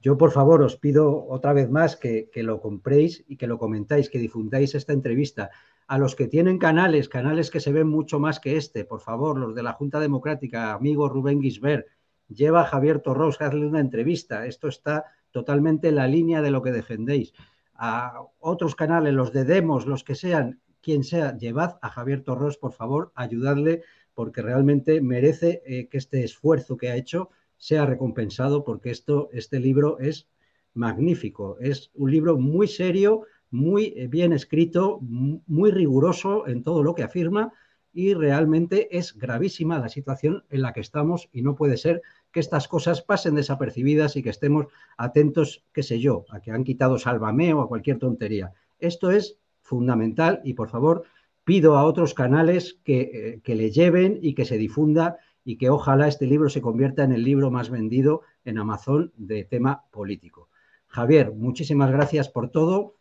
Yo 0.00 0.16
por 0.16 0.30
favor 0.30 0.62
os 0.62 0.76
pido 0.76 1.26
otra 1.28 1.52
vez 1.52 1.68
más 1.68 1.96
que, 1.96 2.30
lo 2.36 2.62
compréis 2.62 3.22
y 3.28 3.36
que 3.36 3.46
lo 3.46 3.58
comentáis, 3.58 4.08
que 4.08 4.18
difundáis 4.18 4.74
esta 4.74 4.94
entrevista. 4.94 5.50
A 5.86 5.98
los 5.98 6.16
que 6.16 6.26
tienen 6.26 6.56
canales, 6.56 7.10
canales 7.10 7.50
que 7.50 7.60
se 7.60 7.72
ven 7.72 7.88
mucho 7.88 8.18
más 8.18 8.40
que 8.40 8.56
este, 8.56 8.86
por 8.86 9.02
favor, 9.02 9.38
los 9.38 9.54
de 9.54 9.62
la 9.62 9.74
Junta 9.74 10.00
Democrática, 10.00 10.72
amigo 10.72 11.10
Rubén 11.10 11.42
Guisbert, 11.42 11.86
lleva 12.28 12.62
a 12.62 12.64
Javier 12.64 13.00
Torros, 13.00 13.42
hazle 13.42 13.66
una 13.66 13.80
entrevista. 13.80 14.46
Esto 14.46 14.68
está 14.68 15.04
totalmente 15.32 15.88
en 15.88 15.96
la 15.96 16.08
línea 16.08 16.40
de 16.40 16.50
lo 16.50 16.62
que 16.62 16.72
defendéis 16.72 17.34
a 17.74 18.22
otros 18.40 18.74
canales, 18.74 19.14
los 19.14 19.32
de 19.32 19.44
Demos, 19.44 19.86
los 19.86 20.04
que 20.04 20.14
sean, 20.14 20.60
quien 20.80 21.04
sea, 21.04 21.36
llevad 21.36 21.78
a 21.82 21.88
Javier 21.88 22.22
Torros, 22.22 22.56
por 22.56 22.72
favor, 22.72 23.12
ayudadle, 23.14 23.82
porque 24.14 24.42
realmente 24.42 25.00
merece 25.00 25.62
eh, 25.66 25.88
que 25.88 25.98
este 25.98 26.24
esfuerzo 26.24 26.76
que 26.76 26.90
ha 26.90 26.96
hecho 26.96 27.30
sea 27.56 27.86
recompensado, 27.86 28.64
porque 28.64 28.90
esto, 28.90 29.28
este 29.32 29.58
libro 29.60 29.98
es 29.98 30.28
magnífico, 30.74 31.56
es 31.60 31.90
un 31.94 32.10
libro 32.10 32.36
muy 32.36 32.68
serio, 32.68 33.22
muy 33.50 33.94
eh, 33.96 34.08
bien 34.08 34.32
escrito, 34.32 34.98
muy 35.00 35.70
riguroso 35.70 36.46
en 36.46 36.62
todo 36.62 36.82
lo 36.82 36.94
que 36.94 37.04
afirma 37.04 37.52
y 37.92 38.12
realmente 38.12 38.96
es 38.96 39.16
gravísima 39.16 39.78
la 39.78 39.88
situación 39.88 40.44
en 40.50 40.62
la 40.62 40.72
que 40.72 40.80
estamos 40.80 41.28
y 41.32 41.42
no 41.42 41.54
puede 41.54 41.76
ser 41.76 42.02
que 42.34 42.40
estas 42.40 42.66
cosas 42.66 43.00
pasen 43.00 43.36
desapercibidas 43.36 44.16
y 44.16 44.22
que 44.24 44.30
estemos 44.30 44.66
atentos, 44.96 45.64
qué 45.72 45.84
sé 45.84 46.00
yo, 46.00 46.24
a 46.30 46.40
que 46.40 46.50
han 46.50 46.64
quitado 46.64 46.98
Sálvame 46.98 47.54
o 47.54 47.60
a 47.60 47.68
cualquier 47.68 48.00
tontería. 48.00 48.52
Esto 48.80 49.12
es 49.12 49.38
fundamental 49.62 50.40
y 50.42 50.54
por 50.54 50.68
favor 50.68 51.04
pido 51.44 51.76
a 51.76 51.84
otros 51.84 52.12
canales 52.12 52.80
que, 52.82 53.40
eh, 53.46 53.54
le 53.54 53.70
lleven 53.70 54.18
y 54.20 54.34
que 54.34 54.44
se 54.46 54.58
difunda 54.58 55.18
y 55.44 55.58
que 55.58 55.70
ojalá 55.70 56.08
este 56.08 56.26
libro 56.26 56.48
se 56.48 56.60
convierta 56.60 57.04
en 57.04 57.12
el 57.12 57.22
libro 57.22 57.52
más 57.52 57.70
vendido 57.70 58.22
en 58.44 58.58
Amazon 58.58 59.12
de 59.16 59.44
tema 59.44 59.84
político. 59.92 60.48
Javier, 60.88 61.32
muchísimas 61.32 61.92
gracias 61.92 62.28
por 62.28 62.48
todo 62.48 62.96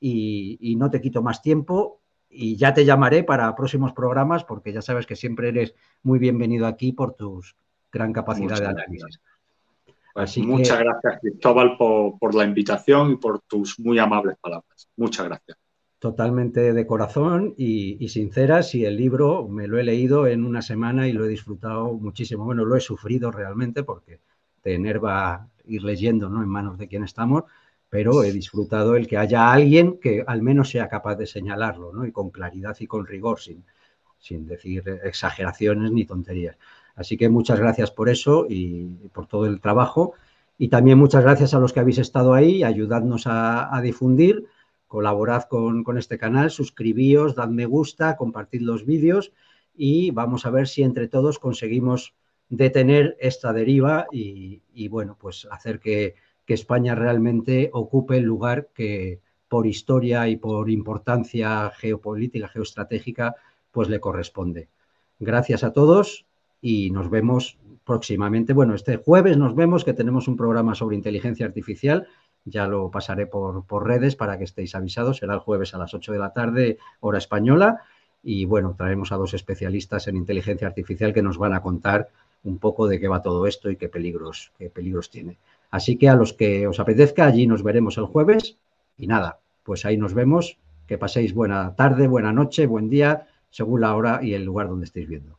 y, 0.00 0.56
y, 0.62 0.76
no 0.76 0.90
te 0.90 1.02
quito 1.02 1.20
más 1.22 1.42
tiempo 1.42 2.00
y 2.30 2.56
ya 2.56 2.72
te 2.72 2.86
llamaré 2.86 3.22
para 3.22 3.54
próximos 3.54 3.92
programas 3.92 4.44
porque 4.44 4.72
ya 4.72 4.80
sabes 4.80 5.06
que 5.06 5.16
siempre 5.16 5.50
eres 5.50 5.74
muy 6.02 6.18
bienvenido 6.18 6.66
aquí 6.66 6.92
por 6.92 7.12
tus 7.12 7.54
gran 7.92 8.12
capacidad 8.12 8.58
de 8.58 8.66
análisis. 8.66 9.20
Pues 10.14 10.38
muchas 10.38 10.80
gracias, 10.80 11.20
Cristóbal, 11.20 11.76
por, 11.76 12.34
la 12.34 12.44
invitación 12.44 13.12
y 13.12 13.16
por 13.16 13.40
tus 13.42 13.78
muy 13.78 13.98
amables 13.98 14.36
palabras. 14.40 14.88
Muchas 14.96 15.26
gracias. 15.26 15.56
Totalmente 16.00 16.72
de 16.72 16.86
corazón 16.86 17.54
y, 17.56 18.04
y 18.04 18.08
sinceras. 18.08 18.74
Y 18.74 18.84
el 18.84 18.96
libro 18.96 19.46
me 19.48 19.68
lo 19.68 19.78
he 19.78 19.84
leído 19.84 20.26
en 20.26 20.44
una 20.44 20.62
semana 20.62 21.06
y 21.06 21.12
lo 21.12 21.24
he 21.24 21.28
disfrutado 21.28 21.92
muchísimo. 21.92 22.44
Bueno, 22.44 22.64
lo 22.64 22.76
he 22.76 22.80
sufrido 22.80 23.30
realmente 23.30 23.84
porque 23.84 24.20
te 24.62 24.74
enerva 24.74 25.48
ir 25.66 25.82
leyendo 25.82 26.28
¿no? 26.28 26.42
en 26.42 26.48
manos 26.48 26.78
de 26.78 26.88
quien 26.88 27.04
estamos, 27.04 27.44
pero 27.88 28.22
he 28.22 28.32
disfrutado 28.32 28.96
el 28.96 29.06
que 29.06 29.16
haya 29.16 29.52
alguien 29.52 29.98
que 30.00 30.24
al 30.26 30.42
menos 30.42 30.70
sea 30.70 30.88
capaz 30.88 31.16
de 31.16 31.26
señalarlo, 31.26 31.92
¿no? 31.92 32.04
Y 32.04 32.12
con 32.12 32.30
claridad 32.30 32.76
y 32.80 32.86
con 32.86 33.06
rigor, 33.06 33.40
sin, 33.40 33.64
sin 34.18 34.46
decir 34.46 34.82
exageraciones 35.04 35.90
ni 35.90 36.04
tonterías. 36.04 36.56
Así 36.98 37.16
que 37.16 37.28
muchas 37.28 37.60
gracias 37.60 37.92
por 37.92 38.08
eso 38.08 38.46
y 38.48 38.86
por 39.12 39.26
todo 39.26 39.46
el 39.46 39.60
trabajo. 39.60 40.14
Y 40.58 40.66
también 40.68 40.98
muchas 40.98 41.22
gracias 41.22 41.54
a 41.54 41.60
los 41.60 41.72
que 41.72 41.78
habéis 41.78 41.98
estado 41.98 42.34
ahí, 42.34 42.64
ayudadnos 42.64 43.22
a, 43.26 43.80
difundir, 43.80 44.46
colaborad 44.88 45.44
con, 45.44 45.84
este 45.96 46.18
canal, 46.18 46.50
suscribíos, 46.50 47.36
dad 47.36 47.50
me 47.50 47.66
gusta, 47.66 48.16
compartid 48.16 48.62
los 48.62 48.84
vídeos 48.84 49.32
y 49.76 50.10
vamos 50.10 50.44
a 50.44 50.50
ver 50.50 50.66
si 50.66 50.82
entre 50.82 51.06
todos 51.06 51.38
conseguimos 51.38 52.14
detener 52.48 53.16
esta 53.20 53.52
deriva 53.52 54.08
y, 54.10 54.88
bueno, 54.88 55.16
pues 55.20 55.46
hacer 55.52 55.78
que, 55.78 56.16
que 56.46 56.54
España 56.54 56.96
realmente 56.96 57.70
ocupe 57.72 58.16
el 58.16 58.24
lugar 58.24 58.70
que 58.74 59.20
por 59.46 59.68
historia 59.68 60.28
y 60.28 60.36
por 60.36 60.68
importancia 60.68 61.70
geopolítica, 61.76 62.48
geoestratégica, 62.48 63.36
pues 63.70 63.88
le 63.88 64.00
corresponde. 64.00 64.68
Gracias 65.20 65.62
a 65.62 65.72
todos 65.72 66.27
y 66.60 66.90
nos 66.90 67.10
vemos 67.10 67.58
próximamente. 67.84 68.52
Bueno, 68.52 68.74
este 68.74 68.96
jueves 68.96 69.36
nos 69.36 69.54
vemos 69.54 69.84
que 69.84 69.94
tenemos 69.94 70.28
un 70.28 70.36
programa 70.36 70.74
sobre 70.74 70.96
inteligencia 70.96 71.46
artificial. 71.46 72.06
Ya 72.44 72.66
lo 72.66 72.90
pasaré 72.90 73.26
por, 73.26 73.64
por 73.64 73.86
redes 73.86 74.16
para 74.16 74.38
que 74.38 74.44
estéis 74.44 74.74
avisados. 74.74 75.18
Será 75.18 75.34
el 75.34 75.40
jueves 75.40 75.74
a 75.74 75.78
las 75.78 75.94
8 75.94 76.12
de 76.12 76.18
la 76.18 76.32
tarde, 76.32 76.78
hora 77.00 77.18
española. 77.18 77.82
Y 78.22 78.44
bueno, 78.44 78.74
traemos 78.76 79.12
a 79.12 79.16
dos 79.16 79.34
especialistas 79.34 80.08
en 80.08 80.16
inteligencia 80.16 80.66
artificial 80.66 81.14
que 81.14 81.22
nos 81.22 81.38
van 81.38 81.54
a 81.54 81.62
contar 81.62 82.08
un 82.44 82.58
poco 82.58 82.86
de 82.86 83.00
qué 83.00 83.08
va 83.08 83.22
todo 83.22 83.46
esto 83.46 83.70
y 83.70 83.76
qué 83.76 83.88
peligros, 83.88 84.52
qué 84.58 84.70
peligros 84.70 85.10
tiene. 85.10 85.38
Así 85.70 85.96
que 85.96 86.08
a 86.08 86.14
los 86.14 86.32
que 86.32 86.66
os 86.66 86.80
apetezca, 86.80 87.26
allí 87.26 87.46
nos 87.46 87.62
veremos 87.62 87.98
el 87.98 88.04
jueves 88.04 88.56
y 88.96 89.06
nada, 89.06 89.38
pues 89.62 89.84
ahí 89.84 89.96
nos 89.96 90.14
vemos. 90.14 90.58
Que 90.86 90.96
paséis 90.96 91.34
buena 91.34 91.74
tarde, 91.74 92.08
buena 92.08 92.32
noche, 92.32 92.66
buen 92.66 92.88
día, 92.88 93.26
según 93.50 93.82
la 93.82 93.94
hora 93.94 94.20
y 94.22 94.32
el 94.32 94.44
lugar 94.44 94.68
donde 94.68 94.86
estéis 94.86 95.08
viendo. 95.08 95.38